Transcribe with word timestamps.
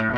Heute 0.00 0.08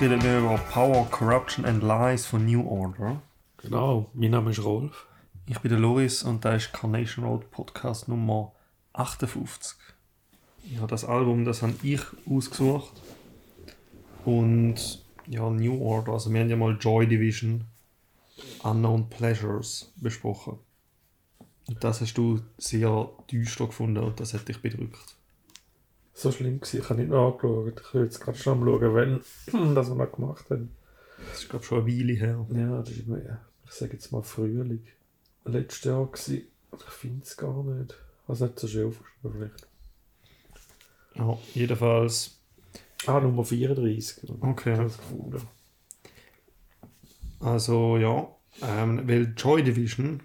reden 0.00 0.22
wir 0.22 0.38
über 0.40 0.58
Power, 0.70 1.06
Corruption 1.10 1.64
and 1.64 1.82
Lies 1.82 2.26
von 2.26 2.44
New 2.44 2.68
Order. 2.68 3.22
Genau, 3.56 4.10
mein 4.12 4.32
Name 4.32 4.50
ist 4.50 4.62
Rolf. 4.62 5.06
Ich 5.46 5.58
bin 5.60 5.70
der 5.70 5.78
Loris 5.78 6.24
und 6.24 6.44
da 6.44 6.56
ist 6.56 6.74
Carnation 6.74 7.24
Road 7.24 7.50
Podcast 7.50 8.08
Nummer 8.08 8.52
58. 8.92 9.78
Ja, 10.64 10.86
das 10.86 11.06
Album, 11.06 11.46
das 11.46 11.62
habe 11.62 11.72
ich 11.82 12.02
ausgesucht. 12.28 13.00
Und 14.26 15.02
ja, 15.26 15.48
New 15.48 15.82
Order, 15.82 16.12
also 16.12 16.30
wir 16.30 16.40
haben 16.40 16.50
ja 16.50 16.56
mal 16.56 16.76
Joy 16.78 17.06
Division, 17.06 17.64
Unknown 18.62 19.08
Pleasures 19.08 19.92
besprochen. 19.96 20.58
Und 21.66 21.82
das 21.82 22.00
hast 22.00 22.14
du 22.14 22.40
sehr 22.58 23.10
düster 23.30 23.66
gefunden 23.66 24.02
und 24.02 24.20
das 24.20 24.34
hat 24.34 24.48
dich 24.48 24.60
bedrückt. 24.60 25.16
So 26.12 26.30
schlimm 26.30 26.60
gewesen, 26.60 26.80
ich 26.80 26.90
habe 26.90 27.00
nicht 27.00 27.10
nachgeschaut. 27.10 27.80
Ich 27.80 27.94
will 27.94 28.04
jetzt 28.04 28.20
gerade 28.20 28.38
schon 28.38 28.58
am 28.58 28.64
schauen, 28.64 28.94
wenn 28.94 29.74
das 29.74 29.88
wir 29.88 29.96
noch 29.96 30.12
gemacht 30.12 30.48
haben. 30.50 30.70
Das 31.30 31.42
ist, 31.42 31.48
glaube 31.48 31.64
schon 31.64 31.82
eine 31.82 31.86
Weile 31.86 32.12
her. 32.12 32.46
Ja, 32.52 32.82
das 32.82 32.90
ist 32.90 33.06
mir, 33.06 33.40
ich 33.64 33.72
sage 33.72 33.94
jetzt 33.94 34.12
mal 34.12 34.22
Frühling. 34.22 34.86
Letztes 35.44 35.84
Jahr 35.84 36.06
gewesen. 36.06 36.42
Ich 36.76 36.92
finde 36.92 37.22
es 37.22 37.36
gar 37.36 37.62
nicht. 37.64 37.94
Also 38.26 38.46
nicht 38.46 38.58
so 38.58 38.68
schön 38.68 38.88
aufgeschrieben 38.88 39.32
vielleicht. 39.32 39.68
Ja, 41.14 41.38
jedenfalls. 41.54 42.38
Ah, 43.06 43.20
Nummer 43.20 43.44
34. 43.44 44.30
Okay. 44.40 44.72
Ich 44.72 44.78
habe 44.78 44.88
es 44.88 44.96
gefunden. 44.96 45.42
Also 47.44 47.98
ja, 47.98 48.26
ähm, 48.62 49.06
weil 49.06 49.34
Joy 49.36 49.62
Division, 49.62 50.22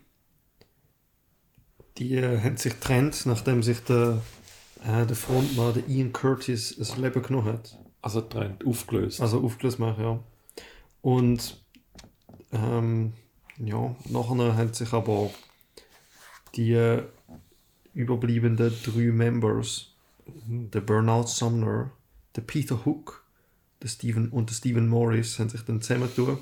die 1.98 2.16
äh, 2.16 2.40
haben 2.40 2.55
sich 2.55 2.74
getrennt, 2.74 3.26
nachdem 3.26 3.62
sich 3.62 3.82
der, 3.82 4.21
äh, 4.85 5.05
der 5.05 5.18
Frontmann, 5.18 5.74
der 5.74 5.88
Ian 5.90 6.13
Curtis, 6.13 6.77
das 6.77 6.96
Leben 6.96 7.21
genommen 7.21 7.52
hat. 7.52 7.77
Also 8.02 8.21
Trend 8.21 8.66
aufgelöst. 8.66 9.20
Also 9.20 9.41
aufgelöst 9.41 9.80
machen, 9.80 10.02
ja. 10.02 10.24
Und 11.02 11.62
ähm, 12.54 13.12
ja, 13.58 13.93
nachher 14.05 14.55
haben 14.55 14.74
sich 14.74 14.93
aber 14.93 15.30
die 16.55 16.71
äh, 16.71 17.04
überbliebenen 17.93 18.55
drei 18.58 19.12
Members, 19.12 19.93
der 20.26 20.80
Bernard 20.80 21.27
Sumner, 21.27 21.91
der 22.38 22.41
Peter 22.41 22.86
Hook 22.86 23.26
der 23.84 23.90
Stephen, 23.90 24.30
und 24.30 24.49
der 24.49 24.55
Stephen 24.55 24.88
Morris, 24.88 25.38
haben 25.38 25.49
sich 25.49 25.62
dann 25.62 25.82
zusammengetan 25.82 26.38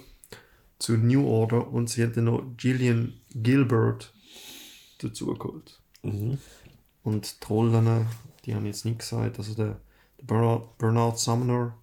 zu 0.80 0.98
New 0.98 1.28
Order 1.28 1.68
und 1.72 1.90
sie 1.90 2.08
dann 2.12 2.26
noch 2.26 2.44
Gillian 2.58 3.14
Gilbert 3.34 4.14
dazu 5.00 5.28
geholt. 5.34 5.80
Mhm. 6.04 6.38
Und 7.04 7.42
die 7.42 7.46
Rollen, 7.48 8.08
die 8.46 8.56
haben 8.56 8.66
jetzt 8.66 8.86
nicht 8.86 9.00
gesagt. 9.00 9.38
Also 9.38 9.54
der, 9.54 9.80
der 10.20 10.26
Bernard, 10.26 10.78
Bernard 10.78 11.20
Sumner, 11.20 11.78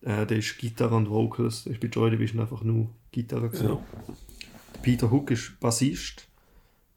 äh, 0.00 0.26
der 0.26 0.38
ist 0.38 0.58
Gitarre 0.58 0.96
und 0.96 1.10
Vocals. 1.10 1.64
Der 1.64 1.72
ist 1.72 1.80
bei 1.80 1.88
Joy 1.88 2.10
Division 2.10 2.40
einfach 2.40 2.62
nur 2.62 2.88
Gitarre. 3.10 3.48
gewesen. 3.48 3.68
Ja. 3.68 3.84
Peter 4.82 5.10
Hook 5.10 5.30
ist 5.30 5.58
Bassist. 5.60 6.28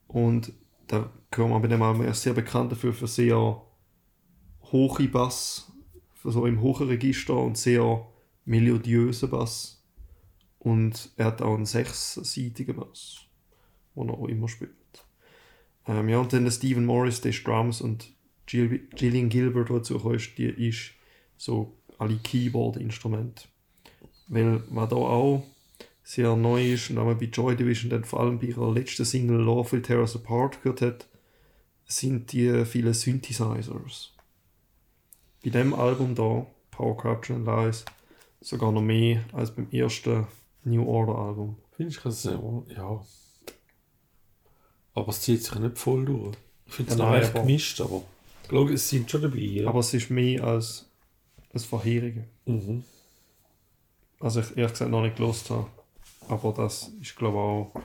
Und 0.08 0.54
da 0.88 1.10
gehört 1.32 1.52
man 1.52 1.62
bei 1.62 1.68
dem 1.68 2.02
ist 2.04 2.22
sehr 2.22 2.34
bekannt 2.34 2.72
dafür, 2.72 2.94
für 2.94 3.08
sehr 3.08 3.62
hohe 4.72 5.08
Bass, 5.08 5.72
für 6.14 6.32
so 6.32 6.46
im 6.46 6.62
hohen 6.62 6.88
Register 6.88 7.36
und 7.36 7.58
sehr 7.58 8.06
melodiösen 8.46 9.30
Bass. 9.30 9.77
Und 10.60 11.12
er 11.18 11.26
hat 11.26 11.42
auch 11.42 11.56
einen 11.56 11.66
sechsseitigen 11.66 12.76
Bass, 12.76 13.22
den 13.96 14.10
er 14.10 14.16
auch 14.16 14.28
immer 14.28 14.48
spielt. 14.48 14.72
Ähm, 15.88 16.10
ja, 16.10 16.20
und 16.20 16.34
dann 16.34 16.44
der 16.44 16.52
Stephen 16.52 16.86
Morris, 16.86 17.22
der 17.22 17.32
ist 17.32 17.46
Drums 17.46 17.82
und 17.82 18.12
Jill, 18.48 18.80
Gillian 18.96 19.30
Gilbert, 19.30 19.70
die 19.70 19.74
dazu 19.74 20.18
die 20.38 20.68
ist 20.68 20.92
so 21.38 21.78
alle 21.98 22.18
Keyboard-Instrumente. 22.18 23.48
Weil, 24.28 24.64
was 24.70 24.90
da 24.90 24.96
auch 24.96 25.44
sehr 26.04 26.36
neu 26.36 26.74
ist 26.74 26.90
und 26.90 26.98
auch 26.98 27.14
bei 27.14 27.26
Joy 27.26 27.56
Division 27.56 27.90
dann 27.90 28.04
vor 28.04 28.22
allem 28.22 28.40
bei 28.40 28.48
ihrer 28.48 28.72
letzten 28.72 29.06
Single 29.06 29.38
Love 29.38 29.74
Will 29.74 29.82
Tear 29.82 30.00
Us 30.00 30.16
Apart 30.16 30.62
gehört 30.64 30.82
hat, 30.82 31.08
sind 31.86 32.32
die 32.32 32.66
vielen 32.66 32.94
Synthesizers. 32.94 34.14
Bei 35.44 35.50
dem 35.50 35.74
Album 35.74 36.16
da, 36.16 36.46
Power 36.72 36.98
Corruption 36.98 37.38
and 37.38 37.46
Lies, 37.46 37.86
sogar 38.42 38.72
noch 38.72 38.82
mehr 38.82 39.24
als 39.34 39.54
beim 39.54 39.70
ersten 39.72 40.28
New 40.68 40.84
Order 40.88 41.16
Album. 41.18 41.58
Findest 41.72 42.00
du 42.00 42.10
das 42.10 42.22
so? 42.24 42.66
Ja. 42.76 43.02
Aber 44.94 45.10
es 45.10 45.22
zieht 45.22 45.44
sich 45.44 45.56
nicht 45.60 45.78
voll 45.78 46.06
durch. 46.06 46.36
Ich 46.66 46.74
finde 46.74 46.92
es 46.94 46.98
Ja, 46.98 47.06
noch 47.06 47.14
recht 47.14 47.30
aber- 47.32 47.42
gemischt, 47.42 47.80
aber 47.82 48.02
ich 48.44 48.50
glaube, 48.50 48.74
es 48.74 48.90
sind 48.90 49.10
schon 49.10 49.22
dabei. 49.22 49.38
Ja. 49.38 49.68
Aber 49.70 49.80
es 49.80 49.94
ist 49.94 50.10
mehr 50.10 50.44
als 50.44 50.90
das 51.54 51.66
vorherige. 51.66 52.26
mhm. 52.46 52.84
Also 54.20 54.40
ich 54.40 54.58
ehrlich 54.58 54.72
gesagt 54.72 54.90
noch 54.90 55.04
nicht 55.04 55.16
gelost 55.18 55.52
habe. 55.52 55.68
Aber 56.28 56.52
das 56.52 56.88
ist 57.02 57.16
glaube 57.16 57.38
ich 57.38 57.40
auch. 57.40 57.82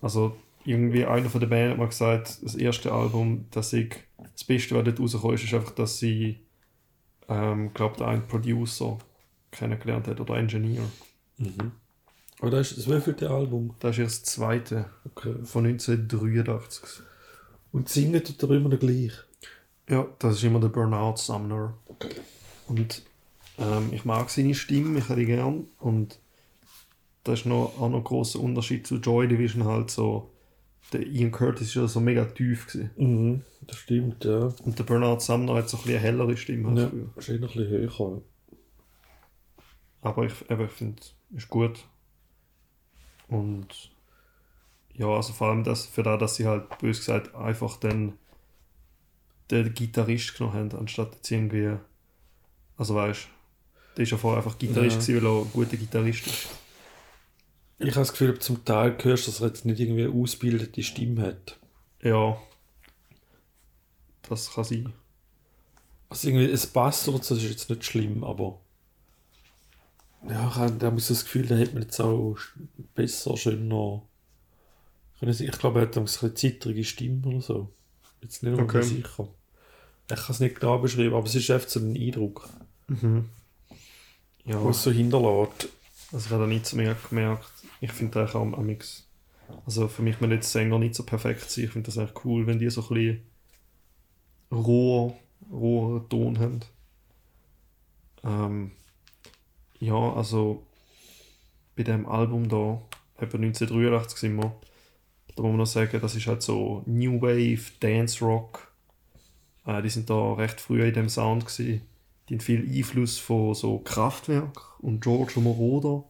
Also 0.00 0.34
irgendwie 0.64 1.04
einer 1.04 1.28
von 1.28 1.40
der 1.40 1.48
Band 1.48 1.72
hat 1.72 1.78
mal 1.78 1.88
gesagt, 1.88 2.38
das 2.42 2.54
erste 2.54 2.90
Album, 2.92 3.44
dass 3.50 3.74
ich 3.74 3.94
das 4.32 4.42
Beste, 4.44 4.74
was 4.74 4.84
dort 4.84 4.98
rausgekommen 5.00 5.34
ist, 5.34 5.44
ist 5.44 5.52
einfach, 5.52 5.72
dass 5.74 5.98
sie 5.98 6.40
ähm, 7.28 7.74
glaube 7.74 7.98
der 7.98 8.06
einen 8.08 8.26
Producer 8.26 8.98
kennengelernt 9.50 10.08
hat 10.08 10.18
oder 10.18 10.36
Engineer. 10.38 10.82
Mhm. 11.36 11.72
Aber 12.44 12.58
das 12.58 12.72
ist 12.72 12.78
das 12.78 12.94
wievielte 12.94 13.30
Album? 13.30 13.74
Das 13.78 13.92
ist 13.92 14.02
erst 14.02 14.26
das 14.26 14.32
zweite 14.34 14.84
Okay. 15.06 15.34
von 15.44 15.64
1983. 15.64 17.02
Und 17.72 17.88
singen 17.88 18.22
tut 18.22 18.42
er 18.42 18.50
immer 18.50 18.68
noch 18.68 18.78
gleich. 18.78 19.12
Ja, 19.88 20.06
das 20.18 20.36
ist 20.36 20.44
immer 20.44 20.60
der 20.60 20.68
Bernard 20.68 21.18
Sumner. 21.18 21.72
Okay. 21.86 22.10
Und 22.68 23.02
ähm, 23.56 23.88
ich 23.92 24.04
mag 24.04 24.28
seine 24.28 24.54
Stimme, 24.54 24.98
ich 24.98 25.08
habe 25.08 25.20
die 25.20 25.26
gern. 25.26 25.68
Und 25.78 26.18
da 27.24 27.32
ist 27.32 27.46
noch, 27.46 27.80
auch 27.80 27.88
noch 27.88 27.98
ein 27.98 28.04
grosser 28.04 28.40
Unterschied 28.40 28.86
zu 28.86 28.96
Joy 28.96 29.26
Division 29.26 29.64
halt 29.64 29.90
so. 29.90 30.30
Der 30.92 31.00
Ian 31.00 31.32
Curtis 31.32 31.68
ist 31.68 31.74
ja 31.76 31.88
so 31.88 31.98
mega 31.98 32.26
tief 32.26 32.66
gewesen. 32.66 32.90
Mhm. 32.98 33.42
Das 33.62 33.78
stimmt, 33.78 34.22
ja. 34.26 34.52
Und 34.64 34.78
der 34.78 34.84
Bernard 34.84 35.22
Sumner 35.22 35.54
hat 35.54 35.70
so 35.70 35.78
ein 35.78 35.84
bisschen 35.84 35.96
eine 35.98 36.06
hellere 36.06 36.36
Stimme 36.36 36.68
als 36.68 36.80
ja. 36.80 37.36
noch 37.38 37.56
ein 37.56 37.64
bisschen 37.64 37.68
höher. 37.68 38.22
Aber 40.02 40.26
ich, 40.26 40.50
eben, 40.50 40.64
ich 40.66 40.70
finde, 40.70 41.02
ist 41.34 41.48
gut. 41.48 41.86
Und 43.28 43.90
ja, 44.94 45.06
also 45.06 45.32
vor 45.32 45.48
allem 45.48 45.64
das, 45.64 45.86
für 45.86 46.02
das, 46.02 46.20
dass 46.20 46.36
sie 46.36 46.46
halt 46.46 46.78
bös 46.78 46.98
gesagt 46.98 47.34
einfach 47.34 47.76
dann 47.78 48.14
den 49.50 49.74
Gitarrist 49.74 50.36
genommen 50.36 50.70
haben, 50.72 50.78
anstatt 50.78 51.14
jetzt 51.16 51.30
irgendwie. 51.30 51.76
Also 52.76 52.94
weißt 52.94 53.28
der 53.96 54.02
ist 54.02 54.10
ja 54.10 54.16
vorher 54.16 54.38
einfach 54.38 54.58
Gitarrist, 54.58 54.96
Ja. 54.96 55.02
gewesen, 55.02 55.24
weil 55.24 55.30
er 55.32 55.42
ein 55.44 55.52
guter 55.52 55.76
Gitarrist 55.76 56.26
ist. 56.26 56.48
Ich 57.78 57.90
habe 57.90 58.00
das 58.00 58.12
Gefühl, 58.12 58.38
zum 58.38 58.64
Teil 58.64 58.96
hörst 59.02 59.26
du, 59.26 59.30
dass 59.30 59.40
er 59.40 59.48
jetzt 59.48 59.64
nicht 59.64 59.78
irgendwie 59.80 60.04
eine 60.04 60.12
ausgebildete 60.12 60.82
Stimme 60.82 61.22
hat. 61.22 61.58
Ja. 62.02 62.36
Das 64.28 64.52
kann 64.52 64.64
sein. 64.64 64.92
Also 66.08 66.28
irgendwie, 66.28 66.50
es 66.50 66.66
passt 66.66 67.04
so, 67.04 67.16
das 67.18 67.30
ist 67.30 67.42
jetzt 67.42 67.70
nicht 67.70 67.84
schlimm, 67.84 68.24
aber 68.24 68.60
ja, 70.28 70.48
ich 70.48 70.54
habe 70.54 70.72
da 70.72 70.90
muss 70.90 71.08
das 71.08 71.24
Gefühl, 71.24 71.46
da 71.46 71.56
hätte 71.56 71.74
man 71.74 71.82
jetzt 71.82 72.00
auch 72.00 72.36
besser, 72.94 73.36
schöner 73.36 74.02
können 75.20 75.36
ich 75.38 75.52
glaube, 75.58 75.80
er 75.80 75.86
hat 75.86 75.96
eine 75.96 76.04
bisschen 76.04 76.36
zittrige 76.36 76.84
Stimme 76.84 77.26
oder 77.26 77.40
so. 77.40 77.72
Jetzt 78.20 78.42
nicht 78.42 78.52
Okay. 78.58 78.78
okay. 78.78 78.82
sicher. 78.82 79.28
Ich 80.10 80.16
kann 80.16 80.26
es 80.30 80.40
nicht 80.40 80.60
genau 80.60 80.78
beschreiben, 80.78 81.14
aber 81.14 81.26
es 81.26 81.34
ist 81.34 81.50
einfach 81.50 81.68
so 81.68 81.80
ein 81.80 81.96
Eindruck, 81.96 82.48
Ja, 84.44 84.62
was 84.64 84.82
so 84.82 84.90
hinterlässt. 84.90 85.68
also 86.12 86.26
ich 86.26 86.30
habe 86.32 86.42
da 86.42 86.46
nicht 86.46 86.66
so 86.66 86.76
mehr 86.76 86.96
gemerkt. 87.08 87.50
Ich 87.80 87.92
finde 87.92 88.20
eigentlich 88.20 88.34
auch 88.34 88.42
am 88.42 88.66
Mix. 88.66 89.06
Also 89.66 89.88
für 89.88 90.02
mich, 90.02 90.20
wenn 90.20 90.30
jetzt 90.30 90.52
Sänger 90.52 90.78
nicht 90.78 90.94
so 90.94 91.04
perfekt 91.04 91.50
sind, 91.50 91.64
ich 91.64 91.70
finde 91.70 91.86
das 91.86 91.96
eigentlich 91.98 92.24
cool, 92.24 92.46
wenn 92.46 92.58
die 92.58 92.68
so 92.70 92.82
ein 92.82 92.88
bisschen 92.88 93.22
roher, 94.52 95.14
roher 95.50 96.08
Ton 96.08 96.38
haben. 96.38 96.60
Ähm, 98.24 98.72
ja, 99.84 100.12
also 100.14 100.66
bei 101.76 101.82
dem 101.82 102.06
Album 102.06 102.48
da, 102.48 102.80
etwa 103.16 103.36
1983 103.36 104.18
sind 104.18 104.36
wir, 104.36 104.54
da 105.36 105.42
muss 105.42 105.50
man 105.50 105.56
noch 105.58 105.66
sagen, 105.66 106.00
das 106.00 106.14
ist 106.14 106.26
halt 106.26 106.42
so 106.42 106.82
New 106.86 107.20
Wave, 107.20 107.72
Dance 107.80 108.24
Rock. 108.24 108.72
Äh, 109.66 109.82
die 109.82 109.88
sind 109.88 110.08
da 110.08 110.34
recht 110.34 110.60
früh 110.60 110.82
in 110.82 110.94
dem 110.94 111.08
Sound 111.08 111.46
gewesen. 111.46 111.82
Die 112.28 112.34
haben 112.34 112.40
viel 112.40 112.66
Einfluss 112.66 113.18
von 113.18 113.54
so 113.54 113.78
Kraftwerk 113.78 114.80
und 114.80 115.02
George 115.02 115.40
Moroder 115.40 116.04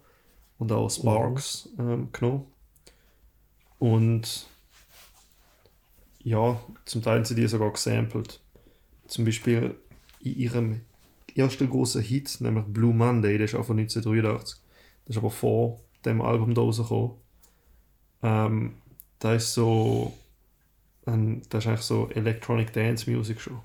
und 0.58 0.70
auch 0.70 0.90
Sparks 0.90 1.70
ähm, 1.78 2.08
genommen. 2.12 2.44
Und 3.78 4.46
ja, 6.22 6.60
zum 6.84 7.02
Teil 7.02 7.24
sie 7.24 7.34
die 7.34 7.48
sogar 7.48 7.72
gesampelt. 7.72 8.40
Zum 9.06 9.24
Beispiel 9.24 9.74
in 10.20 10.36
ihrem 10.36 10.80
ersten 11.36 11.70
großen 11.70 12.02
Hit, 12.02 12.40
nämlich 12.40 12.64
Blue 12.66 12.94
Monday, 12.94 13.38
der 13.38 13.46
ist 13.46 13.54
auch 13.54 13.64
von 13.66 13.76
1983. 13.78 14.60
Das 15.06 15.16
ist 15.16 15.18
aber 15.18 15.30
vor 15.30 15.80
dem 16.04 16.20
Album 16.22 16.54
da 16.54 16.62
rausgekommen. 16.62 17.12
Ähm, 18.22 18.74
da 19.18 19.34
ist 19.34 19.54
so 19.54 20.12
ein, 21.06 21.42
das 21.50 21.64
ist 21.64 21.68
eigentlich 21.68 21.82
so 21.82 22.10
Electronic 22.10 22.72
Dance 22.72 23.10
Music 23.10 23.40
schon. 23.40 23.60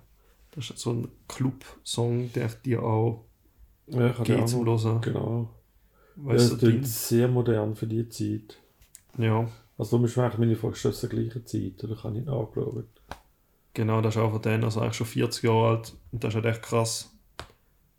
Das 0.52 0.70
ist 0.72 0.80
so 0.80 0.94
ein 0.94 1.10
Club-Song, 1.28 2.34
der 2.34 2.50
dir 2.50 2.84
auch 2.84 3.26
Ja, 3.88 4.10
geht 4.24 4.48
zum 4.50 4.66
Hören. 4.66 5.02
Genau. 5.02 5.50
Ja, 6.28 6.36
Weißt 6.36 6.46
es 6.46 6.58
du, 6.58 6.58
klingt 6.58 6.86
sehr 6.88 7.28
modern 7.28 7.76
für 7.76 7.88
die 7.88 8.08
Zeit. 8.10 8.62
ja, 9.18 9.50
Also 9.78 9.92
darum 9.98 10.06
ist 10.06 10.16
eigentlich 10.20 10.38
meine 10.62 10.72
ist 10.74 10.86
das 10.86 11.00
zur 11.00 11.10
gleichen 11.10 11.44
Zeit? 11.46 11.84
Oder 11.84 11.96
kann 11.96 12.16
ich 12.16 12.24
nachschauen? 12.26 12.88
genau, 13.74 14.02
das 14.02 14.16
ist 14.16 14.22
auch 14.22 14.32
von 14.32 14.42
denen, 14.42 14.64
also 14.64 14.80
eigentlich 14.82 14.96
schon 14.98 15.08
40 15.08 15.44
Jahre 15.44 15.70
alt. 15.70 15.94
Und 16.12 16.24
das 16.24 16.30
ist 16.30 16.36
halt 16.36 16.46
echt 16.46 16.62
krass, 16.64 17.12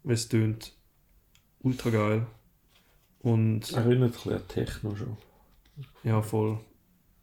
es 0.05 0.29
tönt. 0.29 0.73
Ultra 1.61 1.91
geil. 1.91 2.27
Und 3.21 3.73
Erinnert 3.73 4.11
ein 4.11 4.13
bisschen 4.13 4.33
an 4.33 4.49
Techno 4.49 4.97
schon. 4.97 5.17
Ja, 6.03 6.23
voll. 6.23 6.59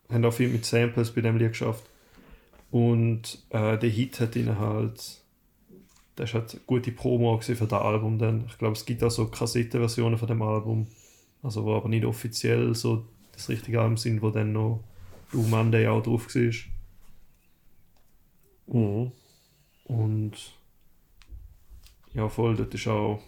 Haben 0.09 0.25
auch 0.25 0.33
viel 0.33 0.49
mit 0.49 0.65
Samples 0.65 1.11
bei 1.11 1.21
dem 1.21 1.37
Lied 1.37 1.49
geschafft. 1.49 1.83
Und 2.69 3.43
äh, 3.49 3.77
der 3.77 3.89
Hit 3.89 4.19
hat 4.19 4.35
ihnen 4.35 4.59
halt. 4.59 5.21
Das 6.15 6.33
halt 6.33 6.51
eine 6.51 6.61
gute 6.65 6.91
Promo 6.91 7.39
für 7.39 7.53
das 7.53 7.73
Album 7.73 8.17
dann. 8.17 8.45
Ich 8.47 8.57
glaube, 8.57 8.73
es 8.73 8.85
gibt 8.85 9.03
auch 9.03 9.11
so 9.11 9.27
Kassettenversionen 9.27 10.17
von 10.17 10.27
dem 10.27 10.41
Album. 10.41 10.87
Also, 11.43 11.63
wo 11.63 11.75
aber 11.75 11.89
nicht 11.89 12.05
offiziell 12.05 12.73
so 12.73 13.05
das 13.33 13.49
richtige 13.49 13.79
Album 13.81 13.97
sind, 13.97 14.23
wo 14.23 14.31
dann 14.31 14.51
noch 14.51 14.83
Blue 15.29 15.47
Monday 15.47 15.87
auch 15.87 16.01
drauf 16.01 16.33
war. 16.33 16.53
Mhm. 18.67 19.11
Und 19.85 20.56
ja, 22.13 22.27
voll, 22.29 22.55
dort 22.55 22.73
ist 22.73 22.87
auch 22.87 23.21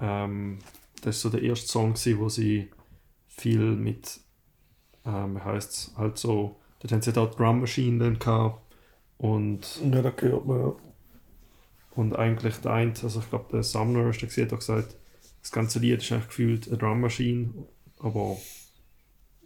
ähm, 0.00 0.58
das 1.02 1.16
ist 1.16 1.22
so 1.22 1.30
der 1.30 1.42
erste 1.42 1.68
Song 1.68 1.94
gewesen, 1.94 2.18
wo 2.18 2.28
sie 2.28 2.70
viel 3.26 3.58
mit 3.58 4.20
ähm, 5.04 5.36
wie 5.36 5.40
heisst's, 5.40 5.92
halt 5.96 6.18
so, 6.18 6.56
dort 6.80 6.92
haben 6.92 7.02
sie 7.02 7.12
halt 7.12 7.18
auch 7.18 7.34
Drum 7.34 7.60
Machine 7.60 7.98
dann 7.98 8.18
gehabt 8.18 8.60
und, 9.16 9.80
Ja, 9.82 10.02
da 10.02 10.10
gehört 10.10 10.46
man 10.46 10.60
ja. 10.60 10.76
und 11.94 12.16
eigentlich 12.16 12.56
der 12.56 12.72
eine, 12.72 12.92
also 13.02 13.20
ich 13.20 13.28
glaube 13.28 13.46
der 13.52 13.62
Sumner 13.62 14.10
ist 14.10 14.20
der 14.20 14.28
gesehen, 14.28 14.50
hat 14.50 14.58
gesagt, 14.58 14.96
das 15.40 15.52
ganze 15.52 15.78
Lied 15.78 16.02
ist 16.02 16.12
eigentlich 16.12 16.28
gefühlt 16.28 16.68
eine 16.68 16.78
Drum 16.78 17.00
Machine, 17.00 17.54
aber 18.00 18.36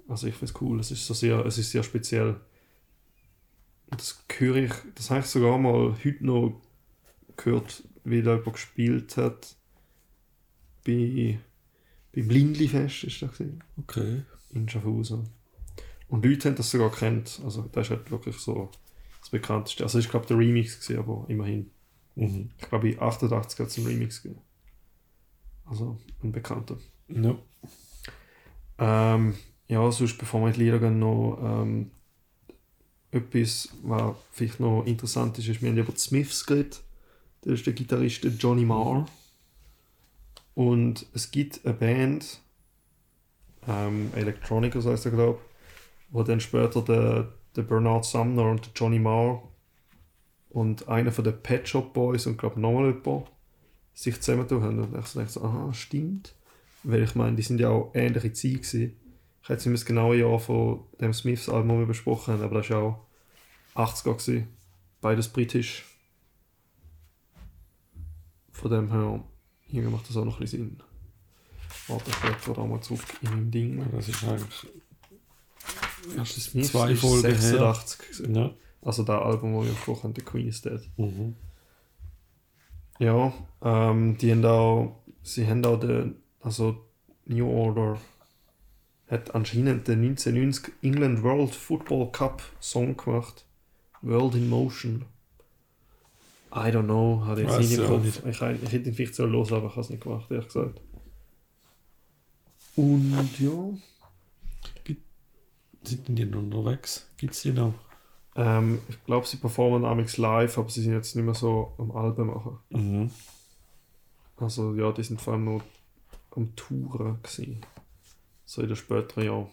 also 0.09 0.27
ich 0.27 0.35
finde 0.35 0.53
es 0.53 0.61
cool, 0.61 0.81
es 0.81 0.91
ist 0.91 1.06
so 1.06 1.15
sehr, 1.15 1.44
es 1.47 1.59
ist 1.59 1.71
sehr 1.71 1.83
speziell. 1.83 2.41
Das 3.91 4.25
höre 4.39 4.56
ich, 4.56 4.73
das 4.94 5.11
habe 5.11 5.21
ich 5.21 5.27
sogar 5.27 5.59
mal 5.59 5.94
heute 6.03 6.25
noch 6.25 6.62
gehört, 7.44 7.83
wie 8.05 8.23
da 8.23 8.35
jemand 8.35 8.53
gespielt 8.55 9.17
hat. 9.17 9.56
Bei, 10.85 11.39
beim 12.12 12.29
Lindli-Fest 12.29 13.05
ist 13.05 13.23
das 13.23 13.33
gewesen, 13.33 13.62
Okay. 13.79 14.23
in 14.50 14.69
Schaffhausen. 14.69 15.29
Und 16.09 16.25
Leute 16.25 16.49
haben 16.49 16.56
das 16.56 16.71
sogar 16.71 16.91
kennt. 16.91 17.41
Also 17.44 17.62
das 17.73 17.87
ist 17.87 17.91
halt 17.91 18.11
wirklich 18.11 18.37
so 18.37 18.71
das 19.21 19.31
bekannteste. 19.31 19.85
Also 19.85 19.99
ich 19.99 20.11
glaube 20.11 20.27
der 20.27 20.37
Remix 20.39 20.81
gewesen, 20.81 20.99
aber 20.99 21.25
immerhin. 21.29 21.71
Mhm. 22.17 22.50
Ich 22.59 22.69
glaube 22.69 22.91
in 22.91 23.00
88 23.00 23.59
hat 23.61 23.69
es 23.69 23.79
einen 23.79 23.87
Remix 23.87 24.23
gegeben. 24.23 24.43
Also 25.65 25.97
ein 26.23 26.33
bekannter. 26.33 26.77
Ja. 27.09 27.39
Ähm, 28.79 29.35
ja, 29.69 29.91
sonst 29.91 30.19
bevor 30.19 30.41
wir 30.41 30.49
in 30.49 30.55
die 30.55 30.65
Lieder 30.65 30.79
gehen, 30.81 30.99
noch 30.99 31.39
ähm, 31.43 31.93
etwas, 33.11 33.69
was 33.83 34.17
vielleicht 34.33 34.61
noch 34.61 34.85
interessant 34.85 35.39
ist, 35.39 35.49
ist, 35.49 35.62
wir 35.62 35.71
haben 35.71 35.79
über 35.79 35.93
die 35.93 35.99
Smiths 35.99 36.44
geredet. 36.44 36.83
Das 37.43 37.55
ist 37.55 37.67
der 37.67 37.73
Gitarrist 37.73 38.25
Johnny 38.39 38.65
Marr. 38.65 39.06
Und 40.55 41.06
es 41.15 41.31
gibt 41.31 41.65
eine 41.65 41.75
Band, 41.75 42.41
ähm, 43.67 44.11
Electronica, 44.15 44.81
so 44.81 44.91
heißt 44.91 45.06
er, 45.06 45.12
glaube 45.12 45.39
ich, 45.39 46.15
wo 46.15 46.23
dann 46.23 46.41
später 46.41 46.83
der, 46.83 47.33
der 47.56 47.62
Bernard 47.62 48.05
Sumner 48.05 48.50
und 48.50 48.67
der 48.67 48.73
Johnny 48.75 48.99
Marr 48.99 49.43
und 50.50 50.89
einer 50.89 51.11
von 51.11 51.25
den 51.25 51.41
Pet 51.43 51.69
Shop 51.69 51.93
Boys 51.94 52.27
und 52.27 52.39
glaube 52.39 52.61
nochmal 52.61 52.94
jemand 52.94 53.29
sich 53.94 54.21
zusammentun 54.21 54.62
haben. 54.62 54.79
Und 54.79 54.94
ich 54.94 55.12
dachte 55.12 55.29
so, 55.29 55.43
aha, 55.43 55.73
stimmt. 55.73 56.35
Weil 56.83 57.03
ich 57.03 57.15
meine, 57.15 57.37
die 57.37 57.43
sind 57.43 57.61
ja 57.61 57.71
auch 57.71 57.93
ähnliche 57.94 58.33
Zeit 58.33 58.62
gewesen. 58.62 58.97
Ich 59.43 59.49
hätte 59.49 59.69
nicht 59.69 59.81
das 59.81 59.87
genaue 59.87 60.17
Jahr 60.17 60.39
von 60.39 60.81
dem 61.00 61.12
Smiths 61.12 61.49
Album, 61.49 61.87
besprochen 61.87 62.41
aber 62.41 62.61
das 62.61 62.71
war 62.71 62.83
auch 62.83 63.06
80er 63.75 64.12
gewesen. 64.12 64.49
Beides 65.00 65.29
britisch. 65.29 65.85
Von 68.52 68.70
dem 68.70 68.90
her, 68.90 69.25
irgendwie 69.69 69.90
macht 69.90 70.08
das 70.08 70.16
auch 70.16 70.25
noch 70.25 70.37
ein 70.37 70.40
bisschen 70.40 70.69
Sinn. 70.69 70.82
Warte, 71.88 72.10
ich 72.10 72.44
gerade 72.44 72.60
auch 72.60 72.66
mal 72.66 72.81
zurück 72.81 73.02
in 73.22 73.31
mein 73.31 73.50
Ding. 73.50 73.84
Das 73.93 74.08
ist 74.08 74.22
eigentlich. 74.25 74.66
Erste 76.16 76.40
Smiths 76.40 76.70
Zwei 76.70 76.93
ist 76.93 77.00
Folgen 77.00 77.28
her. 77.28 77.37
86 77.37 77.99
gewesen. 77.99 78.34
Ja. 78.34 78.50
Also 78.82 79.04
das 79.04 79.22
Album, 79.22 79.54
das 79.54 79.64
wir 79.64 79.72
besprochen 79.72 80.02
haben, 80.04 80.14
The 80.14 80.22
Queen 80.22 80.49
is 80.49 80.62
Dead. 80.62 80.81
Mhm. 80.96 81.37
Ja, 82.99 83.32
ähm, 83.62 84.16
die 84.19 84.31
haben 84.31 84.44
auch, 84.44 85.02
sie 85.22 85.46
haben 85.46 85.64
auch 85.64 85.78
den, 85.78 86.16
also 86.40 86.84
New 87.26 87.48
Order 87.48 87.98
hat 89.08 89.34
anscheinend 89.34 89.88
den 89.88 90.00
1990 90.02 90.75
England 90.82 91.22
World 91.22 91.55
Football 91.55 92.10
Cup 92.12 92.43
Song 92.60 92.96
gemacht. 92.96 93.44
World 94.00 94.34
in 94.34 94.48
Motion. 94.48 95.05
I 96.54 96.70
don't 96.70 96.84
know, 96.84 97.25
hatte 97.25 97.43
jetzt 97.43 97.58
nicht 97.58 97.72
im 97.72 97.82
ich 97.82 97.88
Kopf. 97.88 98.26
Ich, 98.26 98.62
ich 98.62 98.72
hätte 98.72 98.88
ihn 98.88 98.94
vielleicht 98.94 99.14
so 99.14 99.25
los, 99.26 99.52
aber 99.52 99.66
ich 99.66 99.72
habe 99.72 99.81
es 99.81 99.90
nicht 99.90 100.02
gemacht, 100.02 100.31
ehrlich 100.31 100.46
gesagt. 100.46 100.81
Und 102.76 103.38
ja, 103.38 103.52
Sind 105.84 106.08
die 106.08 106.25
noch 106.25 106.38
unterwegs? 106.38 107.08
Gibt 107.16 107.34
es 107.34 107.43
die 107.43 107.52
noch? 107.52 107.75
ähm, 108.34 108.81
ich 108.88 109.02
glaube, 109.04 109.26
sie 109.26 109.37
performen 109.37 109.84
amigs 109.84 110.16
live, 110.16 110.56
aber 110.58 110.69
sie 110.70 110.82
sind 110.82 110.93
jetzt 110.93 111.14
nicht 111.16 111.25
mehr 111.25 111.34
so 111.34 111.75
am 111.78 111.90
Alben 111.90 112.28
machen. 112.28 112.58
Mhm. 112.70 113.10
Also 114.37 114.75
ja, 114.75 114.90
die 114.93 115.02
sind 115.02 115.20
vor 115.20 115.34
allem 115.34 115.44
noch 115.44 115.62
am 116.34 116.55
Touren 116.56 117.22
gewesen. 117.22 117.60
So 118.44 118.62
in 118.62 118.69
den 118.69 118.76
späteren 118.76 119.25
Jahren. 119.25 119.46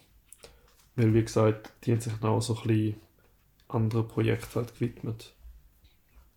Weil 0.96 1.14
wie 1.14 1.24
gesagt, 1.24 1.72
die 1.84 1.92
haben 1.92 2.02
sich 2.02 2.14
dann 2.14 2.32
auch 2.32 2.42
so 2.42 2.56
ein 2.56 2.68
bisschen 2.68 2.96
anderen 3.68 4.08
Projekten 4.08 4.56
halt 4.56 4.74
gewidmet. 4.74 5.34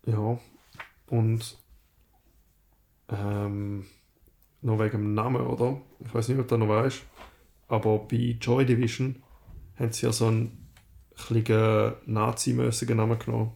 Ja. 0.05 0.37
Und 1.07 1.57
ähm, 3.09 3.85
noch 4.61 4.79
wegen 4.79 4.91
dem 4.91 5.13
Namen, 5.13 5.45
oder? 5.45 5.81
Ich 6.05 6.13
weiß 6.13 6.29
nicht, 6.29 6.39
ob 6.39 6.47
du 6.47 6.57
noch 6.57 6.69
weißt. 6.69 7.01
Aber 7.67 7.99
bei 7.99 8.37
Joy 8.39 8.65
Division 8.65 9.21
haben 9.75 9.91
sie 9.91 10.05
ja 10.05 10.11
so 10.11 10.27
einen 10.27 10.69
kleinen 11.15 11.93
Nazi-mäßigen 12.05 12.97
Namen 12.97 13.19
genommen. 13.19 13.51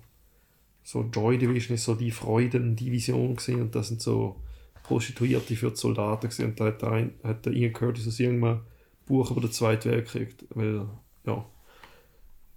So 0.84 1.01
Joy 1.01 1.38
Division 1.38 1.75
ist 1.75 1.84
so 1.84 1.96
die 1.96 2.12
Freudendivision 2.12 3.36
gewesen 3.36 3.62
und 3.62 3.75
das 3.75 3.89
sind 3.89 4.01
so 4.01 4.42
Prostituierte 4.84 5.56
für 5.56 5.70
die 5.70 5.75
Soldaten 5.75 6.30
gewesen. 6.30 6.46
und 6.46 6.60
da 6.60 6.66
hat 6.66 6.84
ein, 6.84 7.13
hat 7.24 7.46
der 7.46 7.54
Ian 7.54 7.74
Curtis 7.74 8.08
aus 8.08 8.20
irgendeinem 8.20 8.62
Buch 9.06 9.32
über 9.32 9.42
den 9.42 9.51
Zweiten 9.51 9.92
Weltkrieg, 9.92 10.36
weil, 10.50 10.88
ja. 11.25 11.46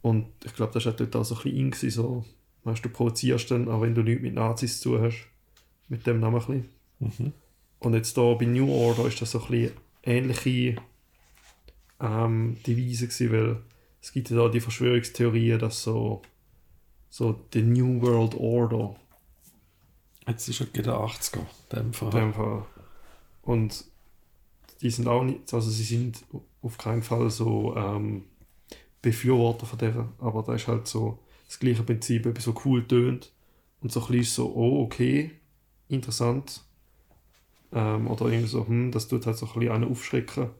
Und 0.02 0.28
ich 0.44 0.54
glaube, 0.54 0.72
das 0.72 0.86
war 0.86 0.92
dort 0.92 1.14
auch 1.16 1.24
so 1.24 1.34
ein 1.36 1.42
bisschen 1.42 1.88
in, 1.88 1.90
so, 1.90 2.24
weißt 2.64 2.84
du, 2.84 2.88
provozierst 2.88 3.50
dann, 3.50 3.68
auch 3.68 3.80
wenn 3.80 3.94
du 3.94 4.02
nichts 4.02 4.22
mit 4.22 4.34
Nazis 4.34 4.80
zu 4.80 5.00
hast, 5.00 5.28
mit 5.88 6.06
dem 6.06 6.20
Namen 6.20 6.40
ein 6.40 6.46
bisschen. 6.46 6.68
Mhm. 6.98 7.32
Und 7.78 7.94
jetzt 7.94 8.16
da 8.16 8.34
bei 8.34 8.46
New 8.46 8.70
Order 8.70 9.06
ist 9.06 9.20
das 9.22 9.30
so 9.30 9.42
ein 9.42 9.48
bisschen 9.48 9.72
ähnliche 10.02 10.76
ähm, 12.00 12.56
Devise 12.66 13.08
gewesen, 13.08 13.32
weil 13.32 13.56
es 14.02 14.12
gibt 14.12 14.30
ja 14.30 14.36
da 14.36 14.48
die 14.48 14.60
Verschwörungstheorien, 14.60 15.58
dass 15.58 15.82
so 15.82 16.22
so 17.08 17.32
die 17.52 17.62
New 17.62 18.00
World 18.00 18.34
Order 18.36 18.96
Jetzt 20.26 20.48
ist 20.48 20.60
es 20.60 20.72
der 20.72 20.84
80er. 20.84 21.38
in 21.38 21.76
dem 21.76 21.92
Fall. 21.92 22.10
dem 22.10 22.32
Fall. 22.32 22.64
Und 23.42 23.84
die 24.80 24.90
sind 24.90 25.08
auch 25.08 25.24
nicht, 25.24 25.52
also 25.52 25.68
sie 25.68 25.82
sind 25.82 26.24
auf 26.62 26.78
keinen 26.78 27.02
Fall 27.02 27.30
so 27.30 27.74
ähm, 27.76 28.24
Befürworter 29.02 29.66
von 29.66 29.78
der, 29.78 30.08
aber 30.18 30.42
da 30.42 30.54
ist 30.54 30.68
halt 30.68 30.86
so 30.86 31.18
das 31.50 31.58
gleiche 31.58 31.82
Prinzip, 31.82 32.26
eben 32.26 32.40
so 32.40 32.54
cool 32.64 32.86
tönt 32.86 33.32
und 33.80 33.90
so 33.90 34.00
ein 34.00 34.06
bisschen 34.06 34.44
so, 34.44 34.54
oh, 34.54 34.84
okay, 34.84 35.32
interessant. 35.88 36.62
Ähm, 37.72 38.06
oder 38.06 38.26
irgendwie 38.26 38.46
so, 38.46 38.64
hm, 38.64 38.92
das 38.92 39.08
tut 39.08 39.26
halt 39.26 39.36
so 39.36 39.46
ein 39.46 39.52
bisschen 39.54 39.72
einen 39.72 39.90
aufschrecken 39.90 40.50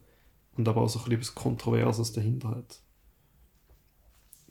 und 0.57 0.67
aber 0.67 0.81
auch 0.81 0.89
so 0.89 0.99
ein 0.99 1.05
bisschen 1.05 1.21
was 1.21 1.35
Kontroverses 1.35 2.11
dahinter 2.11 2.49
hat. 2.49 2.81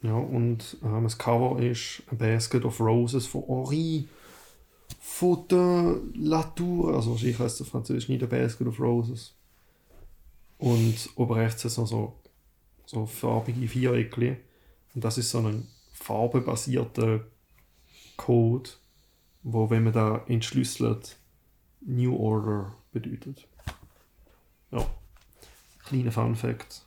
Ja, 0.02 0.14
und 0.14 0.78
ähm, 0.82 1.04
das 1.04 1.18
Cover 1.18 1.60
ist 1.60 2.04
A 2.10 2.14
Basket 2.14 2.64
of 2.64 2.80
Roses 2.80 3.26
von 3.26 3.44
Henri 3.44 4.08
der 5.50 5.96
Latour, 6.14 6.94
also 6.94 7.10
wahrscheinlich 7.10 7.38
heißt 7.38 7.56
es 7.56 7.66
auf 7.66 7.68
Französisch 7.68 8.08
nicht 8.08 8.22
A 8.22 8.26
Basket 8.26 8.66
of 8.66 8.80
Roses. 8.80 9.34
Und 10.56 11.10
oben 11.16 11.34
rechts 11.34 11.66
ist 11.66 11.76
noch 11.76 11.86
so, 11.86 12.14
so 12.86 13.04
farbige 13.04 13.68
Viereckchen. 13.68 14.38
Und 14.94 15.04
das 15.04 15.18
ist 15.18 15.30
so 15.30 15.38
ein 15.38 15.68
farbenbasierter 16.00 17.20
Code, 18.16 18.70
wo, 19.42 19.70
wenn 19.70 19.84
man 19.84 19.92
da 19.92 20.24
entschlüsselt, 20.26 21.18
New 21.80 22.16
Order 22.16 22.74
bedeutet. 22.92 23.46
Ja. 24.70 24.84
Kleiner 25.84 26.12
Fun 26.12 26.36
Fact. 26.36 26.86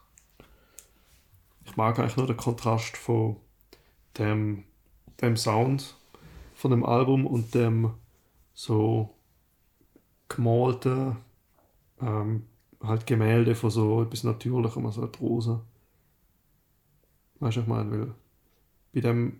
Ich 1.66 1.76
mag 1.76 1.98
eigentlich 1.98 2.18
nur 2.18 2.28
den 2.28 2.38
Kontrast 2.38 2.98
von 2.98 3.38
dem, 4.18 4.64
dem 5.22 5.38
Sound 5.38 5.96
von 6.56 6.72
dem 6.72 6.86
Album 6.86 7.26
und 7.26 7.56
dem 7.56 7.94
so 8.54 9.16
gemalten 10.30 11.18
ähm, 12.00 12.48
halt 12.82 13.08
Gemälde 13.08 13.56
von 13.56 13.70
so 13.70 14.04
etwas 14.04 14.24
Natürlichem, 14.24 14.86
also 14.86 15.08
die 15.08 15.20
Rose. 15.20 15.62
Weißt 17.40 17.58
du, 17.58 17.62
was 17.62 17.64
ich 17.64 17.68
meine? 17.68 18.16
Bei 18.94 19.02
dem, 19.02 19.40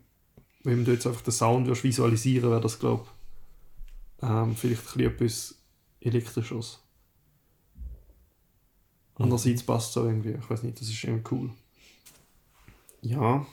wenn 0.64 0.84
du 0.84 0.92
jetzt 0.92 1.08
einfach 1.08 1.22
den 1.22 1.32
Sound 1.32 1.84
visualisieren 1.84 2.50
wäre 2.50 2.62
das, 2.62 2.80
glaube 2.80 3.06
ich, 3.06 4.30
ähm, 4.30 4.56
vielleicht 4.56 4.82
ein 4.82 4.84
bisschen 4.84 5.12
etwas 5.12 5.56
Elektrisches. 6.02 6.80
Andererseits 9.16 9.64
passt 9.64 9.92
es 9.92 9.98
auch 9.98 10.06
irgendwie. 10.06 10.32
Ich 10.32 10.50
weiß 10.50 10.64
nicht, 10.64 10.80
das 10.80 10.90
ist 10.90 11.04
irgendwie 11.04 11.36
cool. 11.36 11.50
Ja. 13.02 13.46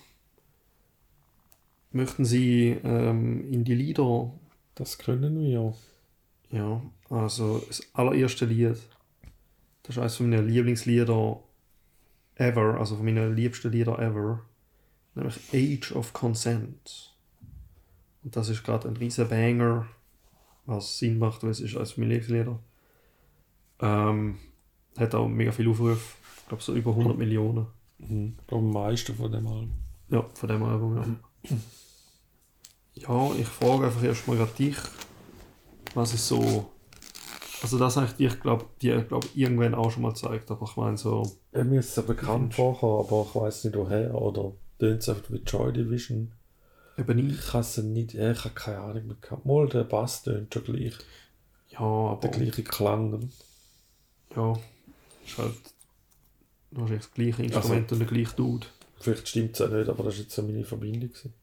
Möchten 1.92 2.24
Sie 2.24 2.76
ähm, 2.84 3.52
in 3.52 3.64
die 3.64 3.74
Lieder? 3.74 4.32
Das 4.74 4.96
können 4.98 5.40
wir. 5.40 5.74
Ja, 6.50 6.80
also 7.08 7.62
das 7.68 7.82
allererste 7.92 8.46
Lied. 8.46 8.78
Das 9.82 9.96
ist 9.96 9.98
eines 9.98 10.16
von 10.16 10.30
meinen 10.30 10.48
Lieblingslieder 10.48 11.40
ever, 12.36 12.78
also 12.78 12.96
von 12.96 13.04
meinen 13.04 13.36
liebsten 13.36 13.70
Lieder 13.72 13.98
ever. 13.98 14.42
Nämlich 15.20 15.38
Age 15.52 15.92
of 15.92 16.14
Consent. 16.14 17.14
Und 18.24 18.34
das 18.34 18.48
ist 18.48 18.64
gerade 18.64 18.88
ein 18.88 18.96
riesen 18.96 19.28
Banger, 19.28 19.86
was 20.64 20.98
Sinn 20.98 21.18
macht, 21.18 21.42
weil 21.42 21.50
es 21.50 21.60
ist 21.60 21.74
meinen 21.74 22.10
Lieblingslieder. 22.10 22.58
Ähm, 23.80 24.38
hat 24.96 25.14
auch 25.14 25.28
mega 25.28 25.52
viel 25.52 25.68
Aufrufe. 25.68 26.00
Ich 26.38 26.48
glaube 26.48 26.62
so 26.62 26.74
über 26.74 26.90
100 26.92 27.18
Millionen. 27.18 27.66
Mhm. 27.98 28.36
Ich 28.40 28.46
glaube, 28.46 28.66
am 28.66 28.72
meisten 28.72 29.14
von 29.14 29.30
dem 29.30 29.46
Album. 29.46 29.72
Ja, 30.08 30.26
von 30.32 30.48
dem 30.48 30.62
Album, 30.62 30.96
ja. 30.96 31.56
Ja, 32.94 33.32
ich 33.34 33.46
frage 33.46 33.86
einfach 33.86 34.02
erstmal 34.02 34.36
gerade 34.36 34.52
dich, 34.52 34.76
was 35.94 36.14
ist 36.14 36.28
so. 36.28 36.70
Also, 37.62 37.78
das 37.78 37.96
habe 37.96 38.06
ich 38.06 38.12
dir, 38.14 38.30
glaube 38.30 38.66
dir, 38.80 39.02
glaub, 39.04 39.24
irgendwann 39.34 39.74
auch 39.74 39.90
schon 39.90 40.02
mal 40.02 40.12
gezeigt, 40.12 40.50
aber 40.50 40.66
ich 40.66 40.76
meine 40.76 40.96
so. 40.96 41.22
Mir 41.52 41.80
ist 41.80 41.90
es 41.90 41.96
ja 41.96 42.02
bekannt 42.02 42.54
vorher, 42.54 43.06
aber 43.06 43.26
ich 43.28 43.34
weiß 43.34 43.64
nicht 43.64 43.76
woher. 43.76 44.14
Oder 44.14 44.52
tönt 44.80 45.02
es 45.02 45.08
einfach 45.08 45.30
wie 45.30 45.42
Joy 45.46 45.72
Division. 45.72 46.32
Eben 46.98 47.16
nicht. 47.16 47.38
Ich 47.38 47.52
habe 47.52 47.60
es 47.60 47.76
nicht, 47.78 48.14
ja, 48.14 48.32
ich 48.32 48.44
habe 48.44 48.54
keine 48.54 48.80
Ahnung 48.80 49.06
mehr 49.06 49.16
gehabt. 49.20 49.46
Mal 49.46 49.68
der 49.68 49.84
Bass 49.84 50.24
tönt 50.24 50.52
schon 50.52 50.64
gleich. 50.64 50.94
Ja, 51.68 51.78
aber. 51.78 52.20
Der 52.22 52.30
gleiche 52.30 52.64
Klang. 52.64 53.30
Ja, 54.34 54.52
ist 55.24 55.38
halt. 55.38 55.54
Wahrscheinlich 56.72 57.06
das 57.06 57.14
gleiche 57.14 57.42
Instrument 57.42 57.92
und 57.92 57.98
der 57.98 58.08
gleiche 58.08 58.36
Dude. 58.36 58.66
Vielleicht 58.98 59.28
stimmt 59.28 59.54
es 59.54 59.60
auch 59.60 59.70
nicht, 59.70 59.88
aber 59.88 60.04
das 60.04 60.14
war 60.14 60.22
jetzt 60.22 60.34
so 60.34 60.42
meine 60.42 60.64
Verbindung. 60.64 61.10
Gewesen. 61.10 61.34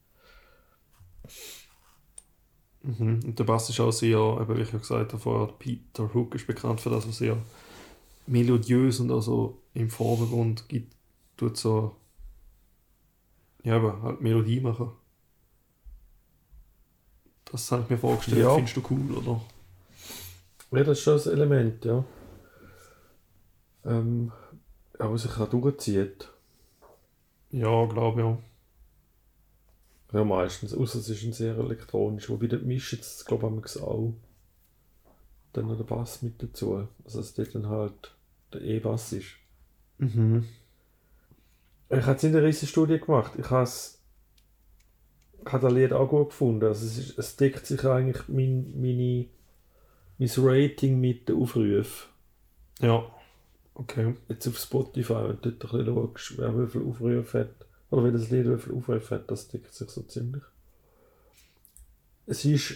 Mhm. 2.82 3.20
Und 3.24 3.38
der 3.38 3.44
Bass 3.44 3.68
ist 3.68 3.80
auch 3.80 3.90
sehr, 3.90 4.18
eben 4.18 4.56
wie 4.56 4.62
ich 4.62 4.72
ja 4.72 4.78
gesagt 4.78 5.12
habe 5.12 5.22
vorher, 5.22 5.52
Peter 5.58 6.14
Hook 6.14 6.34
ist 6.34 6.46
bekannt 6.46 6.80
für 6.80 6.90
das, 6.90 7.06
was 7.06 7.18
sehr 7.18 7.36
melodiös 8.26 9.00
und 9.00 9.10
also 9.10 9.60
im 9.74 9.90
Vordergrund 9.90 10.68
gibt, 10.68 10.94
tut 11.36 11.56
so, 11.56 11.96
ja, 13.68 13.76
aber 13.76 14.00
halt 14.02 14.20
Melodie 14.22 14.60
machen. 14.60 14.90
Das 17.50 17.70
habe 17.70 17.82
ich 17.82 17.90
mir 17.90 17.98
vorgestellt, 17.98 18.40
Ja. 18.42 18.54
findest 18.54 18.76
du 18.76 18.82
cool, 18.90 19.12
oder? 19.16 19.40
Ja, 20.70 20.84
das 20.84 20.98
ist 20.98 21.04
schon 21.04 21.18
ein 21.20 21.32
Element, 21.38 21.84
ja. 21.84 22.04
Ähm, 23.84 24.32
aber 24.98 25.16
sich 25.16 25.36
auch 25.38 25.48
durchzieht. 25.48 26.30
Ja, 27.50 27.86
glaube 27.86 28.20
ja. 28.20 28.38
Ja, 30.12 30.24
meistens. 30.24 30.74
Außer 30.74 30.98
es 30.98 31.08
ist 31.08 31.22
ein 31.22 31.32
sehr 31.32 31.56
elektronisch. 31.56 32.28
Wobei 32.28 32.46
der 32.46 32.58
mischt 32.60 32.92
jetzt, 32.92 33.26
glaube 33.26 33.62
ich, 33.64 33.80
auch 33.80 34.14
dann 35.52 35.66
noch 35.68 35.76
der 35.76 35.84
Bass 35.84 36.22
mit 36.22 36.42
dazu. 36.42 36.86
Also, 37.04 37.18
dass 37.18 37.34
dort 37.34 37.54
dann 37.54 37.68
halt 37.68 38.14
der 38.52 38.60
E-Bass 38.62 39.12
ist. 39.12 39.28
Mhm. 39.98 40.46
Ich 41.90 42.04
habe 42.04 42.16
es 42.16 42.24
in 42.24 42.32
der 42.32 42.42
riesen 42.44 42.68
Studie 42.68 42.98
gemacht. 42.98 43.32
Ich 43.38 43.50
habe 43.50 43.64
es 43.64 43.98
ich 45.44 45.52
habe 45.52 45.62
das 45.62 45.72
Lied 45.72 45.92
auch 45.92 46.08
gut 46.08 46.30
gefunden. 46.30 46.66
Also 46.66 46.86
es, 46.86 46.98
ist, 46.98 47.18
es 47.18 47.36
deckt 47.36 47.66
sich 47.66 47.84
eigentlich 47.84 48.28
mein, 48.28 48.72
meine, 48.78 49.26
mein 50.18 50.30
Rating 50.36 51.00
mit 51.00 51.28
den 51.28 51.36
Aufrufen. 51.40 52.08
Ja. 52.80 53.06
Okay. 53.74 54.14
Jetzt 54.28 54.46
auf 54.48 54.58
Spotify, 54.58 55.14
wenn 55.14 55.40
du 55.40 55.52
dort 55.52 55.72
ein 55.72 55.84
bisschen 55.84 55.94
schaust, 55.94 56.38
wer 56.38 56.62
wie 56.62 56.70
viel 56.70 56.82
Aufrufe 56.82 57.40
hat, 57.40 57.54
oder 57.90 58.04
wie 58.04 58.12
das 58.12 58.30
Lied 58.30 58.46
wie 58.46 58.58
viel 58.58 58.74
Aufrufe 58.74 59.14
hat, 59.14 59.30
das 59.30 59.48
deckt 59.48 59.72
sich 59.72 59.88
so 59.88 60.02
ziemlich. 60.02 60.42
Es 62.26 62.44
ist, 62.44 62.74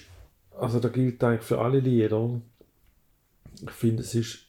also 0.59 0.81
da 0.81 0.89
gilt 0.89 1.23
eigentlich 1.23 1.43
für 1.43 1.61
alle 1.61 1.81
Lieder, 1.81 2.41
ich 3.61 3.71
finde 3.71 4.03
es 4.03 4.15
ist, 4.15 4.47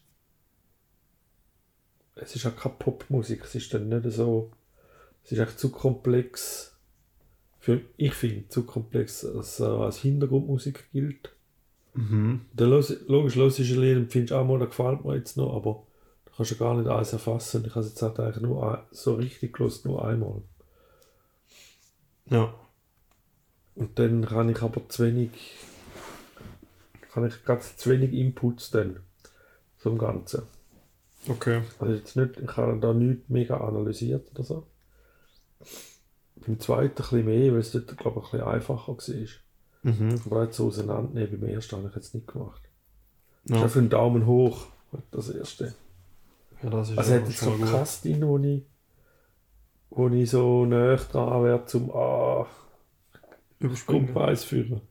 es 2.16 2.36
ist 2.36 2.46
auch 2.46 2.56
keine 2.56 2.76
Popmusik, 2.76 3.44
es 3.44 3.56
ist 3.56 3.74
dann 3.74 3.90
nicht 3.90 4.12
so, 4.12 4.52
es 5.24 5.32
ist 5.32 5.40
echt 5.40 5.60
zu 5.60 5.70
komplex, 5.70 6.76
für, 7.60 7.82
ich 7.98 8.14
finde, 8.14 8.48
zu 8.50 8.66
komplex, 8.66 9.22
dass 9.22 9.54
es 9.54 9.60
äh, 9.60 9.64
als 9.64 9.98
Hintergrundmusik 9.98 10.92
gilt. 10.92 11.34
Mhm. 11.94 12.42
Los, 12.58 12.96
logisch, 13.08 13.36
los 13.36 13.60
ist 13.60 13.72
ein 13.72 13.80
Lied 13.80 13.98
und 13.98 14.12
findest 14.12 14.34
auch 14.34 14.46
mal, 14.46 14.60
das 14.60 14.70
gefällt 14.70 15.06
mir 15.06 15.16
jetzt 15.16 15.38
noch, 15.38 15.56
aber 15.56 15.84
du 16.26 16.32
kannst 16.36 16.52
ja 16.52 16.58
gar 16.58 16.76
nicht 16.76 16.90
alles 16.90 17.14
erfassen. 17.14 17.64
Ich 17.66 17.72
habe 17.72 17.82
es 17.82 17.92
jetzt 17.92 18.02
halt 18.02 18.20
eigentlich 18.20 18.44
nur 18.44 18.70
ein, 18.70 18.84
so 18.92 19.16
richtig 19.16 19.54
gelost, 19.54 19.86
nur 19.86 20.06
einmal. 20.06 20.42
Ja. 22.30 22.54
Und 23.76 23.98
dann 23.98 24.26
kann 24.26 24.50
ich 24.50 24.62
aber 24.62 24.88
zu 24.90 25.04
wenig, 25.04 25.32
kann 27.12 27.26
ich 27.26 27.44
ganz 27.46 27.78
zu 27.78 27.90
wenig 27.90 28.14
Inputs 28.14 28.72
dann 28.72 29.00
zum 29.78 29.98
Ganzen. 29.98 30.44
Okay. 31.28 31.62
Also 31.80 31.94
jetzt 31.94 32.16
nicht, 32.16 32.40
ich 32.40 32.58
habe 32.58 32.80
da 32.80 32.94
nichts 32.94 33.30
mega 33.30 33.58
analysiert 33.58 34.30
oder 34.32 34.44
so. 34.44 34.68
Beim 36.46 36.60
zweiten 36.60 36.90
ein 36.90 36.96
bisschen 36.96 37.26
mehr, 37.26 37.54
weil 37.54 37.60
es 37.60 37.72
dort, 37.72 37.98
glaube 37.98 38.20
ich, 38.20 38.26
ein 38.26 38.32
bisschen 38.40 38.48
einfacher 38.48 38.98
war. 38.98 39.28
Mhm. 39.84 40.22
Aber 40.26 40.44
jetzt 40.44 40.58
so 40.58 40.68
auseinandernehmen, 40.68 41.40
beim 41.40 41.50
ersten 41.50 41.78
habe 41.78 41.88
ich 41.90 41.96
jetzt 41.96 42.14
nicht 42.14 42.28
gemacht. 42.28 42.62
Ja. 43.46 43.66
Ist 43.66 43.74
für 43.74 43.80
einen 43.80 43.90
Daumen 43.90 44.26
hoch, 44.26 44.68
das 45.12 45.30
erste. 45.30 45.76
ja, 46.62 46.70
das 46.70 46.90
ist 46.90 46.98
Also 46.98 47.14
jetzt 47.16 47.34
schon 47.34 47.66
so 47.66 47.84
drin, 48.04 48.28
wo 48.28 48.38
ich, 48.40 48.64
wo 49.90 50.10
ich 50.10 50.30
so 50.30 50.66
näher 50.66 50.98
dran 50.98 51.44
wäre 51.44 51.66
zum 51.66 51.92
ah, 51.92 52.48
Überspringen. 53.60 54.06
Grundpreis 54.06 54.44
führen. 54.44 54.82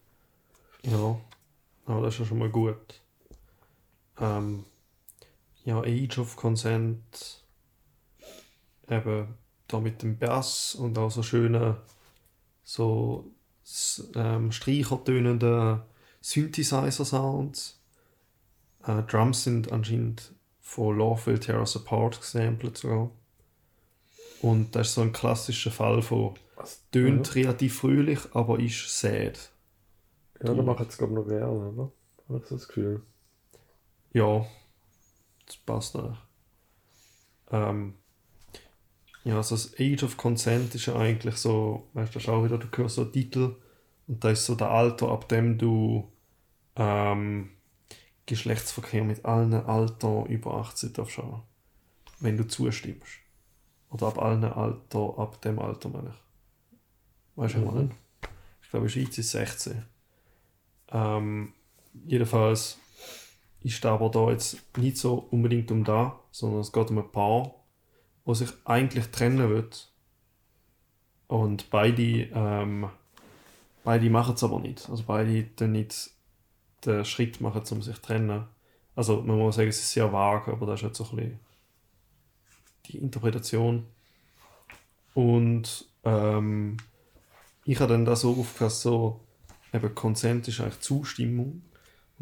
Ja, 0.83 1.19
aber 1.87 2.03
das 2.03 2.15
ist 2.15 2.21
ja 2.21 2.27
schon 2.27 2.39
mal 2.39 2.51
gut. 2.51 3.01
Ähm, 4.19 4.65
ja, 5.65 5.81
Age 5.81 6.19
of 6.19 6.37
Consent, 6.37 7.45
eben 8.89 9.35
da 9.69 9.81
mit 9.81 10.03
dem 10.03 10.19
Bass 10.19 10.75
und 10.75 10.99
auch 10.99 11.11
so 11.11 11.23
schönen, 11.23 11.77
so 12.65 13.31
ähm, 14.15 14.53
streichertönenden 14.53 15.83
Synthesizer-Sounds. 16.21 17.81
Äh, 18.87 19.03
Drums 19.03 19.45
sind 19.45 19.73
anscheinend 19.73 20.35
von 20.61 20.99
Tear 21.41 21.61
Us 21.61 21.77
Apart 21.77 22.21
gesampelt 22.21 22.79
sogar. 22.79 23.11
Und 24.41 24.75
das 24.75 24.89
ist 24.89 24.95
so 24.95 25.03
ein 25.03 25.13
klassischer 25.13 25.71
Fall 25.71 26.03
von 26.03 26.35
tönt 26.91 27.35
relativ 27.35 27.79
fröhlich, 27.79 28.21
aber 28.33 28.59
ist 28.59 28.99
sad. 28.99 29.53
Ja, 30.43 30.55
da 30.55 30.63
macht 30.63 30.89
es 30.89 30.99
glaube 30.99 31.13
ich 31.13 31.19
noch 31.19 31.29
gerne, 31.29 31.69
oder? 31.69 31.93
Habe 32.29 32.39
ich 32.39 32.47
so 32.47 32.57
das 32.57 32.67
Gefühl. 32.67 33.03
Ja, 34.13 34.45
passt 35.57 35.97
auch. 35.97 36.17
Ähm, 37.51 37.95
ja, 39.25 39.37
also 39.37 39.55
das 39.55 39.75
Age 39.79 40.03
of 40.03 40.17
Consent 40.17 40.75
ist 40.75 40.87
ja 40.87 40.97
eigentlich 40.97 41.37
so, 41.37 41.89
weißt 41.95 42.11
du, 42.15 42.15
das 42.19 42.25
ist 42.25 42.29
auch 42.29 42.45
wieder, 42.45 42.59
du 42.59 42.67
hörst 42.77 42.97
so 42.97 43.03
einen 43.03 43.13
Titel 43.13 43.57
und 44.09 44.25
da 44.25 44.31
ist 44.31 44.47
so 44.47 44.55
der 44.55 44.71
Alter, 44.71 45.09
ab 45.11 45.29
dem 45.29 45.59
du 45.59 46.11
ähm, 46.77 47.51
Geschlechtsverkehr 48.27 49.05
mit 49.05 49.25
allen 49.25 49.55
Alter 49.55 50.27
über 50.27 50.55
18 50.55 50.93
darfst 50.93 51.19
haben. 51.19 51.43
Wenn 52.21 52.37
du 52.37 52.47
zustimmst. 52.47 53.19
Oder 53.91 54.09
ab 54.09 54.19
allen 54.21 54.45
Alter, 54.45 55.19
ab 55.19 55.41
dem 55.43 55.59
Alter 55.59 55.89
meine 55.89 56.09
ich. 56.11 56.23
Weißt 57.37 57.55
du, 57.55 57.59
was 57.59 57.65
ich 57.67 57.71
Mhm. 57.71 57.75
meine? 57.75 57.91
Ich 58.63 58.71
glaube, 58.71 58.87
in 58.87 58.91
Schweiz 58.91 59.19
ist 59.19 59.31
16. 59.33 59.85
Ähm, 60.91 61.53
jedenfalls 62.07 62.79
ist 63.65 63.85
aber 63.87 64.09
da 64.11 64.31
jetzt 64.31 64.77
nicht 64.77 64.97
so 64.97 65.27
unbedingt 65.31 65.71
um 65.71 65.85
da, 65.85 66.21
sondern 66.31 66.61
es 66.61 66.73
geht 66.73 66.91
um 66.91 66.99
ein 66.99 67.13
Paar, 67.13 67.55
wo 68.25 68.35
sich 68.35 68.51
eigentlich 68.65 69.07
trennen 69.09 69.49
wird. 69.49 69.91
Und 71.29 71.71
beide, 71.71 72.03
ähm, 72.03 72.91
beide 73.85 74.11
machen 74.11 74.35
es 74.35 74.45
aber 74.45 74.61
nicht. 74.61 74.89
Also 74.91 75.05
beide 75.07 75.45
dann 75.57 75.73
nicht 75.73 76.11
den 76.85 77.05
Schritt 77.05 77.41
machen, 77.41 77.63
um 77.71 77.83
sich 77.83 77.97
zu 77.97 78.03
trennen. 78.03 78.47
Also 78.95 79.23
man 79.23 79.39
muss 79.39 79.57
sagen, 79.57 79.69
es 79.69 79.79
ist 79.79 79.93
sehr 79.93 80.13
vage, 80.13 80.53
aber 80.53 80.67
das 80.67 80.81
ist 80.81 80.87
jetzt 80.87 80.99
so 80.99 81.05
ein 81.05 81.17
bisschen 81.17 81.41
die 82.87 82.99
Interpretation. 82.99 83.87
Und 85.15 85.87
ähm, 86.05 86.77
ich 87.65 87.81
habe 87.81 87.93
dann 87.93 88.05
da 88.05 88.17
so 88.17 88.33
aufgefasst, 88.33 88.83
so, 88.83 89.21
eben 89.73 89.95
Konsent 89.95 90.49
ist 90.49 90.61
eigentlich 90.61 90.81
Zustimmung. 90.81 91.63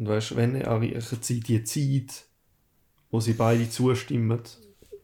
Und 0.01 0.07
weißt, 0.07 0.35
wenn 0.35 0.55
er 0.55 0.71
einer 0.71 0.99
Zeit, 0.99 1.47
die 1.47 1.63
Zeit, 1.63 2.25
wo 3.11 3.19
sie 3.19 3.33
beide 3.33 3.69
zustimmen, 3.69 4.41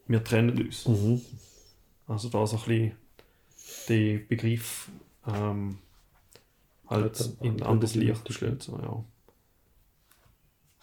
wir 0.08 0.24
trennen 0.24 0.60
uns. 0.60 0.88
Mhm. 0.88 1.20
Also 2.08 2.28
da 2.28 2.44
so 2.44 2.56
ein 2.56 2.62
bisschen 2.64 2.92
den 3.88 4.26
Begriff 4.26 4.90
ähm, 5.24 5.78
halt 6.88 7.20
Ja, 7.20 7.26
in 7.42 7.46
ein 7.46 7.52
andere 7.52 7.68
anderes 7.68 7.94
Licht 7.94 8.24
gestellt. 8.24 8.60
So, 8.64 8.76
ja. 8.76 9.04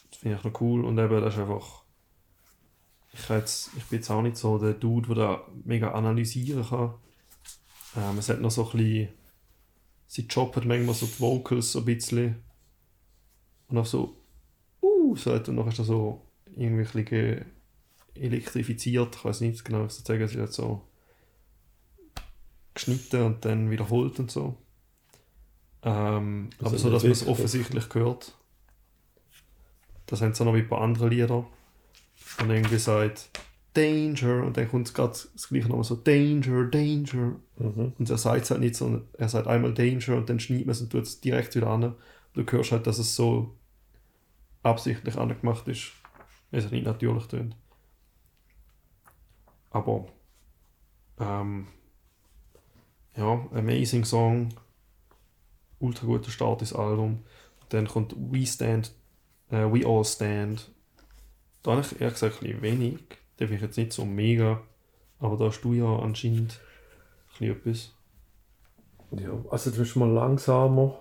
Das 0.10 0.20
finde 0.20 0.38
ich 0.38 0.44
noch 0.46 0.62
cool. 0.62 0.86
Und 0.86 0.98
eben, 0.98 1.20
das 1.20 1.34
ist 1.34 1.42
einfach. 1.42 1.84
Ich, 3.12 3.28
jetzt, 3.28 3.72
ich 3.76 3.84
bin 3.84 4.00
jetzt 4.00 4.10
auch 4.10 4.22
nicht 4.22 4.38
so 4.38 4.58
der 4.58 4.76
Dude, 4.76 5.14
der 5.14 5.16
da 5.16 5.48
mega 5.66 5.92
analysieren 5.92 6.66
kann. 6.66 6.94
Ähm, 7.98 8.18
es 8.18 8.30
hat 8.30 8.40
noch 8.40 8.52
so 8.52 8.64
ein 8.72 8.78
bisschen. 8.78 10.30
Job 10.30 10.56
hat 10.56 10.64
manchmal 10.64 10.96
so 10.96 11.06
die 11.06 11.20
Vocals 11.20 11.74
so 11.74 11.80
ein 11.80 11.86
bisschen. 11.86 12.45
Und 13.68 13.78
auch 13.78 13.86
so. 13.86 14.16
Uh, 14.82 15.16
so 15.16 15.34
hat 15.34 15.50
und 15.50 15.58
dann 15.58 15.68
ist 15.68 15.80
er 15.80 15.86
so 15.86 16.22
irgendwie 16.56 16.84
ein 16.84 17.06
bisschen 17.06 17.46
elektrifiziert. 18.16 19.16
Ich 19.16 19.26
weiß 19.26 19.42
nicht 19.42 19.66
genau, 19.66 19.86
was 19.86 20.00
ich 20.00 20.06
sagen. 20.06 20.22
Ist 20.22 20.36
halt 20.36 20.54
so 20.54 20.82
geschnitten 22.74 23.22
und 23.24 23.46
dann 23.46 23.72
wiederholt 23.72 24.20
und 24.20 24.30
so. 24.30 24.58
Ähm, 25.82 26.50
aber 26.60 26.78
so, 26.78 26.90
dass 26.90 27.04
man 27.04 27.12
es 27.12 27.28
offensichtlich 27.28 27.86
hört. 27.94 28.36
Das 30.08 30.22
haben 30.22 30.34
sie 30.34 30.42
auch 30.42 30.48
noch 30.48 30.56
wie 30.56 30.60
ein 30.60 30.68
paar 30.68 30.82
andere 30.82 31.10
Lieder. 31.10 31.46
Und 32.40 32.50
irgendwie 32.50 32.78
sagt 32.78 33.30
Danger 33.74 34.44
und 34.44 34.58
dann 34.58 34.68
kommt 34.68 34.88
es 34.88 34.94
gerade 34.94 35.14
das 35.34 35.50
gleiche 35.50 35.68
nochmal 35.68 35.84
so 35.84 35.96
Danger, 35.96 36.66
Danger. 36.66 37.36
Mhm. 37.58 37.94
Und 37.98 38.10
er 38.10 38.18
sagt 38.18 38.44
es 38.44 38.52
halt 38.52 38.62
nicht, 38.62 38.76
sondern 38.76 39.08
er 39.14 39.30
sagt 39.30 39.48
einmal 39.48 39.74
Danger 39.74 40.18
und 40.18 40.30
dann 40.30 40.40
schneidet 40.40 40.66
man 40.66 40.74
es 40.74 40.82
und 40.82 40.92
tut 40.92 41.04
es 41.04 41.22
direkt 41.22 41.56
wieder 41.56 41.68
an. 41.68 41.96
Du 42.36 42.44
hörst 42.44 42.72
halt, 42.74 42.86
dass 42.86 43.00
es 43.00 43.16
so 43.16 43.58
absichtlich 44.62 45.18
angemacht 45.18 45.68
ist, 45.68 45.94
es 46.52 46.70
nicht 46.70 46.86
natürlich 46.86 47.28
tönt. 47.28 47.56
Aber 49.70 50.08
ähm, 51.20 51.68
ja, 53.16 53.48
amazing 53.54 54.04
Song, 54.04 54.50
ultra 55.80 56.06
guter 56.06 56.30
Start 56.30 56.62
ins 56.62 56.74
Album. 56.74 57.24
Dann 57.70 57.88
kommt 57.88 58.16
We 58.18 58.46
Stand, 58.46 58.94
äh, 59.50 59.66
We 59.72 59.88
All 59.88 60.04
Stand. 60.04 60.72
Da 61.64 61.72
habe 61.72 61.82
ich 61.82 62.00
ehrlich 62.00 62.16
gesagt 62.16 62.44
ein 62.44 62.62
wenig. 62.62 63.00
Den 63.40 63.48
finde 63.48 63.56
ich 63.56 63.62
jetzt 63.62 63.78
nicht 63.78 63.94
so 63.94 64.06
mega. 64.06 64.62
Aber 65.20 65.38
da 65.38 65.46
hast 65.46 65.62
du 65.62 65.74
ja 65.74 66.00
anscheinend 66.00 66.60
ein 67.40 67.54
bisschen 67.54 67.92
etwas. 69.12 69.22
Ja, 69.24 69.32
also 69.50 69.70
das 69.70 69.80
ist 69.80 69.96
mal 69.96 70.10
langsamer 70.10 71.00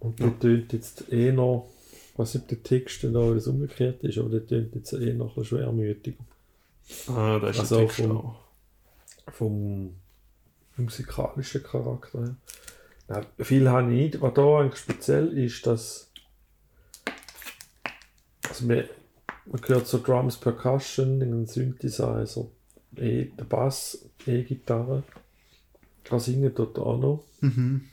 und 0.00 0.18
der 0.20 0.26
Ja. 0.28 0.32
tönt 0.34 0.72
jetzt 0.72 1.12
eh 1.12 1.32
noch, 1.32 1.70
ich 2.12 2.18
weiß 2.18 2.34
nicht, 2.34 2.42
ob 2.44 2.48
der 2.48 2.62
Text 2.62 3.04
da 3.04 3.08
das 3.34 3.46
umgekehrt 3.46 4.02
ist, 4.04 4.18
aber 4.18 4.28
der 4.30 4.46
tönt 4.46 4.74
jetzt 4.74 4.92
eh 4.92 5.12
noch 5.14 5.36
ein 5.36 5.44
schwermütiger. 5.44 6.18
Ah, 7.08 7.38
da 7.38 7.50
ist 7.50 7.60
Also 7.60 7.76
der 7.78 7.86
Text 7.86 8.00
vom- 8.02 8.16
auch. 8.16 8.40
Vom 9.32 9.94
musikalischen 10.76 11.62
Charakter 11.62 12.20
her. 12.20 12.36
Ja, 13.08 13.44
viel 13.44 13.68
habe 13.68 13.92
ich 13.92 14.12
nicht. 14.12 14.20
Was 14.22 14.34
da 14.34 14.60
eigentlich 14.60 14.80
speziell 14.80 15.36
ist, 15.36 15.66
dass 15.66 16.10
also 18.48 18.66
man, 18.66 18.84
man 19.46 19.60
hört 19.66 19.86
so 19.86 19.98
Drums, 19.98 20.36
Percussion, 20.38 21.20
einen 21.22 21.46
Synthesizer, 21.46 22.46
e, 22.96 23.24
der 23.26 23.44
Bass, 23.44 24.06
E-Gitarre. 24.26 25.02
Kann 26.04 26.20
singen 26.20 26.52
dort 26.54 26.78
auch 26.78 26.98
noch. 26.98 27.24
Mhm. 27.40 27.88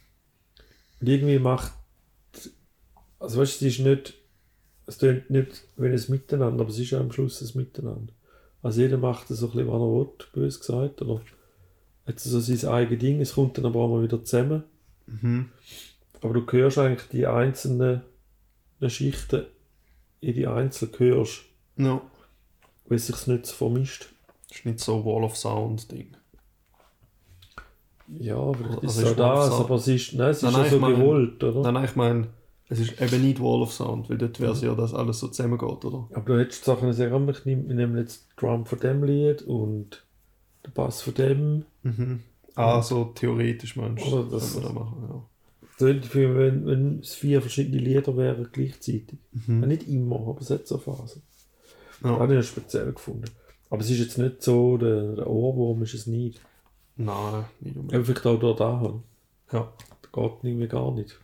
Und 1.02 1.10
irgendwie 1.10 1.40
macht. 1.40 1.74
Also 3.26 3.42
weißt 3.42 3.62
du, 3.62 3.66
es 3.66 3.74
ist 3.80 3.86
nicht. 3.86 4.14
Es 4.88 5.00
tönt 5.00 5.30
nicht, 5.32 5.64
wenn 5.78 5.94
es 5.94 6.10
miteinander, 6.10 6.62
aber 6.62 6.70
es 6.70 6.78
ist 6.78 6.92
ja 6.92 7.00
am 7.00 7.12
Schluss 7.12 7.42
ein 7.42 7.58
Miteinander. 7.60 8.14
Also 8.62 8.82
jeder 8.82 8.98
macht 8.98 9.28
so 9.30 9.34
ein 9.48 9.52
bisschen, 9.52 9.68
was 9.68 9.74
er 9.74 9.80
will, 9.80 10.08
bös 10.34 10.60
gesagt. 10.60 11.02
Oder 11.02 11.22
hat 12.06 12.20
so 12.20 12.40
sein 12.40 12.70
eigenes 12.72 13.00
Ding, 13.00 13.20
es 13.22 13.34
kommt 13.34 13.58
dann 13.58 13.66
aber 13.66 13.80
auch 13.80 13.88
mal 13.90 14.04
wieder 14.04 14.24
zusammen. 14.24 14.64
Mhm. 15.08 15.50
Aber 16.22 16.34
du 16.40 16.46
hörst 16.52 16.78
eigentlich 16.78 17.10
die 17.10 17.26
einzelnen 17.26 18.02
Schichten 18.88 19.46
in 20.22 20.36
die 20.36 20.46
einzeln 20.46 20.92
hörst, 20.98 21.42
Ja. 21.78 22.00
weil 22.88 22.98
es 22.98 23.08
sich 23.08 23.26
nicht 23.28 23.48
so 23.48 23.54
vermischt. 23.56 24.10
Das 24.50 24.60
ist 24.60 24.66
nicht 24.68 24.80
so 24.82 25.04
Wall 25.04 25.24
of 25.24 25.36
Sound 25.36 25.92
Ding. 25.92 26.16
Ja, 28.20 28.54
vielleicht 28.54 28.84
ist 28.84 28.90
Also 28.90 29.02
es 29.02 29.08
ist 29.12 29.20
auch 29.20 29.36
das, 29.48 29.52
aber 29.60 29.76
es 29.76 29.88
ist, 29.88 30.14
nein, 30.14 30.30
es 30.30 30.38
ist 30.38 30.44
Nein, 30.44 30.54
ja 30.64 30.70
so 30.70 30.76
ich 30.76 30.82
meine- 30.82 30.96
gewollt, 30.96 31.44
oder? 31.44 31.62
Nein, 31.62 31.74
nein, 31.74 31.86
ich 31.86 31.96
meine, 31.96 32.28
es 32.70 32.80
ist 32.80 33.00
eben 33.02 33.22
nicht 33.22 33.40
Wall 33.40 33.62
of 33.62 33.72
Sound, 33.74 34.10
weil 34.10 34.18
dort 34.18 34.40
wäre 34.40 34.54
es 34.54 34.62
ja, 34.62 34.74
dass 34.74 34.94
alles 34.94 35.20
so 35.20 35.28
zusammengeht, 35.28 35.86
oder? 35.86 36.08
Aber 36.14 36.22
du 36.26 36.40
hättest 36.40 36.66
Sachen 36.66 36.92
sagen, 36.94 37.30
ich 37.30 37.46
nehme, 37.46 37.68
wir 37.68 37.76
nehmen 37.76 37.98
jetzt 37.98 38.28
die 38.32 38.40
Drum 38.42 38.66
von 38.66 38.80
dem 38.80 39.04
Lied 39.04 39.44
und 39.44 40.04
den 40.66 40.74
Bass 40.74 41.02
von 41.02 41.14
dem. 41.14 41.66
Mhm. 41.84 42.22
Ah, 42.56 42.82
so 42.82 43.06
theoretisch 43.06 43.76
meinst 43.76 44.06
Oder 44.08 44.24
du, 44.24 44.30
das- 44.32 44.56
man 44.56 44.64
da 44.64 44.72
machen, 44.72 45.08
ja. 45.10 45.22
Wenn, 45.78 46.66
wenn 46.66 47.00
es 47.00 47.14
vier 47.16 47.42
verschiedene 47.42 47.78
Lieder 47.80 48.16
wären 48.16 48.48
gleichzeitig. 48.52 49.18
Mhm. 49.34 49.62
Ja, 49.62 49.68
nicht 49.68 49.88
immer, 49.90 50.16
aber 50.28 50.40
es 50.40 50.50
hat 50.50 50.66
so 50.66 50.78
Phasen. 50.78 51.22
Das 52.02 52.12
Ja. 52.12 52.18
habe 52.20 52.40
ich 52.40 52.48
speziell 52.48 52.94
gefunden. 52.94 53.26
Aber 53.70 53.82
es 53.82 53.90
ist 53.90 54.00
jetzt 54.00 54.18
nicht 54.18 54.42
so, 54.42 54.78
der, 54.78 55.16
der 55.16 55.28
Ohrwurm 55.28 55.84
ist 55.84 55.94
es 55.94 56.08
nicht. 56.08 56.40
Nein, 56.96 57.44
nicht 57.60 57.76
unbedingt. 57.76 58.06
Vielleicht 58.06 58.26
auch 58.26 58.56
da. 58.56 58.80
halt. 58.80 58.94
Ja. 59.52 59.74
Das 60.02 60.12
geht 60.14 60.32
irgendwie 60.44 60.68
gar 60.70 60.92
nicht. 60.94 61.20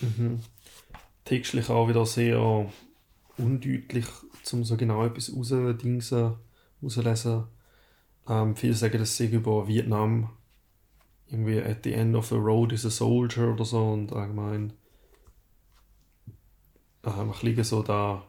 Mhm. 0.00 0.40
Textlich 1.24 1.68
auch 1.70 1.88
wieder 1.88 2.06
sehr 2.06 2.70
undeutlich, 3.36 4.06
um 4.52 4.64
so 4.64 4.76
genau 4.76 5.04
etwas 5.04 5.34
rauszudingsen, 5.34 6.34
rauszulesen. 6.82 7.44
Ähm, 8.28 8.56
viele 8.56 8.74
sagen, 8.74 8.98
das 8.98 9.16
sei 9.16 9.26
über 9.26 9.66
Vietnam. 9.68 10.30
Irgendwie 11.30 11.60
at 11.60 11.84
the 11.84 11.92
end 11.92 12.16
of 12.16 12.28
the 12.28 12.36
road 12.36 12.72
is 12.72 12.86
a 12.86 12.90
soldier 12.90 13.52
oder 13.52 13.64
so 13.64 13.92
und 13.92 14.12
allgemein 14.14 14.72
ähm, 17.04 17.30
ich 17.34 17.42
liege 17.42 17.64
so 17.64 17.82
da 17.82 18.24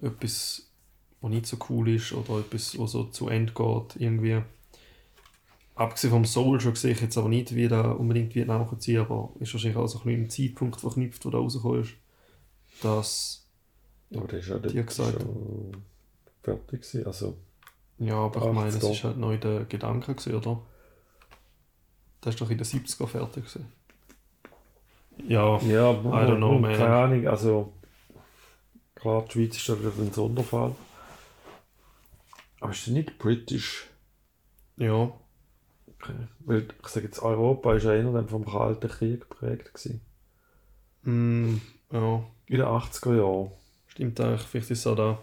etwas, 0.00 0.70
was 1.20 1.30
nicht 1.30 1.46
so 1.46 1.56
cool 1.68 1.88
ist 1.88 2.12
oder 2.12 2.40
etwas, 2.40 2.78
was 2.78 2.92
so 2.92 3.04
zu 3.04 3.28
Ende 3.28 3.52
geht 3.52 3.96
irgendwie. 3.96 4.42
Abgesehen 5.80 6.10
vom 6.10 6.26
Soldier 6.26 6.76
sehe 6.76 6.92
ich 6.92 7.00
jetzt 7.00 7.16
aber 7.16 7.30
nicht, 7.30 7.54
wie 7.54 7.66
da 7.66 7.92
unbedingt 7.92 8.34
Vietnam 8.34 8.68
kann 8.68 8.80
ziehen, 8.80 9.00
aber 9.00 9.30
ist 9.40 9.54
wahrscheinlich 9.54 9.78
auch 9.78 9.86
so 9.86 10.00
ein 10.00 10.04
bisschen 10.04 10.24
im 10.24 10.28
Zeitpunkt 10.28 10.78
verknüpft, 10.78 11.24
wo 11.24 11.30
da 11.30 11.38
rausgekommen 11.38 11.80
ist, 11.80 11.94
dass, 12.82 13.48
Aber 14.14 14.26
das 14.26 14.40
ist 14.40 14.48
ja 14.48 14.58
dort 14.58 14.86
gesagt. 14.86 15.22
schon 15.22 15.72
fertig 16.42 16.82
gewesen. 16.82 17.06
Also, 17.06 17.38
ja, 17.98 18.14
aber 18.14 18.46
ich 18.46 18.52
meine, 18.52 18.68
es 18.68 18.78
80er. 18.84 18.92
ist 18.92 19.04
halt 19.04 19.16
neu 19.16 19.38
der 19.38 19.64
Gedanke 19.64 20.14
gewesen, 20.14 20.34
oder? 20.34 20.60
Das 22.20 22.34
ist 22.34 22.40
doch 22.42 22.50
in 22.50 22.58
den 22.58 22.66
70er 22.66 23.06
fertig 23.06 23.46
gewesen. 23.46 23.72
Ja, 25.28 25.58
ja, 25.62 25.92
I 25.92 25.94
don't 26.04 26.36
know, 26.36 26.58
man. 26.58 26.76
keine 26.76 26.94
Ahnung. 26.94 27.26
Also, 27.26 27.72
klar, 28.94 29.24
die 29.24 29.32
Schweiz 29.32 29.56
ist 29.56 29.66
da 29.66 29.78
wieder 29.80 29.92
ein 29.98 30.12
Sonderfall. 30.12 30.74
Aber 32.60 32.70
ist 32.70 32.86
das 32.86 32.92
nicht 32.92 33.16
britisch? 33.16 33.88
ja. 34.76 35.10
Weil 36.40 36.66
ich 36.82 36.88
sage 36.88 37.06
jetzt, 37.06 37.20
Europa 37.22 37.74
ist 37.74 37.84
ja 37.84 37.94
eher 37.94 38.24
vom 38.28 38.44
Kalten 38.44 38.88
Krieg 38.88 39.20
geprägt 39.28 39.72
gewesen. 39.74 40.00
mm, 41.02 41.56
ja, 41.92 42.22
In 42.46 42.56
den 42.56 42.66
80er 42.66 43.16
Jahren. 43.16 43.50
stimmt 43.86 44.20
eigentlich, 44.20 44.42
vielleicht 44.42 44.70
ist 44.70 44.78
es 44.80 44.86
auch 44.86 44.96
da. 44.96 45.18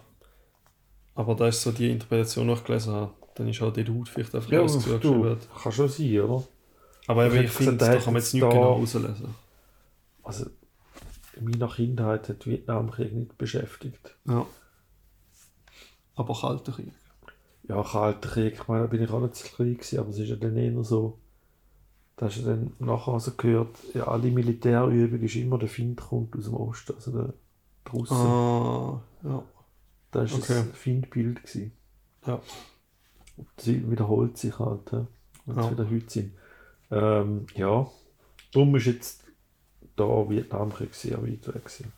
Aber 1.15 1.33
das 1.35 1.57
ist 1.57 1.63
so 1.63 1.71
die 1.71 1.89
Interpretation, 1.91 2.47
die 2.47 2.53
ich 2.53 2.63
gelesen 2.63 2.93
habe. 2.93 3.13
Dann 3.35 3.47
ist 3.47 3.61
halt 3.61 3.75
der 3.77 3.83
Dude 3.83 4.09
vielleicht 4.09 4.33
einfach 4.35 4.51
Ja, 4.51 4.59
alles 4.59 4.73
zugeschrieben. 4.73 5.37
kann 5.63 5.71
schon 5.71 5.89
sein, 5.89 6.19
oder? 6.21 6.43
Aber 7.07 7.25
Ich 7.33 7.33
ich 7.43 7.51
finde, 7.51 7.77
da 7.77 7.95
kann 7.97 8.13
man 8.13 8.15
jetzt 8.21 8.33
nicht 8.33 8.43
da- 8.43 8.49
genau 8.51 8.73
rauslesen. 8.73 9.33
Also, 10.23 10.45
in 11.35 11.45
meiner 11.45 11.67
Kindheit 11.69 12.27
hat 12.29 12.45
die 12.45 12.51
Vietnamkrieg 12.51 13.13
nicht 13.13 13.37
beschäftigt. 13.37 14.15
Ja. 14.27 14.45
Aber 16.15 16.33
kalter 16.39 16.71
Krieg. 16.71 16.91
Ja, 17.67 17.83
Kalter 17.83 18.29
Krieg, 18.29 18.53
ich 18.53 18.67
meine, 18.67 18.83
da 18.83 18.87
bin 18.87 19.03
ich 19.03 19.09
auch 19.09 19.19
nicht 19.19 19.35
so 19.35 19.47
klein 19.55 19.73
gewesen, 19.73 19.99
aber 19.99 20.09
es 20.09 20.19
ist 20.19 20.29
ja 20.29 20.35
dann 20.37 20.55
eher 20.55 20.83
so, 20.83 21.19
da 22.15 22.27
hast 22.27 22.37
du 22.37 22.43
dann 22.43 22.73
nachher 22.79 23.13
also 23.13 23.31
gehört, 23.35 23.75
ja, 23.93 24.07
alle 24.07 24.31
Militärübungen 24.31 25.23
ist 25.23 25.35
immer 25.35 25.57
der 25.57 25.67
Find 25.67 25.99
kommt 25.99 26.35
aus 26.35 26.45
dem 26.45 26.53
Osten, 26.53 26.93
also 26.95 27.11
der, 27.11 27.33
der 27.85 27.91
Russe. 27.91 28.13
Ah, 28.13 29.01
ja. 29.23 29.43
Da 30.11 30.19
war 30.19 30.25
okay. 30.37 30.39
das 30.47 30.65
Findbild. 30.73 31.43
Gewesen. 31.43 31.73
Ja. 32.25 32.41
Und 33.35 33.47
das 33.57 33.67
wiederholt 33.67 34.37
sich 34.37 34.57
halt, 34.57 34.91
ja, 34.91 35.05
wenn 35.45 35.57
Ja. 35.57 35.65
es 35.65 35.71
wieder 35.71 35.89
heute 35.89 36.09
sind. 36.09 36.33
Ähm, 36.89 37.45
ja, 37.55 37.87
darum 38.53 38.75
ist 38.77 38.85
jetzt 38.85 39.23
da 39.97 40.29
Vietnamkrieg 40.29 40.95
sehr 40.95 41.21
weit 41.21 41.47
weg 41.47 41.65
gewesen. 41.65 41.91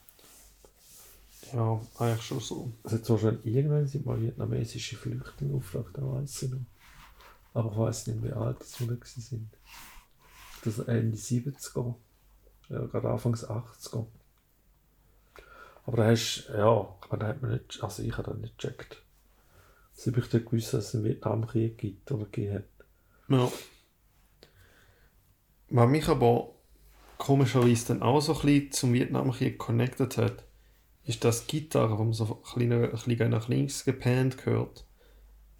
Ja, 1.52 1.80
eigentlich 1.98 2.22
schon 2.22 2.40
so. 2.40 2.72
Es 2.84 2.92
hat 2.92 3.04
zwar 3.04 3.18
schon 3.18 3.42
irgendwann 3.44 3.86
sind 3.86 4.06
mal 4.06 4.20
vietnamesische 4.20 4.96
Flüchtlinge 4.96 5.56
aufgetaucht, 5.56 5.96
da 5.96 6.02
weiss 6.02 6.42
ich 6.42 6.50
noch. 6.50 6.58
Aber 7.54 7.72
ich 7.72 7.78
weiss 7.78 8.06
nicht, 8.06 8.22
wie 8.22 8.32
alt 8.32 8.60
das 8.60 8.80
wir 8.80 8.98
sind. 9.04 9.50
Das 10.64 10.78
Ende 10.78 11.16
70er. 11.16 11.94
Ja, 12.68 12.86
gerade 12.86 13.10
Anfangs 13.10 13.44
80er. 13.44 14.06
Aber 15.86 15.96
da 15.96 16.06
hast 16.06 16.48
ja, 16.48 16.96
ich 17.02 17.10
meine, 17.10 17.24
da 17.24 17.28
hat 17.28 17.42
man 17.42 17.52
nicht, 17.52 17.82
also 17.82 18.02
ich 18.02 18.16
habe 18.16 18.30
das 18.30 18.40
nicht 18.40 18.58
gecheckt. 18.58 19.02
Also 19.96 20.16
ich 20.16 20.28
dort 20.28 20.46
gewusst, 20.46 20.72
dass 20.72 20.88
es 20.88 20.94
einen 20.94 21.04
Vietnamkrieg 21.04 21.78
gibt 21.78 22.12
oder 22.12 22.24
gegeben 22.26 22.54
hat. 22.54 22.64
Ja. 23.28 23.52
Was 25.70 25.88
mich 25.88 26.08
aber 26.08 26.54
komischerweise 27.18 27.88
dann 27.88 28.02
auch 28.02 28.20
so 28.20 28.34
ein 28.34 28.40
bisschen 28.40 28.72
zum 28.72 28.92
Vietnamkrieg 28.92 29.58
connected 29.58 30.16
hat, 30.16 30.44
ist 31.10 31.24
das 31.24 31.46
die 31.46 31.60
Gitarre, 31.60 31.96
die 31.96 32.02
man 32.02 32.12
so 32.12 32.24
ein 32.24 32.42
bisschen, 32.42 32.72
ein 32.72 32.90
bisschen 32.90 33.30
nach 33.30 33.48
links 33.48 33.84
gepannt 33.84 34.38
gehört, 34.38 34.86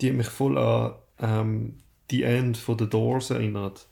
die 0.00 0.08
hat 0.08 0.16
mich 0.16 0.28
voll 0.28 0.56
an 0.56 0.94
ähm, 1.18 1.78
die 2.10 2.22
End 2.22 2.56
von 2.56 2.78
The 2.78 2.88
Doors 2.88 3.30
erinnert. 3.30 3.86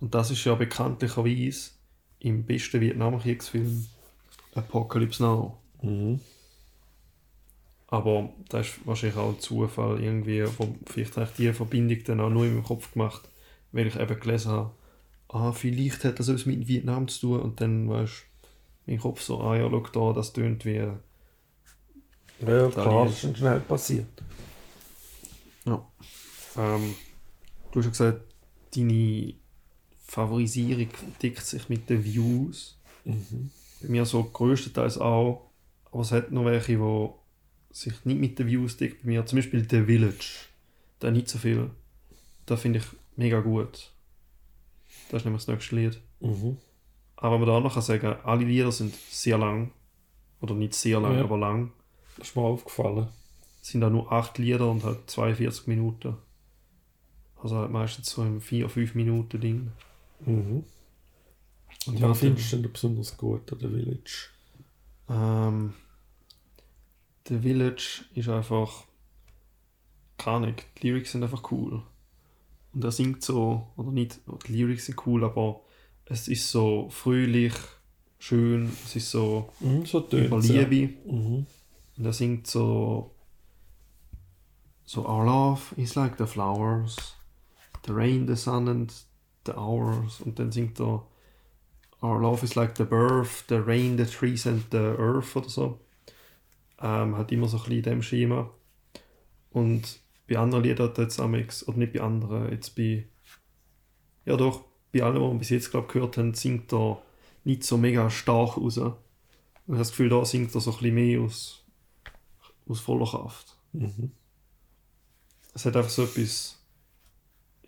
Und 0.00 0.14
das 0.14 0.30
ist 0.30 0.44
ja 0.44 0.54
bekanntlicherweise 0.54 1.70
im 2.18 2.44
besten 2.44 2.80
Vietnamkriegsfilm 2.80 3.86
Apocalypse 4.54 5.22
Now. 5.22 5.58
Mhm. 5.82 6.20
Aber 7.88 8.30
das 8.48 8.68
ist 8.68 8.86
wahrscheinlich 8.86 9.18
auch 9.18 9.30
ein 9.30 9.40
Zufall 9.40 10.02
irgendwie, 10.02 10.44
wo 10.58 10.74
vielleicht 10.86 11.16
habe 11.16 11.28
ich 11.28 11.36
die 11.36 11.52
Verbindung 11.52 12.02
dann 12.04 12.20
auch 12.20 12.30
nur 12.30 12.44
in 12.44 12.54
meinem 12.54 12.64
Kopf 12.64 12.92
gemacht, 12.92 13.28
weil 13.72 13.86
ich 13.86 13.98
eben 13.98 14.20
gelesen 14.20 14.52
habe, 14.52 14.70
ah, 15.28 15.52
vielleicht 15.52 16.04
hat 16.04 16.18
das 16.18 16.28
etwas 16.28 16.46
mit 16.46 16.68
Vietnam 16.68 17.08
zu 17.08 17.20
tun 17.20 17.40
und 17.40 17.60
dann 17.60 17.88
weißt 17.88 18.29
mein 18.86 18.98
Kopf 18.98 19.20
so, 19.20 19.40
ah 19.40 19.56
ja, 19.56 19.68
schau 19.70 20.12
da, 20.12 20.18
das 20.18 20.32
tönt 20.32 20.64
wie. 20.64 20.76
Ja, 20.76 22.68
klar, 22.70 23.04
das 23.04 23.14
ist 23.14 23.20
schon 23.20 23.36
schnell 23.36 23.60
passiert. 23.60 24.06
Ja. 25.64 25.86
Ähm, 26.56 26.94
du 27.70 27.78
hast 27.78 27.84
ja 27.84 27.90
gesagt, 27.90 28.34
deine 28.74 29.34
Favorisierung 30.06 30.88
deckt 31.22 31.44
sich 31.44 31.68
mit 31.68 31.88
den 31.90 32.04
Views. 32.04 32.78
Mhm. 33.04 33.50
Bei 33.82 33.88
mir 33.88 34.04
so 34.04 34.22
größtenteils 34.24 34.98
auch, 34.98 35.50
aber 35.90 36.02
es 36.02 36.12
hat 36.12 36.32
noch 36.32 36.44
welche, 36.44 36.76
die 36.76 37.08
sich 37.70 38.04
nicht 38.04 38.20
mit 38.20 38.38
den 38.38 38.46
Views 38.46 38.76
deckt. 38.76 39.02
Bei 39.02 39.08
mir 39.08 39.26
zum 39.26 39.38
Beispiel 39.38 39.66
The 39.68 39.84
Village. 39.84 40.46
Da 40.98 41.10
nicht 41.10 41.28
so 41.28 41.38
viel. 41.38 41.70
Da 42.46 42.56
finde 42.56 42.80
ich 42.80 42.84
mega 43.16 43.40
gut. 43.40 43.92
Das 45.10 45.20
ist 45.20 45.24
nämlich 45.24 45.44
das 45.44 45.54
nächste 45.54 45.76
Lied. 45.76 46.00
Mhm. 46.20 46.56
Aber 47.20 47.38
man 47.38 47.46
da 47.46 47.54
auch 47.54 47.62
noch 47.62 47.74
kann 47.74 47.82
sagen, 47.82 48.16
alle 48.24 48.44
Lieder 48.44 48.72
sind 48.72 48.94
sehr 48.94 49.38
lang. 49.38 49.70
Oder 50.40 50.54
nicht 50.54 50.74
sehr 50.74 51.00
lang, 51.00 51.16
Ja. 51.16 51.24
aber 51.24 51.36
lang. 51.36 51.72
Das 52.16 52.28
ist 52.28 52.36
mir 52.36 52.42
aufgefallen. 52.42 53.08
Es 53.62 53.68
sind 53.68 53.82
da 53.82 53.90
nur 53.90 54.10
8 54.10 54.38
Lieder 54.38 54.70
und 54.70 54.84
halt 54.84 55.10
42 55.10 55.66
Minuten. 55.66 56.16
Also 57.42 57.56
halt 57.56 57.70
meistens 57.70 58.10
so 58.10 58.22
im 58.22 58.40
4-5 58.40 58.94
Minuten 58.94 59.40
Ding. 59.40 59.72
Mhm. 60.24 60.64
Und 61.86 61.98
Ja, 61.98 62.12
findest 62.14 62.52
du 62.52 62.56
denn 62.58 62.72
besonders 62.72 63.16
gut 63.16 63.52
an 63.52 63.58
der 63.58 63.70
Village? 63.70 64.28
Ähm, 65.08 65.74
The 67.28 67.38
Village 67.38 68.04
ist 68.14 68.28
einfach. 68.28 68.84
Keine 70.18 70.36
Ahnung, 70.36 70.54
die 70.78 70.88
Lyrics 70.88 71.12
sind 71.12 71.22
einfach 71.22 71.50
cool. 71.50 71.82
Und 72.72 72.84
er 72.84 72.90
singt 72.92 73.22
so, 73.22 73.68
oder 73.76 73.90
nicht, 73.90 74.20
die 74.46 74.52
Lyrics 74.52 74.86
sind 74.86 75.06
cool, 75.06 75.24
aber 75.24 75.60
es 76.10 76.26
ist 76.26 76.50
so 76.50 76.88
fröhlich, 76.90 77.54
schön, 78.18 78.70
es 78.84 78.96
ist 78.96 79.10
so 79.10 79.48
Mhm, 79.60 79.86
so 79.86 80.00
über 80.00 80.40
tönt 80.40 80.44
ja. 80.46 80.62
Liebe. 80.62 80.94
Mhm. 81.06 81.46
Und 81.96 82.04
er 82.04 82.12
singt 82.12 82.46
so. 82.46 83.14
So, 84.84 85.06
Our 85.06 85.24
love 85.24 85.60
is 85.76 85.94
like 85.94 86.18
the 86.18 86.26
flowers, 86.26 86.96
the 87.86 87.92
rain, 87.92 88.26
the 88.26 88.34
sun 88.34 88.66
and 88.68 88.92
the 89.46 89.52
hours. 89.52 90.20
Und 90.20 90.38
dann 90.40 90.50
singt 90.50 90.80
er 90.80 91.06
Our 92.02 92.20
love 92.20 92.42
is 92.42 92.56
like 92.56 92.76
the 92.76 92.84
birth, 92.84 93.44
the 93.48 93.58
rain, 93.58 93.96
the 93.96 94.04
trees 94.04 94.46
and 94.46 94.64
the 94.72 94.96
earth 94.98 95.36
oder 95.36 95.48
so. 95.48 95.78
Ähm, 96.80 97.16
hat 97.16 97.30
immer 97.30 97.46
so 97.46 97.58
ein 97.58 97.62
bisschen 97.62 97.76
in 97.76 97.82
dem 97.82 98.02
Schema. 98.02 98.50
Und 99.50 100.00
bei 100.26 100.38
anderen 100.38 100.64
Liedern 100.64 100.88
hat 100.88 100.98
er 100.98 101.04
jetzt 101.04 101.20
amix, 101.20 101.68
oder 101.68 101.78
nicht 101.78 101.92
bei 101.92 102.00
anderen, 102.00 102.50
jetzt 102.50 102.74
bei. 102.74 103.06
Ja 104.24 104.36
doch, 104.36 104.64
bei 104.92 105.02
allen, 105.02 105.14
die 105.14 105.20
wir 105.20 105.34
bis 105.34 105.50
jetzt 105.50 105.70
glaub, 105.70 105.88
gehört 105.88 106.16
haben, 106.16 106.34
singt 106.34 106.72
er 106.72 107.02
nicht 107.44 107.64
so 107.64 107.76
mega 107.76 108.10
stark 108.10 108.56
raus. 108.56 108.78
Und 108.78 108.94
ich 109.66 109.68
habe 109.68 109.78
das 109.78 109.90
Gefühl, 109.90 110.08
da 110.08 110.24
singt 110.24 110.54
er 110.54 110.60
so 110.60 110.70
ein 110.70 110.78
bisschen 110.78 110.94
mehr 110.94 111.20
aus, 111.20 111.64
aus 112.68 112.80
voller 112.80 113.06
Kraft. 113.06 113.56
Mhm. 113.72 114.12
Es 115.54 115.64
hat 115.64 115.76
einfach 115.76 115.90
so 115.90 116.04
etwas, 116.04 116.58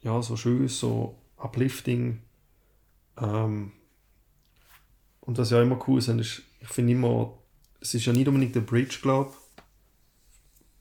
ja, 0.02 0.20
so 0.22 0.36
schönes, 0.36 0.78
so 0.78 1.16
uplifting. 1.36 2.22
Ähm, 3.16 3.72
und 5.20 5.38
was 5.38 5.50
ja 5.50 5.62
immer 5.62 5.82
cool 5.86 5.98
ist, 5.98 6.08
ist, 6.08 6.42
ich 6.60 6.68
finde 6.68 6.92
immer, 6.92 7.38
es 7.80 7.94
ist 7.94 8.06
ja 8.06 8.12
nicht 8.12 8.28
unbedingt 8.28 8.54
der 8.54 8.60
Bridge, 8.60 8.98
glaube 9.02 9.32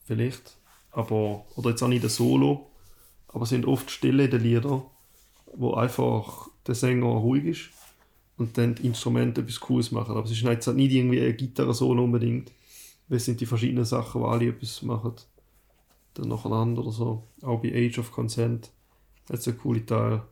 Vielleicht. 0.04 0.58
Aber, 0.92 1.46
oder 1.56 1.70
jetzt 1.70 1.82
auch 1.82 1.88
nicht 1.88 2.04
der 2.04 2.10
Solo. 2.10 2.70
Aber 3.30 3.44
es 3.44 3.50
sind 3.50 3.66
oft 3.66 3.90
Stille 3.90 4.26
in 4.26 4.32
den 4.32 4.42
Liedern, 4.42 4.84
wo 5.56 5.74
einfach 5.74 6.50
der 6.68 6.76
Sänger 6.76 7.08
ruhig 7.08 7.46
ist 7.46 7.70
und 8.38 8.58
dann 8.58 8.76
die 8.76 8.88
Instrumente 8.88 9.42
etwas 9.42 9.60
Cooles 9.60 9.92
machen. 9.92 10.16
Aber 10.16 10.26
es 10.26 10.32
ist 10.32 10.42
jetzt 10.42 10.68
nicht 10.68 10.92
irgendwie 10.92 11.22
ein 11.22 11.36
Gitarre-Solo 11.38 12.04
unbedingt. 12.04 12.52
Es 13.10 13.26
sind 13.26 13.42
die 13.42 13.46
verschiedenen 13.46 13.86
Sachen, 13.86 14.22
wo 14.22 14.26
alle 14.26 14.48
etwas 14.48 14.82
machen 14.82 15.14
dann 16.14 16.28
nacheinander 16.28 16.82
oder 16.82 16.92
so. 16.92 17.24
Auch 17.42 17.62
bei 17.62 17.74
Age 17.74 18.00
of 18.00 18.12
Consent 18.12 18.72
hat 19.30 19.40
es 19.40 19.48
einen 19.48 19.58
coolen 19.58 19.86
Teil. 19.86 20.24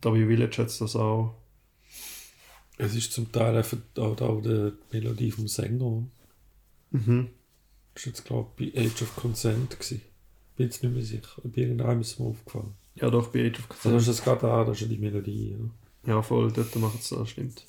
Bei 0.00 0.12
Village 0.12 0.58
hat 0.58 0.68
es 0.68 0.78
das 0.78 0.96
auch. 0.96 1.34
Es 2.78 2.94
ist 2.94 3.12
zum 3.12 3.30
Teil 3.30 3.56
einfach 3.56 3.76
auch, 3.98 4.18
auch 4.20 4.40
die 4.40 4.72
Melodie 4.92 5.30
vom 5.30 5.46
Sänger. 5.46 6.04
Mhm. 6.90 7.28
Das 7.94 8.06
war 8.06 8.10
jetzt, 8.12 8.24
glaube 8.24 8.50
ich, 8.64 8.72
bei 8.72 8.80
Age 8.80 9.02
of 9.02 9.16
Consent. 9.16 9.70
Gewesen. 9.70 10.00
Bin 10.56 10.66
jetzt 10.66 10.82
nicht 10.82 10.94
mehr 10.94 11.04
sicher. 11.04 11.42
Bei 11.44 11.60
irgendeinem 11.60 12.00
ist 12.00 12.18
mir 12.18 12.26
aufgefallen. 12.26 12.74
Ja, 13.00 13.10
doch, 13.10 13.28
bei 13.28 13.46
Age 13.46 13.58
of 13.58 13.70
Also, 13.70 13.90
das 13.92 14.02
ist 14.02 14.08
das 14.08 14.24
gerade 14.24 14.42
da, 14.42 14.64
das 14.64 14.76
ist 14.76 14.82
ja 14.82 14.88
die 14.88 14.98
Melodie. 14.98 15.56
Ja. 15.58 16.14
Ja, 16.14 16.22
voll, 16.22 16.50
dort 16.52 16.74
macht 16.76 17.00
es 17.00 17.10
das, 17.10 17.30
stimmt. 17.30 17.66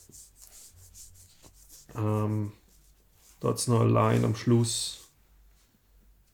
Ähm, 1.95 2.53
da 3.39 3.49
hat 3.49 3.57
es 3.57 3.67
noch 3.67 3.81
eine 3.81 3.91
Line 3.91 4.25
am 4.25 4.35
Schluss. 4.35 5.09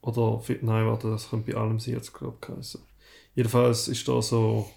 Oder, 0.02 0.42
nein, 0.62 0.86
warte, 0.86 1.10
das 1.10 1.30
könnte 1.30 1.52
bei 1.52 1.60
allem 1.60 1.80
sein, 1.80 1.96
jetzt 1.96 2.14
glaube 2.14 2.38
ich 2.42 2.48
geheißen. 2.48 2.82
Jedenfalls 3.36 3.88
ist 3.88 4.08
da 4.08 4.22
so. 4.22 4.70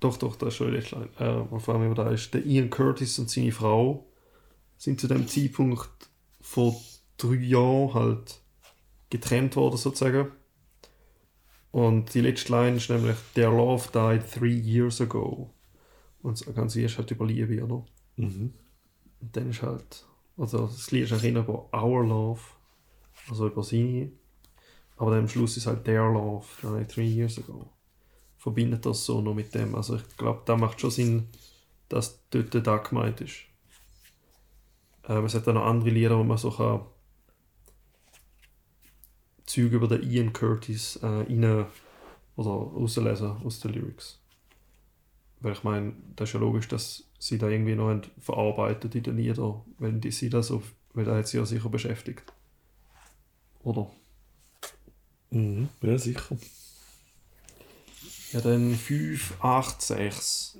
Doch, 0.00 0.16
doch, 0.16 0.36
da 0.36 0.48
ist 0.48 0.54
schon 0.54 0.68
eine 0.68 0.80
Line. 0.80 1.08
Äh, 1.18 1.58
vor 1.60 1.74
allem, 1.74 1.94
da 1.94 2.10
ist 2.10 2.32
der 2.34 2.44
Ian 2.44 2.70
Curtis 2.70 3.18
und 3.18 3.30
seine 3.30 3.52
Frau 3.52 4.06
sind 4.78 5.00
zu 5.00 5.08
dem 5.08 5.28
Zeitpunkt 5.28 5.88
vor 6.40 6.74
drei 7.18 7.34
Jahren 7.34 7.94
halt 7.94 8.40
getrennt 9.10 9.56
worden, 9.56 9.76
sozusagen. 9.76 10.32
Und 11.72 12.12
die 12.14 12.20
letzte 12.20 12.52
Line 12.52 12.76
ist 12.76 12.90
nämlich 12.90 13.16
Their 13.34 13.50
love 13.50 13.90
died 13.92 14.28
three 14.30 14.56
years 14.56 15.00
ago. 15.00 15.50
Und 16.22 16.44
das 16.44 16.54
Ganze 16.54 16.82
ist 16.82 16.98
halt 16.98 17.10
über 17.10 17.26
Liebe, 17.26 17.62
oder? 17.62 17.84
Mhm. 18.16 18.52
Und 19.20 19.36
dann 19.36 19.50
ist 19.50 19.62
halt, 19.62 20.04
also 20.36 20.66
das 20.66 20.90
Lied 20.90 21.04
ist 21.04 21.12
auch 21.12 21.22
immer 21.22 21.40
über 21.40 21.68
Our 21.72 22.04
Love, 22.04 22.40
also 23.28 23.46
über 23.46 23.62
seine. 23.62 24.10
Aber 24.96 25.12
dann 25.12 25.20
am 25.20 25.28
Schluss 25.28 25.56
ist 25.56 25.66
halt 25.66 25.84
Their 25.84 26.10
love 26.10 26.46
died 26.62 26.88
three 26.88 27.06
years 27.06 27.38
ago. 27.38 27.70
Verbindet 28.36 28.84
das 28.84 29.04
so 29.04 29.20
noch 29.20 29.34
mit 29.34 29.54
dem. 29.54 29.74
Also 29.74 29.96
ich 29.96 30.16
glaube, 30.16 30.42
da 30.44 30.56
macht 30.56 30.80
schon 30.80 30.90
Sinn, 30.90 31.28
dass 31.88 32.20
dort 32.30 32.52
der 32.52 32.62
Tag 32.62 32.90
gemeint 32.90 33.20
ist. 33.20 33.36
Ähm, 35.08 35.24
es 35.24 35.34
hat 35.34 35.46
dann 35.46 35.54
noch 35.54 35.64
andere 35.64 35.90
Lieder, 35.90 36.18
wo 36.18 36.24
man 36.24 36.36
so 36.36 36.50
kann 36.50 36.82
Züge 39.50 39.76
über 39.76 39.88
den 39.88 40.08
Ian 40.08 40.32
Curtis 40.32 40.96
äh, 40.96 41.06
rein 41.06 41.66
oder 42.36 42.50
rauslesen 42.50 43.42
aus 43.44 43.60
den 43.60 43.72
Lyrics. 43.72 44.18
Weil 45.40 45.52
ich 45.52 45.64
meine, 45.64 45.94
das 46.16 46.28
ist 46.28 46.34
ja 46.34 46.40
logisch, 46.40 46.68
dass 46.68 47.04
sie 47.18 47.38
da 47.38 47.48
irgendwie 47.48 47.74
noch 47.74 48.00
verarbeitet 48.18 48.94
in 48.94 49.02
den 49.02 49.16
Liedern, 49.16 49.62
wenn 49.78 50.00
die 50.00 50.10
sie 50.10 50.30
das 50.30 50.48
so, 50.48 50.62
weil 50.94 51.04
da 51.04 51.16
hat 51.16 51.26
sie 51.26 51.38
ja 51.38 51.44
sicher 51.44 51.68
beschäftigt. 51.68 52.32
Oder? 53.62 53.90
Mhm. 55.30 55.68
Ja, 55.82 55.98
sicher. 55.98 56.36
Ja, 58.32 58.40
dann 58.40 58.74
5, 58.74 59.42
8, 59.42 59.82
6 59.82 60.58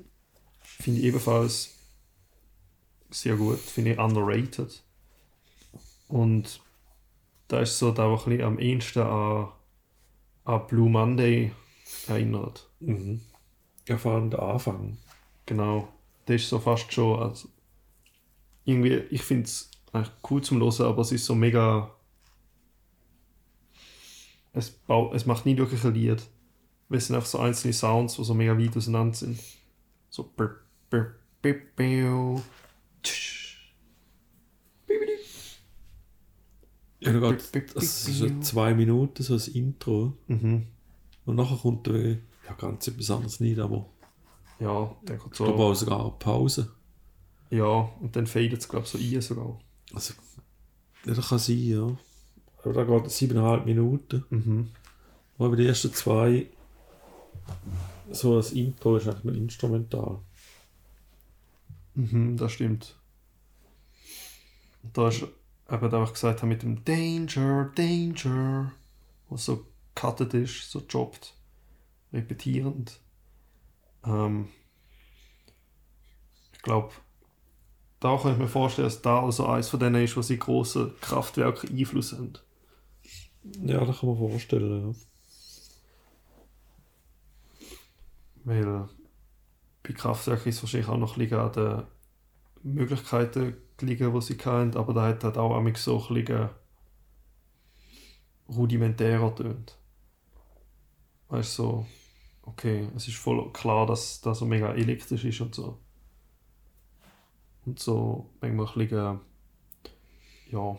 finde 0.63 1.01
ich 1.01 1.07
ebenfalls 1.07 1.75
sehr 3.11 3.37
gut, 3.37 3.59
finde 3.59 3.93
ich 3.93 3.99
underrated. 3.99 4.83
Und 6.09 6.61
da 7.51 7.61
ist 7.61 7.79
so 7.79 7.91
da 7.91 8.05
auch 8.05 8.27
ein 8.27 8.37
bisschen 8.37 8.47
am 8.47 8.59
ehesten 8.61 9.03
an, 9.03 9.49
an 10.45 10.67
Blue 10.69 10.89
Monday 10.89 11.51
erinnert. 12.07 12.71
Mhm. 12.79 13.21
Ja, 13.89 13.99
vor 13.99 14.13
allem 14.13 14.31
der 14.31 14.41
Anfang. 14.41 14.99
Genau. 15.47 15.89
Das 16.27 16.43
ist 16.43 16.49
so 16.49 16.61
fast 16.61 16.93
schon, 16.93 17.21
also 17.21 17.49
irgendwie, 18.65 18.99
ich 19.11 19.23
finde 19.23 19.45
es 19.45 19.69
eigentlich 19.93 20.13
cool 20.31 20.43
zum 20.43 20.61
Hören, 20.61 20.87
aber 20.87 21.03
es 21.03 21.11
ist 21.11 21.27
so 21.27 21.35
mega. 21.35 21.91
Es, 24.53 24.71
baut, 24.71 25.13
es 25.15 25.27
macht 25.27 25.45
nie 25.45 25.57
wirklich 25.57 25.83
ein 25.85 25.95
Lied. 25.95 26.23
Es 26.89 27.07
sind 27.07 27.17
einfach 27.17 27.29
so 27.29 27.39
einzelne 27.39 27.73
Sounds, 27.73 28.15
die 28.15 28.25
so 28.25 28.35
mega 28.35 28.57
weit 28.57 28.77
auseinander 28.77 29.15
sind. 29.15 29.41
So. 30.09 30.31
brr, 30.37 30.57
brr, 30.89 31.15
brr, 31.43 31.55
brr, 31.75 32.43
Ja, 37.01 37.13
geht, 37.19 37.75
das 37.75 37.85
ist 37.85 38.05
so 38.19 38.41
zwei 38.41 38.75
Minuten, 38.75 39.23
so 39.23 39.35
ein 39.35 39.55
Intro. 39.55 40.13
Mhm. 40.27 40.67
Und 41.25 41.37
nachher 41.37 41.57
kommt 41.57 41.89
äh, 41.89 42.19
ja, 42.47 42.53
ganz 42.59 42.89
etwas 42.89 43.11
anderes 43.11 43.41
nicht, 43.41 43.59
aber 43.59 43.87
Ja, 44.59 44.95
der 45.03 45.17
kommt 45.17 45.35
so. 45.35 45.47
auch 45.47 45.75
sogar 45.75 46.01
eine 46.01 46.11
Pause. 46.19 46.71
Ja, 47.51 47.91
und 48.01 48.15
dann 48.15 48.27
fadet 48.27 48.61
es, 48.61 48.69
glaube 48.69 48.85
ich, 48.85 48.91
so 48.91 48.99
ein 48.99 49.21
sogar. 49.23 49.59
Also, 49.95 50.15
ja, 51.07 51.15
das 51.15 51.29
kann 51.29 51.39
sein, 51.39 51.59
ja. 51.59 51.97
Aber 52.63 52.73
da 52.75 52.85
geht 52.85 53.07
es 53.07 53.17
siebeneinhalb 53.17 53.65
Minuten. 53.65 54.25
Mhm. 54.31 54.69
Aber 55.39 55.57
die 55.57 55.67
ersten 55.67 55.93
zwei, 55.95 56.49
so 58.11 58.37
das 58.37 58.53
Intro 58.53 58.97
ist 58.97 59.09
eigentlich 59.09 59.25
nur 59.25 59.35
instrumental. 59.35 60.21
Mhm, 61.95 62.37
das 62.37 62.53
stimmt. 62.53 62.97
Da 64.93 65.09
ist 65.09 65.25
eben 65.71 66.05
ich 66.05 66.13
gesagt 66.13 66.41
habe 66.41 66.47
mit 66.49 66.63
dem 66.63 66.85
Danger, 66.85 67.71
Danger, 67.75 68.73
was 69.29 69.45
so 69.45 69.67
cuttet 69.95 70.35
ist, 70.35 70.71
so 70.71 70.81
jobbt, 70.81 71.35
repetierend. 72.13 73.01
Ähm, 74.05 74.49
ich 76.53 76.63
glaube, 76.63 76.93
da 78.01 78.17
kann 78.17 78.33
ich 78.33 78.39
mir 78.39 78.49
vorstellen, 78.49 78.87
dass 78.87 79.03
da 79.03 79.23
also 79.23 79.47
eines 79.47 79.69
von 79.69 79.81
denen 79.81 80.03
ist, 80.03 80.17
was 80.17 80.29
sie 80.29 80.39
grossen 80.39 80.93
Kraftwerke 81.01 81.69
Einfluss 81.69 82.13
haben. 82.13 82.33
Ja, 83.63 83.85
das 83.85 84.01
kann 84.01 84.09
man 84.09 84.19
vorstellen, 84.19 84.89
ja. 84.89 84.95
Weil 88.45 88.89
bei 89.83 89.93
Kraftwerken 89.93 90.49
ist 90.49 90.57
es 90.57 90.63
wahrscheinlich 90.63 90.89
auch 90.89 90.97
noch 90.97 91.17
ein 91.17 91.21
bisschen 91.21 91.39
an 91.39 91.53
den 91.53 91.83
Möglichkeiten 92.63 93.57
gelegen, 93.77 94.13
die 94.13 94.21
sie 94.21 94.39
hatten, 94.39 94.77
aber 94.77 94.93
da 94.93 95.09
hat 95.09 95.25
halt 95.25 95.39
auch 95.39 95.57
einmal 95.57 95.75
so 95.77 95.99
ein 96.09 96.15
bisschen 96.15 96.51
rudimentärer 98.49 99.35
tönt. 99.35 99.79
Weißt 101.29 101.59
du, 101.59 101.63
so, 101.63 101.87
okay, 102.43 102.89
es 102.97 103.09
ist 103.09 103.17
voll 103.17 103.53
klar, 103.53 103.87
dass 103.87 104.21
das 104.21 104.39
so 104.39 104.47
mega 104.47 104.75
elektrisch 104.75 105.25
ist 105.25 105.41
und 105.41 105.55
so. 105.55 105.79
Und 107.65 107.79
so 107.79 108.31
manchmal 108.41 108.67
ein 108.67 108.79
bisschen, 108.89 109.21
ja, 110.51 110.79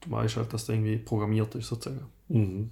du 0.00 0.10
weißt 0.10 0.36
halt, 0.36 0.52
dass 0.52 0.66
das 0.66 0.74
irgendwie 0.74 0.98
programmiert 0.98 1.54
ist, 1.54 1.68
sozusagen. 1.68 2.06
Mhm. 2.28 2.70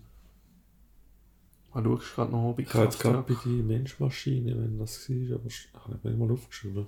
Du 1.75 1.97
schaust 1.97 2.15
gerade 2.15 2.33
noch 2.33 2.55
bei 2.55 2.63
Ich 2.63 2.75
habe 2.75 2.85
jetzt 2.85 2.99
gerade 2.99 3.23
bei 3.23 3.35
die 3.45 3.63
Menschmaschine, 3.63 4.59
wenn 4.59 4.79
das 4.79 5.09
war, 5.09 5.37
aber 5.37 5.47
ich 5.47 5.69
habe 5.75 6.09
nicht 6.09 6.19
mal 6.19 6.31
aufgeschrieben. 6.31 6.87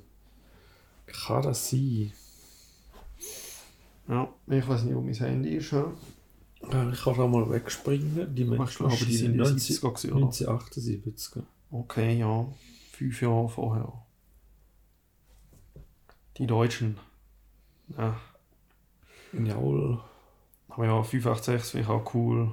Kann 1.12 1.42
das 1.42 1.70
sein? 1.70 2.12
Ja, 4.09 4.29
ich 4.49 4.68
weiß 4.68 4.83
nicht, 4.85 4.94
wo 4.94 5.01
mein 5.01 5.14
Handy 5.14 5.57
ist. 5.57 5.70
Ja. 5.73 5.92
Ich 6.62 7.03
kann 7.03 7.14
schon 7.14 7.31
mal 7.31 7.49
wegspringen. 7.51 8.35
Die 8.35 8.42
Ich 8.42 8.77
glaube, 8.77 8.96
die 8.96 9.16
sind 9.16 9.33
in 9.33 9.38
den 9.38 9.46
70er 9.46 9.88
gewesen, 9.88 10.12
oder? 10.12 10.27
1978. 10.27 11.42
Okay, 11.70 12.18
ja. 12.18 12.46
Fünf 12.92 13.23
Jahre 13.23 13.49
vorher. 13.49 13.92
Die 16.37 16.46
Deutschen. 16.46 16.99
Ja. 17.96 18.20
Jawohl. 19.33 20.01
Aber 20.68 20.87
ja, 20.87 21.03
586 21.03 21.70
finde 21.70 21.85
ich 21.85 21.90
auch 21.90 22.14
cool. 22.14 22.53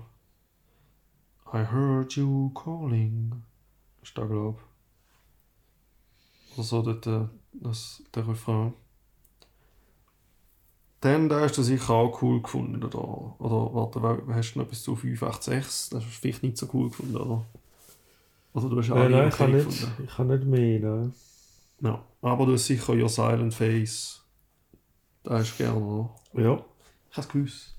I 1.53 1.65
heard 1.71 2.13
you 2.13 2.49
calling. 2.49 3.43
Ist 4.01 4.17
da, 4.17 4.25
glaube 4.25 4.59
ich. 4.59 6.57
Oder 6.57 6.63
so 6.63 6.81
dort 6.81 7.07
äh, 7.07 7.27
das, 7.61 8.03
der 8.15 8.27
Refrain. 8.27 8.73
Dann, 11.01 11.29
da 11.29 11.41
hast 11.41 11.57
du 11.57 11.63
sicher 11.63 11.91
auch 11.93 12.21
cool 12.21 12.41
gefunden, 12.41 12.83
oder? 12.83 13.39
Oder 13.39 13.73
warte, 13.75 14.01
wa- 14.01 14.19
hast 14.33 14.53
du 14.53 14.59
noch 14.59 14.65
etwas 14.65 14.81
zu 14.83 14.95
586? 14.95 15.89
Das 15.91 16.03
hast 16.03 16.15
du 16.17 16.19
vielleicht 16.21 16.43
nicht 16.43 16.57
so 16.57 16.67
cool 16.73 16.89
gefunden, 16.89 17.15
oder? 17.17 17.45
Oder 18.53 18.69
du 18.69 18.77
hast 18.79 18.89
Nein, 18.89 18.97
alle 19.03 19.09
nein, 19.11 19.27
ich 19.29 19.35
okay 19.35 19.37
kann 19.37 19.51
nicht, 19.51 19.65
gefunden. 19.67 20.03
ich 20.03 20.15
kann 20.15 20.27
nicht 20.27 20.43
mehr. 20.45 21.11
Nein. 21.79 21.99
Ja, 22.21 22.31
aber 22.31 22.45
du 22.45 22.53
hast 22.53 22.65
sicher 22.65 22.93
Your 22.93 23.09
Silent 23.09 23.53
Face. 23.53 24.21
Da 25.23 25.39
hast 25.39 25.53
du 25.59 25.63
gerne, 25.63 25.79
oder? 25.79 26.09
Ja. 26.33 26.63
Ich 27.11 27.17
habe 27.17 27.27
es 27.27 27.29
gewusst. 27.29 27.75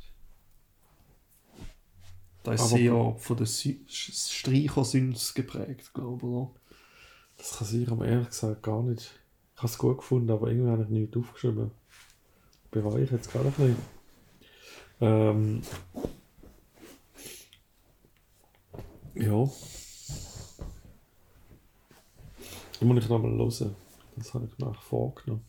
Da 2.42 2.52
ist 2.54 2.68
sehr 2.70 3.14
von 3.18 3.36
den 3.36 3.46
Streichersünds 3.46 5.34
geprägt, 5.34 5.92
glaube 5.92 6.16
ich, 6.26 6.32
oder? 6.32 6.50
Das 7.36 7.58
kann 7.58 7.66
sein, 7.68 7.88
aber 7.90 8.06
ehrlich 8.06 8.28
gesagt 8.28 8.62
gar 8.62 8.82
nicht. 8.82 9.10
Ich 9.58 9.62
habe 9.62 9.72
es 9.72 9.78
gut 9.78 9.98
gefunden, 9.98 10.30
aber 10.30 10.50
irgendwie 10.50 10.70
habe 10.70 10.84
ich 10.84 10.88
nichts 10.88 11.16
aufgeschrieben. 11.16 11.72
Bereue 12.70 13.02
ich 13.02 13.10
jetzt 13.10 13.32
gerade 13.32 13.52
nicht. 13.60 13.76
Ähm. 15.00 15.62
Ja. 19.16 19.50
Ich 22.72 22.82
muss 22.82 23.02
ich 23.02 23.08
nochmal 23.08 23.32
hören. 23.32 23.74
Das 24.14 24.32
habe 24.32 24.48
ich 24.48 24.64
mir 24.64 24.74
vorgenommen. 24.74 25.44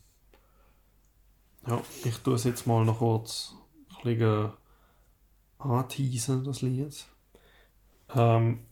Ja, 1.68 1.80
ich 2.02 2.16
tue 2.18 2.34
es 2.34 2.42
jetzt 2.42 2.66
mal 2.66 2.84
noch 2.84 2.98
kurz 2.98 3.54
ein 3.90 4.18
bisschen 4.18 4.50
anteasen, 5.58 6.42
das 6.42 6.62
Lied. 6.62 7.06
Ähm, 8.16 8.66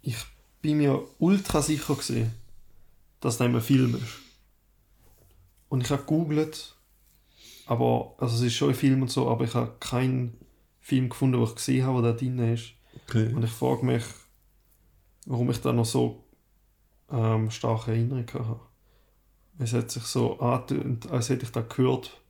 ich 0.00 0.16
bin 0.62 0.78
mir 0.78 1.06
ultra 1.18 1.60
sicher 1.60 1.96
gewesen, 1.96 2.32
dass 3.20 3.36
das 3.36 3.46
ein 3.46 3.60
Film 3.60 3.96
ist. 3.96 4.29
Und 5.70 5.82
ich 5.84 5.90
habe 5.90 6.02
gegoogelt, 6.02 6.76
aber, 7.66 8.14
also 8.18 8.34
es 8.34 8.42
ist 8.42 8.54
schon 8.54 8.70
ein 8.70 8.74
Film 8.74 9.02
und 9.02 9.10
so, 9.10 9.30
aber 9.30 9.44
ich 9.44 9.54
habe 9.54 9.76
keinen 9.78 10.36
Film 10.80 11.08
gefunden, 11.08 11.38
den 11.38 11.44
ich 11.44 11.54
gesehen 11.54 11.86
habe, 11.86 12.02
der 12.02 12.12
da 12.12 12.18
drin 12.18 12.38
ist. 12.40 12.72
Okay. 13.08 13.32
Und 13.32 13.44
ich 13.44 13.50
frage 13.50 13.86
mich, 13.86 14.02
warum 15.26 15.48
ich 15.50 15.60
da 15.60 15.72
noch 15.72 15.84
so 15.84 16.24
ähm, 17.10 17.50
starke 17.52 17.92
Erinnerungen 17.92 18.26
habe. 18.34 18.60
Es 19.58 19.72
hat 19.72 19.92
sich 19.92 20.02
so 20.02 20.40
angetönt, 20.40 21.08
als 21.10 21.28
hätte 21.28 21.44
ich 21.44 21.52
da 21.52 21.60
gehört, 21.60 22.20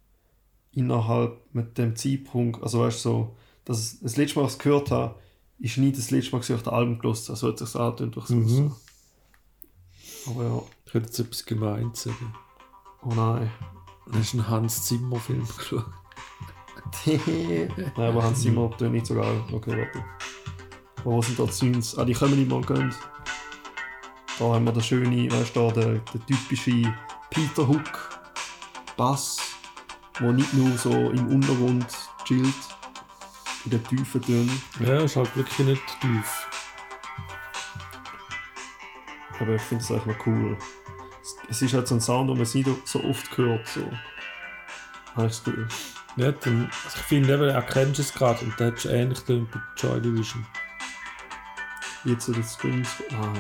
innerhalb 0.73 1.39
mit 1.55 1.79
dem 1.79 1.97
Zeitpunkt, 1.97 2.63
also 2.63 2.81
weißt 2.81 3.05
du, 3.05 3.09
so, 3.09 3.37
dass 3.65 4.01
das 4.01 4.17
letzte 4.19 4.39
Mal, 4.39 4.45
als 4.45 4.53
ich 4.53 4.59
es 4.59 4.65
gehört 4.65 4.91
habe, 4.91 5.15
ist 5.59 5.79
nie 5.79 5.93
das 5.93 6.11
letzte 6.11 6.33
Mal, 6.33 6.39
als 6.39 6.51
ich 6.51 6.59
das 6.59 6.69
Album 6.69 6.99
gelesen 6.99 7.29
habe. 7.29 7.39
So 7.39 7.49
hat 7.49 7.61
es 7.61 7.73
sich 7.73 7.81
angetönt 7.81 8.17
durch 8.17 8.29
Mhm. 8.29 8.75
Aber 10.27 10.45
ja, 10.45 10.63
Ich 10.85 10.93
könnte 10.93 11.09
jetzt 11.09 11.19
etwas 11.19 11.47
gemeint 11.47 11.97
sagen. 11.97 12.35
Oh 13.03 13.15
nein. 13.15 13.51
Hast 14.13 14.35
du 14.35 14.39
einen 14.39 14.49
Hans 14.49 14.85
Zimmer 14.87 15.21
Film 15.21 15.47
geschaut? 15.57 15.85
nein, 17.07 17.93
aber 17.97 18.23
Hans 18.23 18.43
Zimmer 18.43 18.71
tönt 18.77 18.93
nicht 18.93 19.07
so 19.07 19.15
geil. 19.15 19.43
Okay, 19.53 19.77
warte. 19.79 20.05
Aber 21.01 21.13
wo 21.13 21.23
sind 21.23 21.39
da 21.39 21.45
die 21.45 21.53
Synths? 21.53 21.97
Ah, 21.97 22.05
die 22.05 22.13
kommen 22.13 22.37
nicht 22.37 22.51
mal 22.51 22.61
gehen. 22.63 22.95
Da 24.39 24.45
haben 24.47 24.65
wir 24.65 24.73
den 24.73 24.83
schönen, 24.83 25.31
weißt 25.31 25.55
du, 25.55 25.71
da, 25.71 25.81
den, 25.81 26.01
den 26.13 26.27
typischen 26.27 26.95
Peter 27.31 27.67
Hook 27.67 28.21
Bass, 28.97 29.39
der 30.19 30.33
nicht 30.33 30.53
nur 30.55 30.77
so 30.77 30.91
im 30.91 31.29
Untergrund 31.29 31.87
chillt, 32.25 32.55
in 33.65 33.71
den 33.71 33.85
tiefen 33.85 34.23
Tönen. 34.23 34.63
Ja, 34.81 35.01
ist 35.01 35.17
halt 35.17 35.35
wirklich 35.37 35.67
nicht 35.67 35.83
tief. 36.01 36.49
Aber 39.39 39.55
ich 39.55 39.63
finde 39.63 39.85
es 39.85 39.91
eigentlich 39.91 40.17
noch 40.19 40.27
cool. 40.27 40.59
Es- 41.23 41.37
Es 41.49 41.63
ist 41.63 41.75
halt 41.75 41.89
so 41.89 41.95
ein 41.97 42.01
Sound, 42.01 42.29
den 42.31 42.37
man 42.37 42.43
es 42.45 42.55
nicht 42.55 42.69
so 42.85 43.03
oft 43.05 43.37
hört. 43.37 43.67
So. 43.69 43.81
Habe 45.17 45.27
ich 45.27 45.33
das 45.33 45.45
Gefühl. 45.45 45.69
Ja, 46.17 46.33
dann, 46.33 46.71
also 46.85 46.97
ich 46.97 47.03
finde 47.03 47.35
eben, 47.35 47.49
erkennst 47.49 47.99
du 47.99 48.03
es 48.03 48.13
gerade 48.13 48.45
und 48.45 48.59
dann 48.59 48.69
hättest 48.69 48.85
du 48.87 48.89
ähnlich 48.91 49.21
bei 49.25 49.43
Joy 49.77 50.01
Division. 50.01 50.45
Jetzt 52.05 52.27
so 52.27 52.33
die 52.33 52.43
Strings. 52.43 52.89
Ah. 53.13 53.33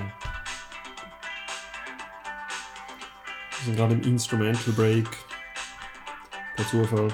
Wir 3.59 3.65
sind 3.65 3.77
gerade 3.77 3.95
im 3.95 4.03
Instrumental 4.03 4.73
Break. 4.75 5.09
Per 6.57 6.67
Zufall. 6.69 7.09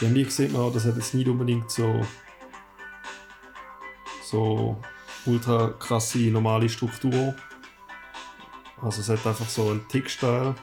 Haben 0.00 0.14
die 0.14 0.24
sieht 0.24 0.52
man 0.52 0.62
auch, 0.62 0.72
das 0.72 0.84
hat 0.84 0.96
jetzt 0.96 1.14
nicht 1.14 1.28
unbedingt 1.28 1.70
so. 1.70 2.04
so 4.22 4.80
ultra 5.26 5.68
krasse 5.78 6.18
normale 6.30 6.68
Struktur. 6.68 7.34
Also 8.80 9.00
es 9.00 9.08
hat 9.08 9.26
einfach 9.26 9.48
so 9.48 9.70
einen 9.70 9.86
Tick-Style, 9.88 10.54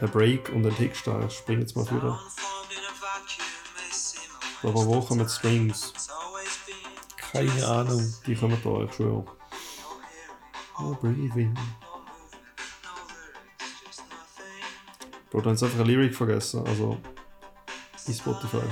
ein 0.00 0.10
Break 0.10 0.48
und 0.50 0.66
einen 0.66 0.76
Tick-Style. 0.76 1.26
Ich 1.26 1.34
spring 1.34 1.60
jetzt 1.60 1.76
mal 1.76 1.84
wieder. 1.90 2.20
Aber 4.62 4.86
wo 4.86 5.00
kommen 5.00 5.26
die 5.26 5.32
Strings? 5.32 5.92
Keine 7.16 7.66
Ahnung. 7.66 8.14
Die 8.26 8.34
kommen 8.34 8.58
da, 8.62 8.82
ich 8.84 8.92
schwöre. 8.94 9.24
Oh, 10.78 10.94
breathing. 11.00 11.54
Bro, 15.30 15.40
du 15.40 15.50
hast 15.50 15.62
einfach 15.62 15.80
eine 15.80 15.88
Lyric 15.88 16.14
vergessen. 16.14 16.66
Also, 16.66 16.96
in 18.06 18.14
Spotify. 18.14 18.62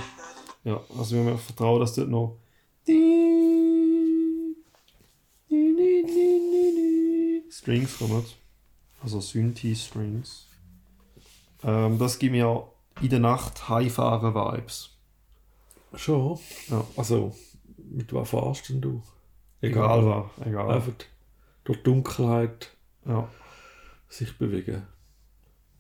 Ja, 0.63 0.81
also 0.97 1.17
wir 1.17 1.23
müssen 1.23 1.39
vertrauen, 1.39 1.81
dass 1.81 1.95
dort 1.95 2.09
noch 2.09 2.39
Strings 7.51 7.99
kommen. 7.99 8.25
Also 9.05 9.21
Synthi-Strings. 9.21 10.47
Ähm, 11.63 11.99
das 11.99 12.19
gibt 12.19 12.33
mir 12.33 12.67
in 13.03 13.11
der 13.11 13.21
Nacht 13.21 13.69
Heimfahren-Vibes. 13.69 14.97
Schon? 15.95 16.39
Ja. 16.71 16.85
Also, 16.97 17.35
mit 17.77 18.13
was 18.15 18.31
fahrst 18.31 18.71
denn 18.71 18.81
du? 18.81 19.03
Egal 19.61 20.07
was, 20.07 20.47
egal. 20.47 20.71
Einfach 20.71 20.93
durch 21.65 21.83
Dunkelheit 21.83 22.75
Ja, 23.07 23.29
sich 24.09 24.37
bewegen. 24.39 24.83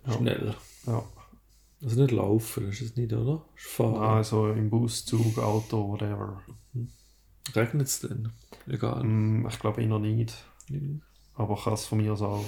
Ja. 0.07 0.13
Schnell. 0.13 0.55
ja. 0.87 1.03
Also 1.83 2.01
nicht 2.01 2.13
laufen, 2.13 2.69
ist 2.69 2.81
es 2.83 2.97
nicht, 2.97 3.13
oder? 3.13 3.45
Ist 3.57 3.67
fahren. 3.67 3.97
Also 3.97 4.49
im 4.49 4.69
Bus, 4.71 5.05
Zug, 5.05 5.39
Auto, 5.39 5.93
whatever. 5.93 6.43
Regnet 7.55 7.89
es 7.89 8.01
denn? 8.01 8.31
Egal. 8.67 9.03
Mm, 9.03 9.47
ich 9.49 9.59
glaube 9.59 9.83
eher 9.83 9.99
nicht. 9.99 10.35
Aber 11.35 11.57
kann 11.57 11.73
es 11.75 11.87
von 11.87 11.99
mir 11.99 12.13
aus 12.13 12.23
auch. 12.23 12.45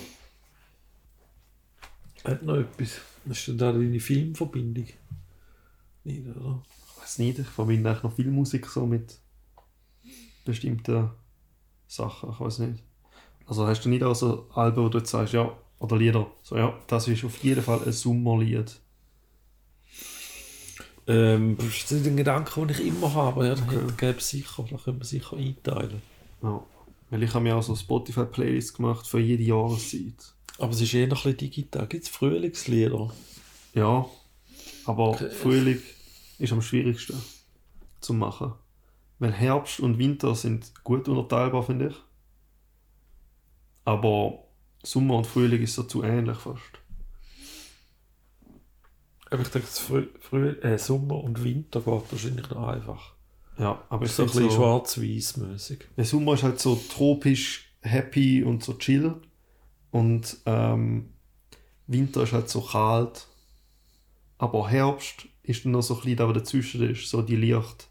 Hat 2.26 2.42
noch 2.42 2.56
etwas. 2.56 3.00
Was 3.24 3.38
ist 3.38 3.48
denn 3.48 3.58
da 3.58 3.72
deine 3.72 4.00
Filmverbindung? 4.00 4.86
Nicht, 6.04 6.26
oder? 6.28 6.62
Ich 6.96 7.02
weiß 7.02 7.18
nicht, 7.18 7.38
ich 7.38 7.46
verbinde 7.46 7.90
eigentlich 7.90 8.02
noch 8.02 8.14
viel 8.14 8.30
Musik 8.30 8.66
so 8.66 8.86
mit 8.86 9.18
bestimmten 10.44 11.10
Sachen. 11.86 12.30
Ich 12.30 12.40
weiß 12.40 12.58
nicht. 12.60 12.82
Also 13.46 13.66
hast 13.66 13.84
du 13.84 13.88
nicht 13.88 14.02
auch 14.02 14.14
so 14.14 14.48
Alben, 14.54 14.82
wo 14.82 14.88
du 14.88 14.98
jetzt 14.98 15.10
sagst, 15.10 15.34
ja, 15.34 15.56
oder 15.78 15.96
Lieder, 15.96 16.26
so 16.42 16.56
ja, 16.56 16.76
das 16.86 17.06
ist 17.06 17.24
auf 17.24 17.36
jeden 17.44 17.62
Fall 17.62 17.80
ein 17.84 17.92
Sommerlied. 17.92 18.80
Ähm, 21.06 21.56
das 21.56 21.92
ist 21.92 22.06
ein 22.06 22.16
Gedanke, 22.16 22.66
den 22.66 22.70
ich 22.70 22.86
immer 22.86 23.14
habe. 23.14 23.46
Ja, 23.46 23.54
da 23.54 23.62
gäbe 23.96 24.18
es 24.18 24.28
sicher, 24.28 24.64
da 24.68 24.76
können 24.76 24.98
wir 24.98 25.04
sicher 25.04 25.36
einteilen. 25.36 26.02
Ja. 26.42 26.60
Weil 27.10 27.22
ich 27.22 27.32
habe 27.34 27.44
mir 27.44 27.54
auch 27.54 27.62
so 27.62 27.76
Spotify-Playlist 27.76 28.76
gemacht 28.76 29.06
für 29.06 29.20
jede 29.20 29.44
Jahreszeit. 29.44 30.34
Aber 30.58 30.72
es 30.72 30.80
ist 30.80 30.94
eher 30.94 31.06
noch 31.06 31.24
ein 31.26 31.32
bisschen 31.32 31.50
digital. 31.50 31.86
Gibt 31.86 32.04
es 32.04 32.08
Frühlingslieder? 32.10 33.12
Ja, 33.74 34.06
aber 34.86 35.08
Okay. 35.10 35.30
Frühling 35.30 35.82
ist 36.38 36.52
am 36.52 36.62
schwierigsten 36.62 37.20
zu 38.00 38.14
machen. 38.14 38.52
Weil 39.18 39.32
Herbst 39.32 39.80
und 39.80 39.98
Winter 39.98 40.34
sind 40.34 40.72
gut 40.84 41.08
unterteilbar, 41.08 41.62
finde 41.62 41.88
ich. 41.88 41.94
Aber 43.84 44.44
Sommer 44.82 45.16
und 45.16 45.26
Frühling 45.26 45.62
ist 45.62 45.74
so 45.74 45.82
zu 45.84 46.02
ähnlich 46.02 46.36
fast. 46.38 46.60
Aber 49.30 49.42
ich 49.42 49.48
denke, 49.48 49.66
Früh, 49.68 50.06
Früh, 50.20 50.48
äh, 50.60 50.78
Sommer 50.78 51.22
und 51.22 51.42
Winter 51.42 51.80
geht 51.80 51.86
wahrscheinlich 52.12 52.48
noch 52.50 52.68
einfach. 52.68 53.14
Ja, 53.58 53.82
aber 53.88 54.04
ich 54.04 54.12
So 54.12 54.22
ein 54.22 54.26
bisschen 54.28 54.50
so, 54.50 54.56
schwarz-weiß 54.56 55.38
mäßig. 55.38 55.80
der 55.96 56.04
Sommer 56.04 56.34
ist 56.34 56.42
halt 56.42 56.60
so 56.60 56.80
tropisch, 56.90 57.72
happy 57.80 58.44
und 58.44 58.62
so 58.62 58.74
chill. 58.74 59.14
Und 59.96 60.36
ähm, 60.44 61.08
Winter 61.86 62.24
ist 62.24 62.34
halt 62.34 62.50
so 62.50 62.60
kalt. 62.60 63.26
Aber 64.36 64.68
Herbst 64.68 65.26
ist 65.42 65.64
dann 65.64 65.72
noch 65.72 65.80
so 65.80 65.94
ein 65.94 66.00
bisschen 66.00 66.16
da, 66.18 66.28
was 66.28 66.34
dazwischen 66.34 66.90
ist, 66.90 67.08
so 67.08 67.22
die 67.22 67.36
Licht. 67.36 67.88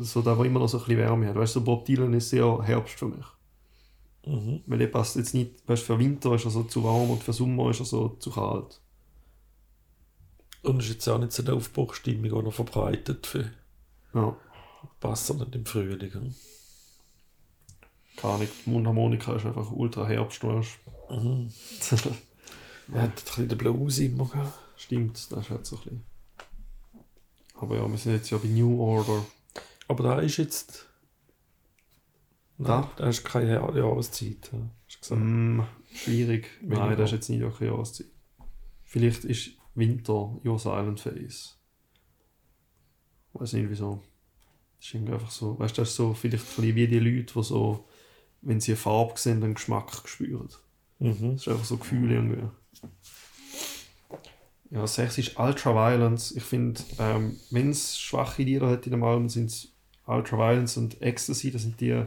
So 0.00 0.20
da, 0.20 0.36
wo 0.36 0.44
immer 0.44 0.60
noch 0.60 0.68
so 0.68 0.76
ein 0.76 0.84
bisschen 0.84 0.98
Wärme 0.98 1.28
hat. 1.28 1.36
Weißt 1.36 1.56
du, 1.56 1.60
so 1.60 1.64
Bob 1.64 1.86
Dylan 1.86 2.12
ist 2.12 2.28
sehr 2.28 2.62
Herbst 2.62 2.98
für 2.98 3.06
mich. 3.06 3.24
Mhm. 4.26 4.60
Weil 4.66 4.82
er 4.82 4.88
passt 4.88 5.16
jetzt 5.16 5.32
nicht, 5.32 5.66
weißt, 5.66 5.82
für 5.82 5.98
Winter 5.98 6.34
ist 6.34 6.44
er 6.44 6.50
so 6.50 6.64
zu 6.64 6.84
warm 6.84 7.10
und 7.10 7.22
für 7.22 7.32
Sommer 7.32 7.70
ist 7.70 7.80
er 7.80 7.86
so 7.86 8.10
zu 8.10 8.30
kalt. 8.30 8.78
Und 10.62 10.82
ist 10.82 10.90
jetzt 10.90 11.08
auch 11.08 11.18
nicht 11.18 11.32
so 11.32 11.42
eine 11.42 11.54
Aufbruchstimmung, 11.54 12.24
die 12.24 12.46
er 12.46 12.52
verbreitet. 12.52 13.26
Für 13.26 13.50
Ja, 14.12 14.36
passt 15.00 15.30
er 15.30 15.36
nicht 15.36 15.54
im 15.54 15.64
Frühling. 15.64 16.34
Keine 18.16 18.34
Ahnung. 18.34 18.48
Die 18.66 18.70
Mundharmonika 18.70 19.34
ist 19.36 19.46
einfach 19.46 19.70
ultra 19.70 20.06
Herbst, 20.06 20.42
weißt 20.44 20.78
Mhm. 21.10 21.52
Er 22.92 23.02
hat 23.02 23.10
ein 23.10 23.14
bisschen 23.14 23.48
den 23.48 23.58
Blues 23.58 23.98
immer 23.98 24.26
gehabt. 24.26 24.58
Stimmt, 24.76 25.16
das 25.30 25.40
ist 25.44 25.50
halt 25.50 25.66
so 25.66 25.76
ein 25.76 25.82
bisschen. 25.82 26.04
Aber 27.56 27.76
ja, 27.76 27.88
wir 27.88 27.98
sind 27.98 28.12
jetzt 28.14 28.30
ja 28.30 28.38
bei 28.38 28.48
New 28.48 28.80
Order. 28.80 29.24
Aber 29.88 30.02
da 30.04 30.20
ist 30.20 30.36
jetzt. 30.38 30.88
Da? 32.58 32.80
Nein, 32.80 32.90
da 32.96 33.08
ist 33.08 33.24
keine 33.24 33.52
Jahr- 33.52 33.76
Jahreszeit. 33.76 34.50
ja. 34.52 34.58
Hast 34.86 34.96
du 34.96 35.00
gesagt. 35.00 35.20
Mm, 35.20 35.60
schwierig. 35.94 36.48
Weniger. 36.60 36.86
Nein, 36.86 36.96
das 36.96 37.10
ist 37.10 37.12
jetzt 37.12 37.28
nicht 37.30 37.40
wirklich 37.40 37.68
Jahreszeit. 37.70 38.06
Vielleicht 38.84 39.24
ist 39.24 39.50
Winter 39.74 40.38
Your 40.44 40.58
Silent 40.58 41.00
Face. 41.00 41.56
Weiß 43.34 43.52
nicht 43.54 43.70
wieso. 43.70 44.02
Das 44.78 44.86
ist 44.88 44.94
irgendwie 44.94 45.12
einfach 45.12 45.30
so. 45.30 45.58
Weißt 45.58 45.76
du, 45.78 45.82
das 45.82 45.90
ist 45.90 45.96
so 45.96 46.14
vielleicht 46.14 46.44
ein 46.44 46.46
bisschen 46.56 46.74
wie 46.74 46.86
die 46.88 46.98
Leute, 46.98 47.32
die 47.32 47.42
so, 47.42 47.88
wenn 48.42 48.60
sie 48.60 48.72
eine 48.72 48.76
Farbe 48.76 49.18
sehen, 49.18 49.42
einen 49.42 49.54
Geschmack 49.54 49.90
spüren. 50.06 50.48
Mhm. 50.98 51.32
Das 51.32 51.42
ist 51.42 51.48
einfach 51.48 51.64
so 51.64 51.76
Gefühl 51.78 52.10
irgendwie. 52.12 52.42
Ja, 54.70 54.86
6 54.86 55.18
ist 55.18 55.38
Ultra 55.38 55.74
Violence. 55.74 56.30
Ich 56.32 56.42
finde, 56.42 56.80
ähm, 56.98 57.36
wenn 57.50 57.70
es 57.70 57.98
schwache 57.98 58.42
Lieder 58.42 58.68
hat 58.68 58.86
in 58.86 58.92
dem 58.92 59.04
Album, 59.04 59.28
sind 59.28 59.46
es 59.50 59.68
Ultra 60.06 60.38
Violence 60.38 60.76
und 60.78 61.00
Ecstasy. 61.02 61.50
Das 61.50 61.62
sind 61.62 61.80
die, 61.80 61.90
äh, 61.90 62.04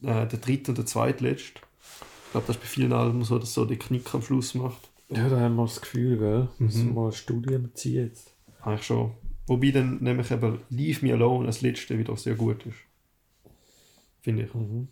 der 0.00 0.26
dritte 0.26 0.70
und 0.70 0.78
der 0.78 0.86
zweitletzte. 0.86 1.60
Ich 2.26 2.32
glaube, 2.32 2.46
das 2.46 2.56
ist 2.56 2.62
bei 2.62 2.68
vielen 2.68 2.94
Alben 2.94 3.22
so, 3.24 3.38
dass 3.38 3.52
so 3.52 3.66
der 3.66 3.78
Knick 3.78 4.14
am 4.14 4.22
Schluss 4.22 4.54
macht. 4.54 4.88
Ja, 5.10 5.28
da 5.28 5.38
haben 5.38 5.56
wir 5.56 5.64
das 5.66 5.82
Gefühl, 5.82 6.16
gell? 6.18 6.48
Müssen 6.58 6.86
Mhm. 6.90 6.94
wir 6.94 7.02
mal 7.02 7.12
Studien 7.12 7.70
ziehen 7.74 8.06
jetzt. 8.06 8.32
Eigentlich 8.62 8.86
schon. 8.86 9.12
Wobei 9.46 9.70
dann 9.70 9.98
nämlich 10.02 10.30
eben 10.30 10.60
Leave 10.70 11.04
Me 11.04 11.12
Alone 11.12 11.46
als 11.46 11.60
letzte 11.60 11.98
wieder 11.98 12.16
sehr 12.16 12.36
gut 12.36 12.64
ist. 12.64 12.76
Finde 14.22 14.44
ich. 14.44 14.54
Mhm. 14.54 14.88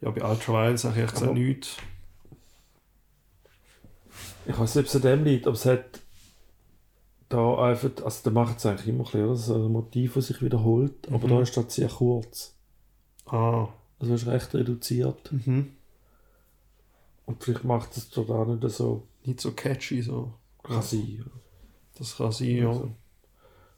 Ja, 0.00 0.10
bei 0.10 0.28
Ultra 0.28 0.52
Violence 0.52 0.84
habe 0.84 0.94
ich 0.94 0.98
ehrlich 0.98 1.12
gesagt 1.12 1.30
Aber- 1.30 1.38
nichts. 1.38 1.76
Ich 4.46 4.58
weiß 4.58 4.74
nicht, 4.74 4.84
ob 4.84 4.88
es 4.88 4.96
an 4.96 5.02
dem 5.02 5.24
liegt, 5.24 5.46
aber 5.46 5.54
es 5.54 5.64
hat 5.66 6.00
da 7.28 7.64
einfach, 7.68 7.90
also 8.04 8.22
der 8.24 8.32
macht 8.32 8.58
es 8.58 8.66
eigentlich 8.66 8.88
immer 8.88 9.04
ein 9.14 9.28
bisschen, 9.30 9.64
ein 9.66 9.72
Motiv, 9.72 10.14
das 10.14 10.26
sich 10.26 10.42
wiederholt, 10.42 11.06
aber 11.08 11.26
Mhm. 11.26 11.30
da 11.30 11.40
ist 11.42 11.56
das 11.56 11.74
sehr 11.74 11.88
kurz. 11.88 12.54
Ah. 13.26 13.68
Also 14.00 14.14
es 14.14 14.22
ist 14.22 14.28
recht 14.28 14.52
reduziert. 14.54 15.30
Mhm. 15.32 15.72
Und 17.24 17.42
vielleicht 17.44 17.62
macht 17.64 17.96
es 17.96 18.10
dort 18.10 18.30
auch 18.30 18.46
nicht 18.46 18.68
so 18.74 19.06
Nicht 19.24 19.40
so 19.40 19.52
catchy 19.52 20.02
so. 20.02 20.32
kann 20.64 20.82
sein. 20.82 21.24
Das 21.96 22.16
kann 22.16 22.32
sein, 22.32 22.48
ja. 22.56 22.68
Also, 22.68 22.90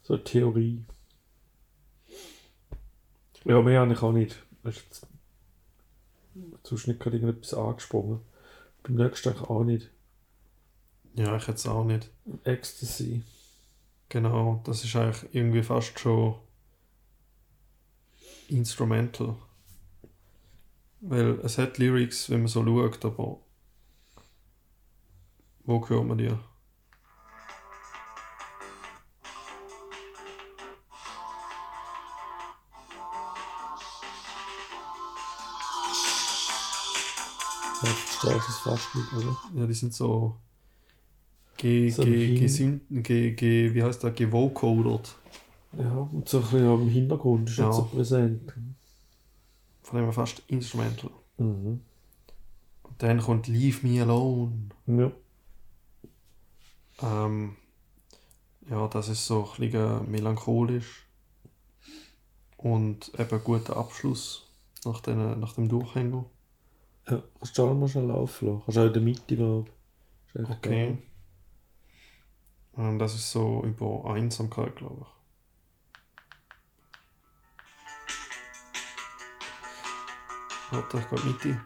so 0.03 0.15
eine 0.15 0.25
Theorie. 0.25 0.83
Ja, 3.45 3.61
mehr 3.61 3.81
habe 3.81 3.93
ich 3.93 4.03
auch 4.03 4.13
nicht. 4.13 4.43
Ist 4.65 4.83
jetzt 4.85 5.07
sonst 6.63 6.89
nicht 6.89 7.01
gerade 7.01 7.17
irgendetwas 7.17 7.55
angesprungen. 7.55 8.21
Beim 8.83 8.97
nächsten 8.97 9.37
auch 9.39 9.65
nicht. 9.65 9.91
Ja, 11.15 11.37
ich 11.37 11.47
jetzt 11.47 11.67
auch 11.67 11.85
nicht. 11.85 12.11
Ecstasy. 12.45 13.23
Genau, 14.09 14.63
das 14.65 14.85
ist 14.85 14.97
eigentlich 14.97 15.35
irgendwie 15.35 15.63
fast 15.63 15.99
schon 15.99 16.37
instrumental. 18.49 19.37
Weil 21.01 21.39
es 21.41 21.59
hat 21.59 21.79
Lyrics, 21.79 22.31
wenn 22.31 22.41
man 22.41 22.49
so 22.49 22.65
schaut, 22.65 23.05
aber 23.05 23.39
wo 25.65 25.89
hört 25.89 26.07
man 26.07 26.19
die? 26.19 26.33
Ja, 38.25 38.31
verstehe 38.31 38.37
ich 38.39 38.49
es 38.49 38.59
fast 38.59 38.95
nicht, 38.95 39.13
oder? 39.13 39.37
Ja, 39.55 39.67
die 39.67 39.75
sind 39.75 39.95
so 39.95 40.37
ge, 41.57 41.91
So 41.91 42.03
ge, 42.03 42.39
ge, 42.91 43.31
ge, 43.33 43.75
wie 43.75 43.83
heißt 43.83 44.03
der, 44.03 44.11
gewocodert. 44.13 45.17
Ja, 45.79 46.09
und 46.13 46.29
so 46.29 46.39
ein 46.39 46.43
bisschen 46.45 46.67
am 46.67 46.89
Hintergrund 46.89 47.51
ist 47.51 47.57
Ja. 47.59 47.67
nicht 47.67 47.77
so 47.77 47.85
präsent. 47.85 48.53
Von 49.83 50.01
dem 50.01 50.13
fast 50.13 50.43
instrumental. 50.47 51.11
Mhm. 51.39 51.81
Und 52.83 53.03
dann 53.03 53.21
kommt 53.21 53.49
Leave 53.49 53.87
Me 53.87 54.01
Alone. 54.03 54.53
Ja. 54.87 55.13
Ähm, 57.03 57.57
ja, 58.71 58.87
das 58.89 59.09
ist 59.09 59.27
so 59.27 59.51
ein 59.59 59.71
bisschen 59.71 60.11
melancholisch. 60.11 61.07
Und 62.57 63.13
eben 63.19 63.31
ein 63.31 63.45
guter 63.45 63.77
Abschluss 63.77 64.47
nach, 64.85 65.01
den, 65.01 65.39
nach 65.41 65.53
dem 65.55 65.69
Durchhänger. 65.69 66.25
Ja. 67.09 67.23
Kannst 67.39 67.59
du 67.59 67.75
mal 67.75 67.89
schnell 67.89 68.07
laufen 68.07 68.49
lassen. 68.49 68.63
Kannst 68.65 68.79
auch 68.79 68.87
in 68.87 68.93
der 68.93 69.03
Mitte. 69.03 69.65
Ist 70.27 70.37
echt 70.41 70.51
Okay. 70.51 70.99
Und 72.73 72.99
das 72.99 73.15
ist 73.15 73.31
so 73.31 73.63
über 73.65 74.05
Einsamkeit, 74.11 74.75
glaube 74.77 75.03
ich. 75.03 75.15
Warte, 80.73 80.99
ich 80.99 81.09
gehe 81.09 81.33
Mitte. 81.53 81.61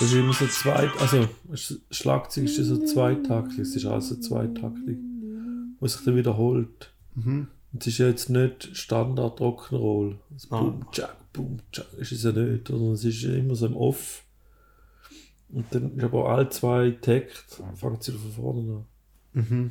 Das 0.00 0.12
ist 0.12 0.14
immer 0.14 0.32
so 0.32 0.46
zwei, 0.46 0.88
also 1.00 1.28
Schlagzeug 1.90 2.44
ist 2.44 2.56
so 2.56 2.84
zweitaktig, 2.84 3.58
es 3.58 3.74
ist 3.74 3.86
also 3.86 4.14
zweitaktig, 4.16 4.96
wo 5.80 5.86
sich 5.86 6.04
dann 6.04 6.14
wiederholt. 6.16 6.92
Mhm. 7.16 7.48
Und 7.72 7.82
es 7.82 7.88
ist 7.88 7.98
ja 7.98 8.06
jetzt 8.06 8.30
nicht 8.30 8.76
Standard 8.76 9.40
Rock'n'Roll. 9.40 10.16
Das 10.30 10.50
Ah. 10.50 10.60
Boom, 10.60 10.86
Jack, 10.92 11.32
Boom, 11.32 11.58
Jack 11.72 11.86
ist 11.98 12.12
es 12.12 12.22
ja 12.22 12.32
nicht, 12.32 12.68
sondern 12.68 12.92
es 12.92 13.04
ist 13.04 13.22
immer 13.24 13.56
so 13.56 13.66
im 13.66 13.76
Off. 13.76 14.22
Und 15.50 15.66
dann 15.70 15.96
ist 15.96 16.04
aber 16.04 16.28
alle 16.28 16.48
zwei 16.48 16.90
Takte, 16.92 17.32
fängt 17.74 18.02
sie 18.02 18.12
von 18.12 18.32
vorne 18.32 18.60
an. 18.60 18.84
Mhm. 19.32 19.70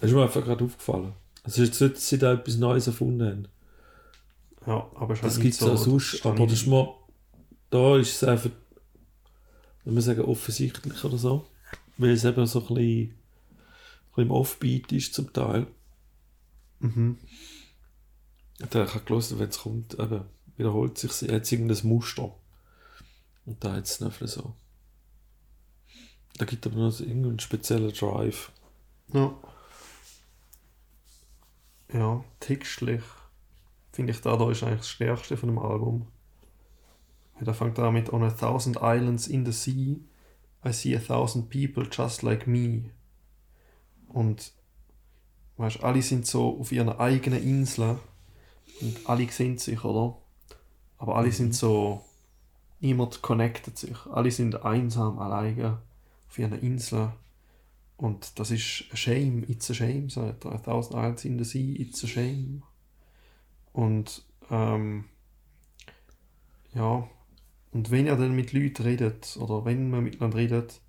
Das 0.00 0.10
ist 0.10 0.14
mir 0.14 0.22
einfach 0.22 0.44
gerade 0.44 0.64
aufgefallen. 0.64 1.12
Es 1.44 1.58
ist 1.58 1.68
jetzt 1.68 1.80
nicht, 1.80 1.96
dass 1.96 2.08
sie 2.08 2.18
da 2.18 2.34
etwas 2.34 2.56
Neues 2.56 2.86
erfunden 2.86 3.26
haben. 3.26 3.48
Ja, 4.66 4.90
aber 4.96 5.14
Das 5.14 5.34
halt 5.34 5.40
gibt 5.40 5.54
es 5.54 5.62
auch 5.62 5.76
so, 5.76 5.90
sonst, 5.90 6.18
stehe 6.18 6.34
aber 6.34 6.44
das 6.46 6.52
ist 6.54 6.66
mir, 6.66 6.92
da 7.70 7.96
ist 7.96 8.16
es 8.16 8.24
einfach, 8.28 8.50
wenn 9.84 9.94
man 9.94 10.02
sagen, 10.02 10.22
offensichtlich 10.22 11.04
oder 11.04 11.18
so, 11.18 11.48
weil 11.96 12.10
es 12.10 12.24
eben 12.24 12.46
so 12.46 12.60
ein 12.60 12.66
bisschen, 12.66 13.10
ein 13.10 13.14
bisschen 14.08 14.24
im 14.24 14.30
Offbeat 14.30 14.92
ist 14.92 15.14
zum 15.14 15.32
Teil. 15.32 15.66
Mhm. 16.80 17.18
Da 18.58 18.86
habe 18.86 18.98
ich 18.98 19.04
gelesen, 19.04 19.38
wenn 19.38 19.48
es 19.48 19.58
kommt, 19.58 19.98
eben, 19.98 20.24
wiederholt 20.56 20.98
sich 20.98 21.20
jetzt 21.22 21.52
irgendein 21.52 21.86
Muster. 21.86 22.34
Und 23.44 23.62
da 23.62 23.74
hat 23.74 23.84
es 23.84 24.00
nicht 24.00 24.18
so. 24.28 24.54
Da 26.38 26.44
gibt 26.44 26.66
aber 26.66 26.76
noch 26.76 27.00
irgendeinen 27.00 27.38
speziellen 27.38 27.92
Drive. 27.92 28.52
Ja. 29.12 29.34
Ja, 31.92 32.24
textlich 32.40 33.02
finde 33.92 34.12
ich 34.12 34.20
da, 34.20 34.36
da 34.36 34.50
ist 34.50 34.62
eigentlich 34.62 34.80
das 34.80 34.88
Stärkste 34.90 35.36
von 35.36 35.48
dem 35.48 35.58
Album. 35.58 36.06
Da 37.40 37.52
fängt 37.52 37.78
an 37.78 37.92
mit 37.92 38.12
On 38.12 38.22
a 38.22 38.30
thousand 38.30 38.78
islands 38.80 39.26
in 39.26 39.44
the 39.44 39.52
sea, 39.52 40.00
I 40.64 40.72
see 40.72 40.96
a 40.96 41.00
thousand 41.00 41.50
people 41.50 41.86
just 41.90 42.22
like 42.22 42.46
me. 42.46 42.90
Und 44.08 44.52
weißt, 45.58 45.84
alle 45.84 46.02
sind 46.02 46.26
so 46.26 46.58
auf 46.58 46.72
ihrer 46.72 46.98
eigenen 46.98 47.42
Insel 47.42 47.98
und 48.80 49.08
alle 49.08 49.28
sehen 49.28 49.58
sich, 49.58 49.84
oder? 49.84 50.16
Aber 50.98 51.16
alle 51.16 51.30
sind 51.30 51.54
so, 51.54 52.04
niemand 52.80 53.20
connectet 53.22 53.76
sich. 53.76 54.06
Alle 54.06 54.30
sind 54.30 54.64
einsam, 54.64 55.18
alleine 55.18 55.82
auf 56.28 56.38
ihrer 56.38 56.58
Insel. 56.58 57.12
Und 57.98 58.38
das 58.38 58.50
ist 58.50 58.84
a 58.92 58.96
shame, 58.96 59.44
it's 59.48 59.70
a 59.70 59.74
shame, 59.74 60.10
sagt 60.10 60.44
er. 60.44 60.52
A 60.52 60.58
thousand 60.58 60.94
islands 60.96 61.24
in 61.24 61.38
the 61.38 61.44
sea, 61.44 61.74
it's 61.78 62.02
a 62.04 62.06
shame. 62.06 62.62
Und 63.72 64.22
ähm, 64.50 65.04
ja, 66.74 67.08
und 67.76 67.90
wenn 67.90 68.06
ihr 68.06 68.16
dann 68.16 68.34
mit 68.34 68.54
Leuten 68.54 68.84
redet, 68.84 69.36
oder 69.36 69.66
wenn 69.66 69.90
man 69.90 70.02
miteinander 70.02 70.38
redet, 70.38 70.80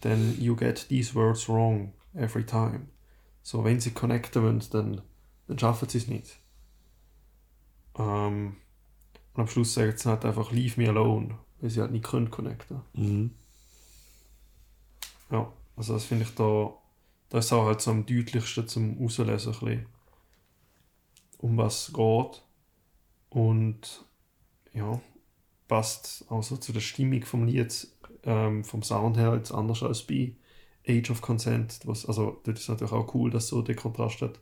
dann 0.00 0.40
you 0.40 0.56
get 0.56 0.88
these 0.88 1.14
words 1.14 1.50
wrong 1.50 1.92
every 2.14 2.46
time. 2.46 2.88
So, 3.42 3.62
wenn 3.62 3.78
sie 3.78 3.90
connecten 3.90 4.42
wollen, 4.42 4.62
dann, 4.70 5.02
dann 5.48 5.58
schaffen 5.58 5.86
sie 5.86 5.98
es 5.98 6.08
nicht. 6.08 6.38
Ähm, 7.98 8.56
und 9.34 9.40
am 9.42 9.46
Schluss 9.48 9.74
sagen 9.74 9.98
sie 9.98 10.08
halt 10.08 10.24
einfach, 10.24 10.50
leave 10.50 10.80
me 10.80 10.88
alone, 10.88 11.36
weil 11.60 11.68
sie 11.68 11.82
halt 11.82 11.92
nicht 11.92 12.06
können 12.06 12.30
connecten. 12.30 12.80
Mhm. 12.94 13.32
Ja, 15.30 15.52
also 15.76 15.92
das 15.92 16.06
finde 16.06 16.24
ich 16.24 16.34
da, 16.34 16.72
das 17.28 17.44
ist 17.44 17.52
auch 17.52 17.66
halt 17.66 17.82
so 17.82 17.90
am 17.90 18.06
deutlichsten 18.06 18.66
zum 18.66 19.04
Auslesen, 19.04 19.52
ein 19.52 19.60
bisschen, 19.60 19.86
um 21.36 21.58
was 21.58 21.88
es 21.88 21.92
geht. 21.92 22.42
Und 23.28 24.06
ja, 24.72 25.02
passt 25.68 26.24
also 26.28 26.56
zu 26.56 26.72
der 26.72 26.80
Stimmung 26.80 27.22
vom 27.24 27.46
Lied, 27.46 27.88
ähm, 28.24 28.64
vom 28.64 28.82
Sound 28.82 29.16
her 29.16 29.34
jetzt 29.34 29.52
anders 29.52 29.82
als 29.82 30.02
bei 30.02 30.34
Age 30.86 31.10
of 31.10 31.22
Consent. 31.22 31.80
Was, 31.84 32.06
also 32.06 32.40
das 32.44 32.60
ist 32.60 32.68
natürlich 32.68 32.92
auch 32.92 33.14
cool, 33.14 33.30
dass 33.30 33.48
so 33.48 33.62
der 33.62 33.74
Kontrast 33.76 34.20
hat. 34.22 34.40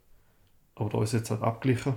Aber 0.75 0.91
da 0.91 1.03
ist 1.03 1.13
jetzt 1.13 1.31
halt 1.31 1.43
abgeglichen. 1.43 1.95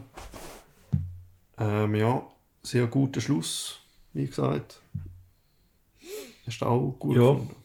Ähm, 1.57 1.95
ja, 1.95 2.27
sehr 2.63 2.87
guter 2.87 3.21
Schluss, 3.21 3.79
wie 4.13 4.25
gesagt. 4.25 4.81
Hast 6.45 6.59
du 6.59 6.65
auch 6.65 6.91
gut 6.99 7.15
Ja. 7.15 7.31
gefunden? 7.31 7.55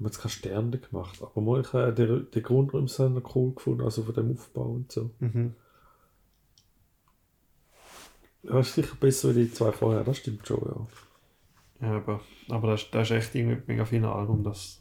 haben 0.00 0.06
jetzt 0.06 0.20
keine 0.20 0.32
Sterne 0.32 0.78
gemacht, 0.78 1.22
aber 1.22 1.40
mal, 1.42 1.60
ich 1.60 1.72
habe 1.74 1.92
den, 1.92 2.30
den 2.30 3.14
noch 3.14 3.34
cool 3.34 3.52
gefunden, 3.54 3.82
also 3.82 4.02
von 4.02 4.14
dem 4.14 4.32
Aufbau 4.32 4.62
und 4.62 4.90
so. 4.90 5.10
Mhm. 5.18 5.54
Ja, 8.42 8.60
ist 8.60 8.74
sicher 8.74 8.96
besser 8.96 9.34
wie 9.34 9.44
die 9.44 9.52
zwei 9.52 9.72
vorher, 9.72 10.04
das 10.04 10.18
stimmt 10.18 10.46
schon, 10.46 10.60
ja. 11.80 11.86
Ja, 11.88 11.96
aber, 11.96 12.20
aber 12.48 12.68
das, 12.72 12.90
das 12.90 13.10
ist 13.10 13.16
echt 13.16 13.34
irgendwie 13.34 13.62
mega 13.66 13.84
vielen 13.84 14.04
Album. 14.04 14.44
Das 14.44 14.80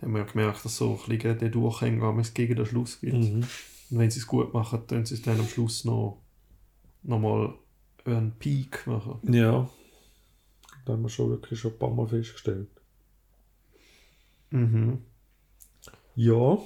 haben 0.00 0.12
wir 0.12 0.20
ja 0.20 0.26
gemerkt, 0.26 0.64
dass 0.64 0.76
so 0.76 0.92
ein 1.02 1.08
bisschen 1.18 1.38
der 1.38 1.50
Durchhänger 1.50 2.12
wenn 2.12 2.20
es 2.20 2.34
gegen 2.34 2.56
den 2.56 2.66
Schluss 2.66 3.00
gibt. 3.00 3.14
Mhm. 3.14 3.48
Und 3.90 3.98
wenn 3.98 4.10
sie 4.10 4.20
es 4.20 4.26
gut 4.26 4.54
machen, 4.54 4.82
dann 4.88 5.04
sie 5.06 5.14
es 5.14 5.22
dann 5.22 5.38
am 5.40 5.46
Schluss 5.48 5.84
noch, 5.84 6.22
noch 7.02 7.18
mal 7.20 7.54
einen 8.04 8.32
Peak 8.38 8.86
machen. 8.86 9.20
Ja. 9.32 9.68
Da 10.84 10.92
haben 10.94 11.02
wir 11.02 11.08
schon 11.08 11.30
wirklich 11.30 11.60
schon 11.60 11.72
ein 11.72 11.78
paar 11.78 11.90
Mal 11.90 12.08
festgestellt. 12.08 12.68
Mhm. 14.50 15.04
Ja. 16.14 16.58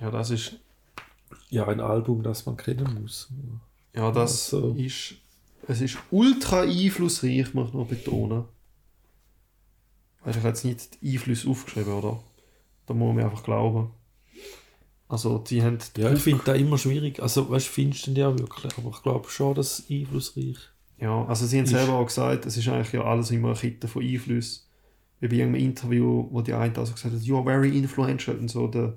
Ja, 0.00 0.10
das 0.10 0.30
ist, 0.30 0.58
Ja, 1.50 1.66
ein 1.68 1.80
Album, 1.80 2.22
das 2.22 2.46
man 2.46 2.56
kennen 2.56 3.02
muss. 3.02 3.28
ja, 3.30 3.60
das 3.92 4.52
Also. 4.54 4.74
ist, 4.76 5.14
es 5.68 5.80
ist 5.80 5.98
ultra 6.10 6.62
einflussreich, 6.62 7.52
muss 7.54 7.68
ich 7.68 7.74
noch 7.74 7.86
betonen. 7.86 8.44
Weißt, 10.24 10.36
ich 10.36 10.42
habe 10.42 10.48
jetzt 10.48 10.64
nicht 10.64 11.02
die 11.02 11.12
Einflüsse 11.12 11.48
aufgeschrieben, 11.48 11.92
oder? 11.94 12.22
Da 12.86 12.94
muss 12.94 13.14
man 13.14 13.24
einfach 13.24 13.42
glauben. 13.42 13.90
Also, 15.08 15.38
die 15.38 15.62
haben 15.62 15.78
Ja, 15.96 16.12
ich 16.12 16.20
finde 16.20 16.42
das 16.44 16.58
immer 16.58 16.78
schwierig. 16.78 17.20
Also, 17.20 17.48
weißt 17.50 17.66
du, 17.66 17.70
findest 17.72 18.06
du 18.06 18.10
den 18.12 18.20
ja 18.20 18.38
wirklich, 18.38 18.76
aber 18.78 18.90
ich 18.90 19.02
glaube 19.02 19.28
schon, 19.28 19.54
dass 19.54 19.80
es 19.80 19.90
einflussreich 19.90 20.56
Ja, 20.98 21.24
also 21.24 21.46
sie 21.46 21.56
haben 21.58 21.64
Ist- 21.64 21.70
selber 21.70 21.94
auch 21.94 22.06
gesagt, 22.06 22.46
es 22.46 22.56
ist 22.56 22.68
eigentlich 22.68 22.92
ja 22.92 23.02
alles 23.02 23.30
immer 23.30 23.48
eine 23.48 23.56
Kette 23.58 23.88
von 23.88 24.02
Einflüssen. 24.04 24.62
Wie 25.18 25.28
bei 25.28 25.36
irgendeinem 25.36 25.64
Interview, 25.66 26.28
wo 26.30 26.40
die 26.42 26.52
eine 26.54 26.76
also 26.78 26.92
gesagt 26.92 27.14
hat, 27.14 27.22
you 27.22 27.36
are 27.36 27.44
very 27.44 27.76
influential 27.76 28.36
und 28.38 28.48
so, 28.48 28.68
der, 28.68 28.96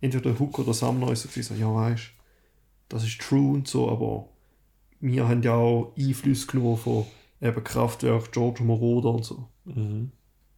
entweder 0.00 0.30
der 0.30 0.38
Hook 0.38 0.58
oder 0.58 0.74
Sam 0.74 1.00
Neuss 1.00 1.24
hat 1.24 1.34
gesagt, 1.34 1.58
ja 1.58 1.72
weißt, 1.74 2.10
das 2.90 3.04
ist 3.04 3.20
true 3.20 3.54
und 3.54 3.66
so, 3.66 3.90
aber 3.90 4.28
wir 5.04 5.28
haben 5.28 5.42
ja 5.42 5.54
auch 5.54 5.92
Einflüsse 5.98 6.46
genommen 6.46 6.78
von 6.78 7.04
eben 7.40 7.62
Kraftwerk, 7.62 8.32
George 8.32 8.62
Moroder 8.62 9.10
und 9.10 9.24
so. 9.24 9.48
Mhm. 9.66 10.12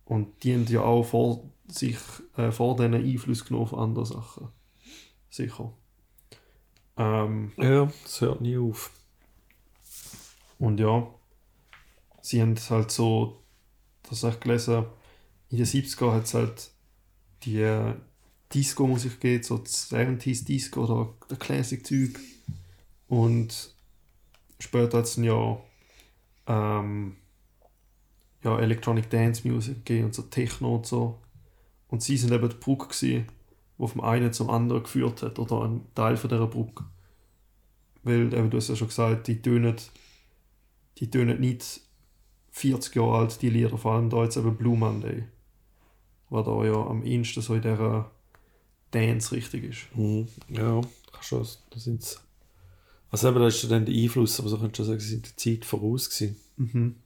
Und 0.04 0.44
die 0.44 0.54
haben 0.54 0.66
ja 0.66 0.82
auch 0.82 1.02
vor 1.02 1.50
sich, 1.66 1.98
äh, 2.36 2.52
vor 2.52 2.76
diesen 2.76 2.94
Einfluss 2.94 3.44
genommen 3.44 3.66
von 3.66 3.80
anderen 3.80 4.06
Sachen. 4.06 4.48
Sicher. 5.28 5.72
Ähm, 6.96 7.52
Ja, 7.56 7.90
das 8.04 8.20
hört 8.20 8.40
nie 8.40 8.56
auf. 8.56 8.92
Und 10.60 10.78
ja, 10.78 11.12
sie 12.22 12.40
haben 12.40 12.54
halt 12.70 12.92
so, 12.92 13.42
das 14.08 14.22
habe 14.22 14.34
ich 14.34 14.40
gelesen, 14.40 14.86
in 15.50 15.58
den 15.58 15.66
70er 15.66 16.12
hat 16.12 16.24
es 16.24 16.34
halt 16.34 16.70
die 17.42 17.62
äh, 17.62 17.94
Disco-Musik 18.54 19.20
gegeben, 19.20 19.42
so 19.42 19.58
die 19.58 19.68
70s 19.68 20.44
Disco 20.44 20.84
oder 20.84 21.14
der 21.28 21.36
Classic-Zeug. 21.36 22.20
Und 23.08 23.75
später 24.58 24.98
hat 24.98 25.04
es 25.04 25.16
ja, 25.16 25.58
ähm, 26.46 27.16
ja 28.42 28.58
Electronic 28.58 29.10
Dance 29.10 29.46
Music 29.46 29.84
gegeben 29.84 30.06
und 30.06 30.14
so 30.14 30.22
Techno 30.22 30.76
und 30.76 30.86
so. 30.86 31.18
Und 31.88 32.02
sie 32.02 32.16
sind 32.16 32.32
eben 32.32 32.48
die 32.48 32.56
Brücke 32.56 32.88
gewesen, 32.88 33.26
die 33.78 33.88
vom 33.88 34.00
einen 34.00 34.32
zum 34.32 34.50
anderen 34.50 34.82
geführt 34.82 35.22
hat, 35.22 35.38
oder 35.38 35.62
ein 35.62 35.86
Teil 35.94 36.16
von 36.16 36.30
dieser 36.30 36.46
Brücke. 36.46 36.84
Weil, 38.02 38.32
eben, 38.32 38.50
du 38.50 38.56
hast 38.56 38.68
ja 38.68 38.76
schon 38.76 38.88
gesagt, 38.88 39.26
die 39.28 39.40
tönen 39.42 39.76
die 40.98 41.10
tönen 41.10 41.40
nicht 41.40 41.80
40 42.50 42.94
Jahre 42.96 43.18
alt, 43.18 43.42
die 43.42 43.50
Lieder, 43.50 43.76
vor 43.76 43.92
allem 43.92 44.10
da 44.10 44.24
jetzt 44.24 44.36
eben 44.36 44.56
Blue 44.56 44.76
Monday, 44.76 45.24
was 46.30 46.46
da 46.46 46.64
ja 46.64 46.86
am 46.86 47.02
ehesten 47.02 47.42
so 47.42 47.54
in 47.54 47.62
dieser 47.62 48.10
Dance-Richtung 48.92 49.62
ist. 49.62 49.94
Mhm. 49.94 50.28
Ja, 50.48 50.80
schon, 51.20 51.46
da 51.70 51.78
sind's. 51.78 52.22
Also 53.16 53.28
eben, 53.28 53.40
da 53.40 53.46
ist 53.46 53.70
dann 53.70 53.86
der 53.86 53.94
Einfluss, 53.94 54.38
aber 54.38 54.50
so 54.50 54.58
könntest 54.58 54.80
du 54.80 54.84
sagen, 54.84 55.00
sie 55.00 55.08
sind 55.08 55.24
der 55.24 55.36
Zeit 55.38 55.64
voraus 55.64 56.10
gewesen. 56.10 56.36
Mhm. 56.58 56.96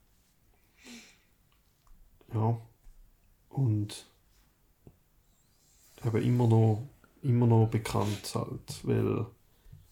Ja. 2.35 2.61
Und 3.49 4.07
eben 6.05 6.23
immer 6.23 6.49
noch, 6.49 6.83
immer 7.23 7.47
noch 7.47 7.69
bekannt 7.69 8.29
halt, 8.35 8.81
weil 8.83 9.25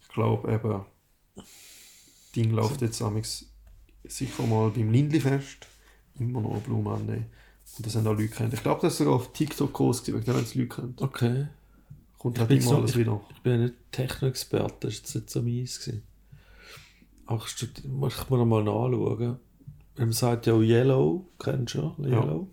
ich 0.01 0.09
glaube 0.09 0.53
eben, 0.53 0.85
Ding 2.35 2.51
läuft 2.51 2.83
jetzt 2.83 3.01
amigs 3.01 3.53
sicher 4.03 4.45
mal 4.45 4.71
beim 4.71 4.91
Lindli-Fest, 4.91 5.69
immer 6.19 6.41
noch 6.41 6.61
Blue 6.63 6.83
Monday. 6.83 7.27
Und 7.77 7.87
das 7.87 7.95
haben 7.95 8.09
auch 8.09 8.19
Leute 8.19 8.35
kennt. 8.35 8.55
Ich 8.55 8.63
glaube, 8.65 8.81
das 8.81 8.95
ist 8.95 8.99
sogar 8.99 9.15
auf 9.15 9.33
TikTok 9.33 9.73
groß 9.73 10.03
gewesen, 10.03 10.25
dem 10.25 10.35
es 10.35 10.57
Leute 10.57 10.69
kennt. 10.69 11.01
Okay. 11.01 11.47
Kommt 12.19 12.37
Ich 12.37 12.41
halt 12.41 12.49
bin 12.49 12.59
immer 12.59 12.69
so- 12.71 12.77
alles 12.79 12.97
wieder. 12.97 13.21
Ich 13.35 13.41
bin 13.43 13.53
ja 13.53 13.59
nicht 13.59 13.75
Techno-Experte, 13.93 14.89
das 14.89 14.91
war 14.91 14.91
jetzt 14.99 15.15
nicht 15.15 15.31
so 15.31 15.43
meins. 15.43 15.81
Gewesen. 15.81 16.03
Muss 17.89 18.15
ich 18.19 18.31
noch 18.31 18.45
mal 18.47 18.65
nachschauen. 18.65 19.39
man 19.97 20.13
sagt 20.13 20.47
ja 20.47 20.55
auch 20.55 20.61
Yellow, 20.63 21.29
kennst 21.39 21.75
du 21.75 21.95
ja? 21.99 22.07
Yellow. 22.09 22.49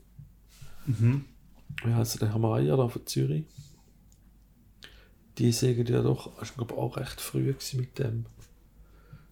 Mhm. 0.85 1.25
Wie 1.83 1.93
heißt 1.93 2.21
der 2.21 2.33
Hamaya 2.33 2.75
da 2.75 2.87
von 2.87 3.05
Zürich? 3.05 3.45
Die 5.37 5.51
sagen 5.51 5.85
ja 5.87 6.01
doch, 6.01 6.37
war 6.37 6.53
glaube 6.55 6.73
ich 6.73 6.79
auch 6.79 6.97
recht 6.97 7.19
früh 7.19 7.53
mit 7.73 7.99
dem. 7.99 8.25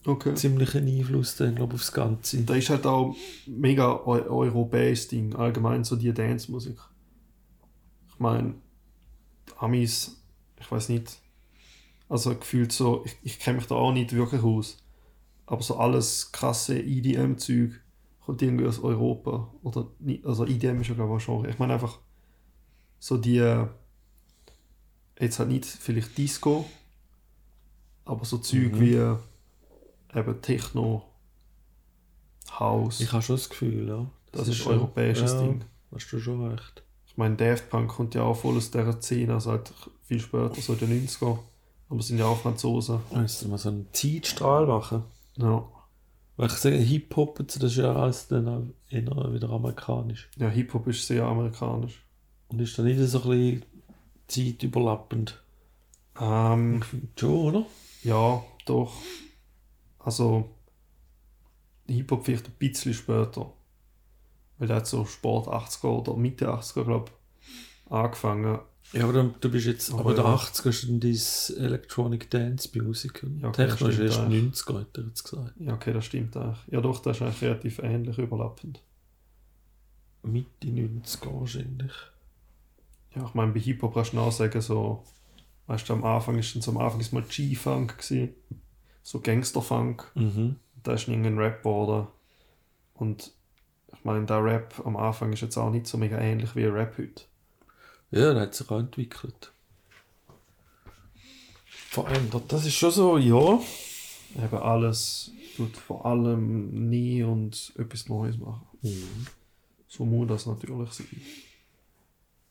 Okay. 0.05 0.33
Ziemlichen 0.35 0.85
Einfluss 0.85 1.37
dann, 1.37 1.55
glaube 1.55 1.75
ich, 1.75 1.81
aufs 1.81 1.93
Ganze. 1.93 2.41
Da 2.43 2.55
ist 2.55 2.69
halt 2.69 2.85
auch 2.85 3.15
mega 3.47 4.01
eu 4.05 4.21
europäisches 4.27 5.07
Ding, 5.07 5.33
allgemein 5.35 5.85
so 5.85 5.95
die 5.95 6.13
Dance-Musik. 6.13 6.77
Ich 8.09 8.19
meine, 8.19 8.55
Amis, 9.59 10.21
ich 10.63 10.71
weiß 10.71 10.89
nicht, 10.89 11.19
also 12.09 12.35
gefühlt 12.35 12.71
so, 12.71 13.03
ich, 13.05 13.15
ich 13.23 13.39
kenne 13.39 13.57
mich 13.57 13.67
da 13.67 13.75
auch 13.75 13.91
nicht 13.93 14.13
wirklich 14.13 14.41
aus, 14.43 14.77
aber 15.45 15.61
so 15.61 15.77
alles 15.77 16.31
krasse 16.31 16.79
EDM-Zeug 16.79 17.71
kommt 18.25 18.41
irgendwie 18.41 18.65
aus 18.65 18.79
Europa. 18.79 19.49
Oder 19.63 19.87
nicht, 19.99 20.25
also 20.25 20.45
EDM 20.45 20.81
ist 20.81 20.87
ja 20.87 20.95
glaube 20.95 21.11
ich 21.11 21.15
auch 21.17 21.19
schon. 21.25 21.49
Ich 21.49 21.59
meine 21.59 21.73
einfach 21.73 21.99
so 22.99 23.17
die, 23.17 23.65
jetzt 25.19 25.39
halt 25.39 25.49
nicht 25.49 25.65
vielleicht 25.65 26.17
Disco, 26.17 26.65
aber 28.05 28.23
so 28.25 28.37
Zeug 28.37 28.73
Mhm. 28.73 28.79
wie 28.79 30.17
eben 30.17 30.41
Techno, 30.41 31.03
House. 32.59 32.99
Ich 33.01 33.11
habe 33.11 33.23
schon 33.23 33.35
das 33.35 33.49
Gefühl, 33.49 33.87
ja. 33.87 34.05
Das, 34.31 34.47
ist 34.47 34.49
ein 34.49 34.53
schon- 34.63 34.73
europäisches 34.73 35.31
ja, 35.33 35.41
Ding. 35.41 35.65
Hast 35.91 36.11
du 36.11 36.19
schon 36.19 36.47
recht. 36.47 36.83
Ich 37.13 37.17
meine, 37.17 37.35
Daft 37.35 37.69
Punk 37.69 37.89
kommt 37.91 38.15
ja 38.15 38.23
auch 38.23 38.33
voll 38.35 38.57
aus 38.57 38.71
dieser 38.71 38.99
Szene, 38.99 39.35
also 39.35 39.51
halt 39.51 39.71
viel 40.01 40.19
später, 40.19 40.55
so 40.59 40.73
in 40.73 40.79
den 40.79 41.07
90er. 41.07 41.37
Aber 41.87 41.99
es 41.99 42.07
sind 42.07 42.17
ja 42.17 42.25
auch 42.25 42.39
Franzosen. 42.39 43.01
Müssen 43.13 43.51
wir 43.51 43.57
so 43.59 43.69
einen 43.69 43.87
Zeitstrahl 43.93 44.65
machen? 44.65 45.03
Ja, 45.37 45.63
Weil 46.37 46.47
ich 46.47 46.53
sage, 46.53 46.77
Hip-Hop, 46.77 47.45
das 47.47 47.57
ist 47.57 47.75
ja 47.77 47.93
alles 47.95 48.27
dann 48.29 48.47
auch 48.47 48.63
eher 48.89 49.31
wieder 49.33 49.49
amerikanisch. 49.51 50.27
ja 50.37 50.49
Hip-Hop 50.49 50.87
ist 50.87 51.05
sehr 51.05 51.23
amerikanisch. 51.25 52.03
Und 52.47 52.59
ist 52.59 52.77
dann 52.79 52.85
nicht 52.85 52.99
so 52.99 53.21
ein 53.21 53.29
bisschen 53.29 53.65
zeitüberlappend. 54.27 55.39
Ähm, 56.19 56.81
schon, 57.15 57.29
oder? 57.31 57.65
ja, 58.03 58.43
doch. 58.65 58.91
Also, 59.99 60.49
Hip-Hop 61.87 62.25
vielleicht 62.25 62.47
ein 62.47 62.55
bisschen 62.57 62.95
später. 62.95 63.53
Weil 64.63 64.67
der 64.69 64.77
hat 64.77 64.87
so 64.87 65.03
Sport 65.03 65.49
80er 65.49 65.87
oder 65.89 66.15
Mitte 66.15 66.47
80er, 66.47 66.85
glaube 66.85 67.11
ich, 67.11 67.91
angefangen. 67.91 68.59
Ja, 68.93 69.03
aber 69.03 69.11
du, 69.11 69.33
du 69.41 69.51
bist 69.51 69.65
jetzt, 69.65 69.91
Aber 69.91 69.99
aber, 69.99 70.13
der 70.13 70.23
ja. 70.23 70.35
80er 70.35 70.69
ist 70.69 70.87
dann 70.87 70.99
dein 71.01 71.65
Electronic 71.65 72.29
Dance 72.29 72.69
Music. 72.81 73.25
Ja, 73.41 73.49
okay, 73.49 73.67
Techno 73.67 73.87
ist 73.89 73.99
erst 73.99 74.19
eigentlich. 74.21 74.53
90er, 74.61 74.79
hat 74.79 74.97
er 74.97 75.03
jetzt 75.03 75.23
gesagt. 75.23 75.53
Ja, 75.59 75.73
okay, 75.73 75.91
das 75.91 76.05
stimmt 76.05 76.37
eigentlich. 76.37 76.59
Ja, 76.71 76.79
doch, 76.79 76.99
das 77.01 77.17
ist 77.17 77.23
eigentlich 77.23 77.41
relativ 77.41 77.79
ähnlich 77.79 78.17
überlappend. 78.17 78.81
Mitte 80.21 80.67
90er 80.67 81.39
wahrscheinlich. 81.41 81.91
Ja, 83.17 83.25
ich 83.25 83.33
meine, 83.33 83.51
bei 83.51 83.59
Hip-Hop 83.59 83.93
kannst 83.95 84.13
du 84.13 84.19
auch 84.19 84.31
sagen, 84.31 84.61
so, 84.61 85.03
weißt 85.67 85.89
du, 85.89 85.93
am 85.93 86.05
Anfang 86.05 86.39
ist 86.39 86.55
dann 86.55 86.61
so 86.61 86.71
am 86.71 86.77
Anfang 86.77 87.01
ist 87.01 87.11
mal 87.11 87.23
G-Funk 87.23 87.97
gewesen, 87.97 88.29
so 89.01 89.19
Gangster-Funk, 89.19 90.09
Mhm. 90.15 90.55
da 90.83 90.93
ist 90.93 91.09
irgendein 91.09 91.37
Rap 91.37 91.63
geworden. 91.63 92.07
Und 92.93 93.33
ich 94.03 94.05
meine, 94.05 94.25
der 94.25 94.43
Rap 94.43 94.81
am 94.83 94.97
Anfang 94.97 95.31
ist 95.31 95.39
jetzt 95.39 95.55
auch 95.55 95.69
nicht 95.69 95.87
so 95.87 95.97
mega 95.97 96.17
ähnlich 96.19 96.57
wie 96.57 96.65
Rap 96.65 96.97
heute. 96.97 97.23
Ja, 98.11 98.33
der 98.33 98.41
hat 98.41 98.53
sich 98.53 98.69
auch 98.69 98.79
entwickelt. 98.79 99.53
Verändert. 101.63 102.51
Das 102.51 102.65
ist 102.65 102.73
schon 102.73 102.91
so, 102.91 103.17
ja. 103.17 103.61
Eben 104.35 104.57
alles 104.57 105.31
tut 105.55 105.77
vor 105.77 106.05
allem 106.05 106.89
nie 106.89 107.23
und 107.23 107.71
etwas 107.77 108.09
Neues 108.09 108.37
machen. 108.37 108.67
So 109.87 110.03
muss 110.03 110.27
das 110.27 110.47
natürlich 110.47 110.91
sein. 110.91 111.21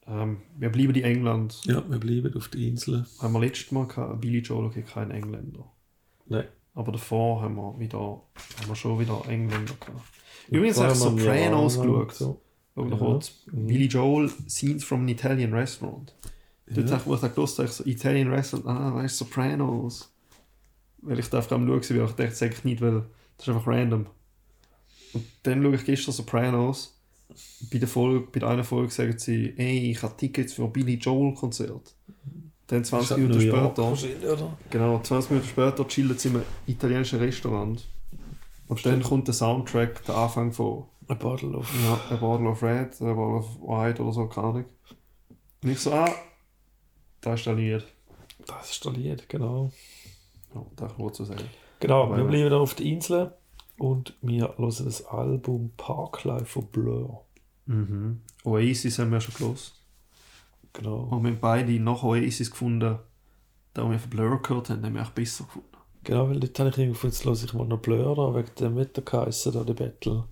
Ähm, 0.06 0.40
wir 0.56 0.72
bleiben 0.72 0.94
in 0.94 1.04
England. 1.04 1.60
Ja, 1.66 1.84
wir 1.86 1.98
bleiben 1.98 2.34
auf 2.34 2.48
der 2.48 2.62
Insel. 2.62 3.04
Haben 3.20 3.34
wir 3.34 3.40
letztes 3.40 3.72
Mal 3.72 3.86
gehabt, 3.88 4.22
Billy 4.22 4.38
Joel, 4.38 4.64
okay, 4.64 4.84
kein 4.90 5.10
Engländer. 5.10 5.70
Nein. 6.24 6.48
Aber 6.74 6.92
davor 6.92 7.42
haben 7.42 7.56
wir, 7.56 7.78
wieder, 7.78 7.98
haben 7.98 8.68
wir 8.68 8.74
schon 8.74 8.98
wieder 8.98 9.22
Engländer 9.28 9.74
gehabt. 9.74 10.21
Übrigens 10.50 10.78
habe 10.80 10.92
ich 10.92 10.98
Sopranos 10.98 11.78
geschaut. 11.80 12.14
So. 12.14 12.40
Schau 12.74 12.84
noch 12.84 13.00
Ja. 13.00 13.06
kurz. 13.06 13.32
Billy 13.52 13.86
Joel, 13.86 14.30
Scenes 14.48 14.84
from 14.84 15.00
an 15.02 15.08
Italian 15.08 15.52
Restaurant. 15.52 16.14
Dort 16.66 16.88
Ja. 16.88 16.98
habe 16.98 17.14
ich, 17.14 17.22
ich 17.22 17.34
gelesen 17.34 17.58
habe, 17.58 17.68
ich 17.68 17.72
so 17.72 17.84
Italian 17.84 18.28
Restaurant, 18.32 18.66
ah, 18.68 18.94
weißt 18.94 19.20
du, 19.20 19.24
Sopranos. 19.24 20.12
Weil 21.02 21.18
ich 21.18 21.28
da 21.28 21.38
einfach 21.38 21.52
am 21.52 21.66
Schauen 21.66 21.98
war, 21.98 22.04
ich 22.08 22.10
dachte, 22.12 22.24
das 22.24 22.42
eigentlich 22.42 22.64
nicht, 22.64 22.80
weil 22.80 23.04
das 23.36 23.48
ist 23.48 23.54
einfach 23.54 23.66
random. 23.66 24.06
Und 25.12 25.24
dann 25.42 25.62
schaue 25.62 25.74
ich 25.74 25.84
gestern 25.84 26.12
Sopranos. 26.12 26.98
Bei 27.72 27.78
der, 27.78 27.88
Folge, 27.88 28.26
bei 28.30 28.40
der 28.40 28.48
einen 28.50 28.64
Folge 28.64 28.92
sagen 28.92 29.18
sie, 29.18 29.54
ey, 29.56 29.90
ich 29.90 30.02
habe 30.02 30.14
Tickets 30.16 30.52
für 30.52 30.64
ein 30.64 30.72
Billy 30.72 30.94
Joel 30.94 31.34
Konzert. 31.34 31.94
Dann 32.66 32.84
20 32.84 33.10
Ist 33.10 33.16
Minuten 33.18 33.40
später, 33.40 34.56
genau, 34.70 35.00
20 35.02 35.30
Minuten 35.30 35.48
später 35.48 35.86
chillen 35.88 36.16
sie 36.16 36.28
in 36.28 36.36
einem 36.36 36.44
italienischen 36.66 37.18
Restaurant. 37.18 37.86
Und 38.68 38.86
dann 38.86 39.02
kommt 39.02 39.26
der 39.28 39.34
Soundtrack, 39.34 40.04
der 40.04 40.16
Anfang 40.16 40.52
von 40.52 40.84
A 41.08 41.14
Bottle 41.14 41.56
of... 41.56 41.70
ja, 41.84 42.00
A 42.14 42.16
Bottle 42.16 42.48
of 42.48 42.62
Red, 42.62 43.00
A 43.02 43.12
Bottle 43.12 43.38
of 43.38 43.60
White 43.60 44.02
oder 44.02 44.12
so, 44.12 44.26
keine 44.28 44.46
Ahnung. 44.46 44.64
Und 45.62 45.70
ich 45.70 45.78
so, 45.78 45.92
ah, 45.92 46.12
da 47.20 47.34
ist 47.34 47.46
der 47.46 47.54
Lied. 47.54 47.84
Das 48.46 48.70
ist 48.70 48.84
der 48.84 48.92
Lied, 48.92 49.28
genau. 49.28 49.70
Ja, 50.54 50.64
da 50.76 50.86
kann 50.88 51.06
ich 51.06 51.12
zu 51.12 51.24
sagen. 51.24 51.44
Genau, 51.80 52.04
Aber 52.04 52.16
wir 52.16 52.24
bleiben 52.24 52.50
da 52.50 52.58
auf 52.58 52.74
der 52.74 52.86
Insel 52.86 53.32
und 53.78 54.16
wir 54.22 54.54
hören 54.56 54.84
das 54.84 55.04
Album 55.06 55.72
Parklife 55.76 56.44
von 56.44 56.66
Blur. 56.66 57.24
Mhm. 57.66 58.20
Oasis 58.44 58.98
haben 58.98 59.10
wir 59.10 59.20
schon 59.20 59.34
gelost. 59.34 59.80
Genau. 60.72 61.08
Und 61.10 61.22
wir 61.24 61.30
haben 61.30 61.40
beide 61.40 61.72
nach 61.80 62.02
Oasis 62.02 62.50
gefunden, 62.50 62.98
da 63.74 63.90
wir 63.90 63.98
von 63.98 64.10
Blur 64.10 64.42
gehört 64.42 64.70
haben, 64.70 64.84
haben 64.84 64.94
wir 64.94 65.02
auch 65.02 65.10
besser 65.10 65.44
gefunden. 65.44 65.71
Genau, 66.04 66.28
weil 66.28 66.40
dort 66.40 66.58
habe 66.58 66.70
ich 66.70 66.78
irgendwie 66.78 67.06
jetzt 67.06 67.24
höre 67.24 67.32
ich 67.32 67.54
mal 67.54 67.66
noch 67.66 67.78
Blur 67.78 68.34
wegen 68.34 68.54
dem 68.58 68.74
geheissen, 69.04 69.52
da 69.52 69.62
der 69.64 69.74
Battle. 69.74 70.24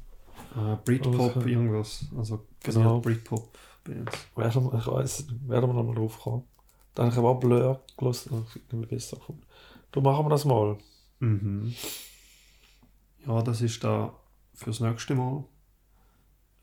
Äh, 0.57 0.77
Britpop, 0.85 1.37
Okay. 1.37 1.53
irgendwas. 1.53 2.07
Also 2.16 2.45
Genau. 2.62 2.79
genau. 2.81 3.01
Britpop-Bands. 3.01 4.12
Werden 4.37 4.64
wir, 4.73 4.79
ich 4.79 4.87
weiss, 4.89 5.27
werden 5.47 5.71
wir 5.71 5.75
noch 5.75 5.85
mal 5.85 5.95
drauf 5.95 6.18
kommen. 6.21 6.43
Dann 6.95 7.07
habe 7.07 7.12
ich 7.14 7.18
aber 7.18 7.29
auch 7.31 7.41
Blur 7.41 7.81
gehört 7.97 8.27
und 8.33 8.47
irgendwie 8.71 8.87
besser 8.95 9.16
gefunden. 9.16 9.43
Du 9.93 10.01
machen 10.01 10.27
wir 10.27 10.31
das 10.31 10.45
mal. 10.45 10.77
Mhm. 11.21 11.73
Ja, 13.27 13.43
das 13.43 13.61
ist 13.61 13.85
da 13.85 14.12
fürs 14.55 14.81
nächste 14.81 15.14
Mal. 15.14 15.45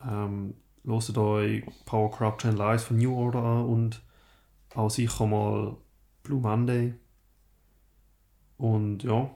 Ähm, 0.06 0.54
hört 0.84 1.16
euch 1.18 1.64
Power 1.86 2.10
Corruption 2.10 2.56
Lies 2.56 2.84
von 2.84 2.98
New 2.98 3.16
Order 3.16 3.42
an 3.42 3.64
und 3.66 4.02
auch 4.74 4.90
sicher 4.90 5.26
mal 5.26 5.76
Blue 6.22 6.40
Monday. 6.40 6.94
Und 8.58 9.04
ja, 9.04 9.30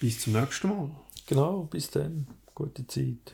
bis 0.00 0.20
zum 0.20 0.32
nächsten 0.32 0.68
Mal. 0.68 0.90
Genau, 1.26 1.64
bis 1.64 1.90
dann. 1.90 2.26
Gute 2.54 2.86
Zeit. 2.86 3.32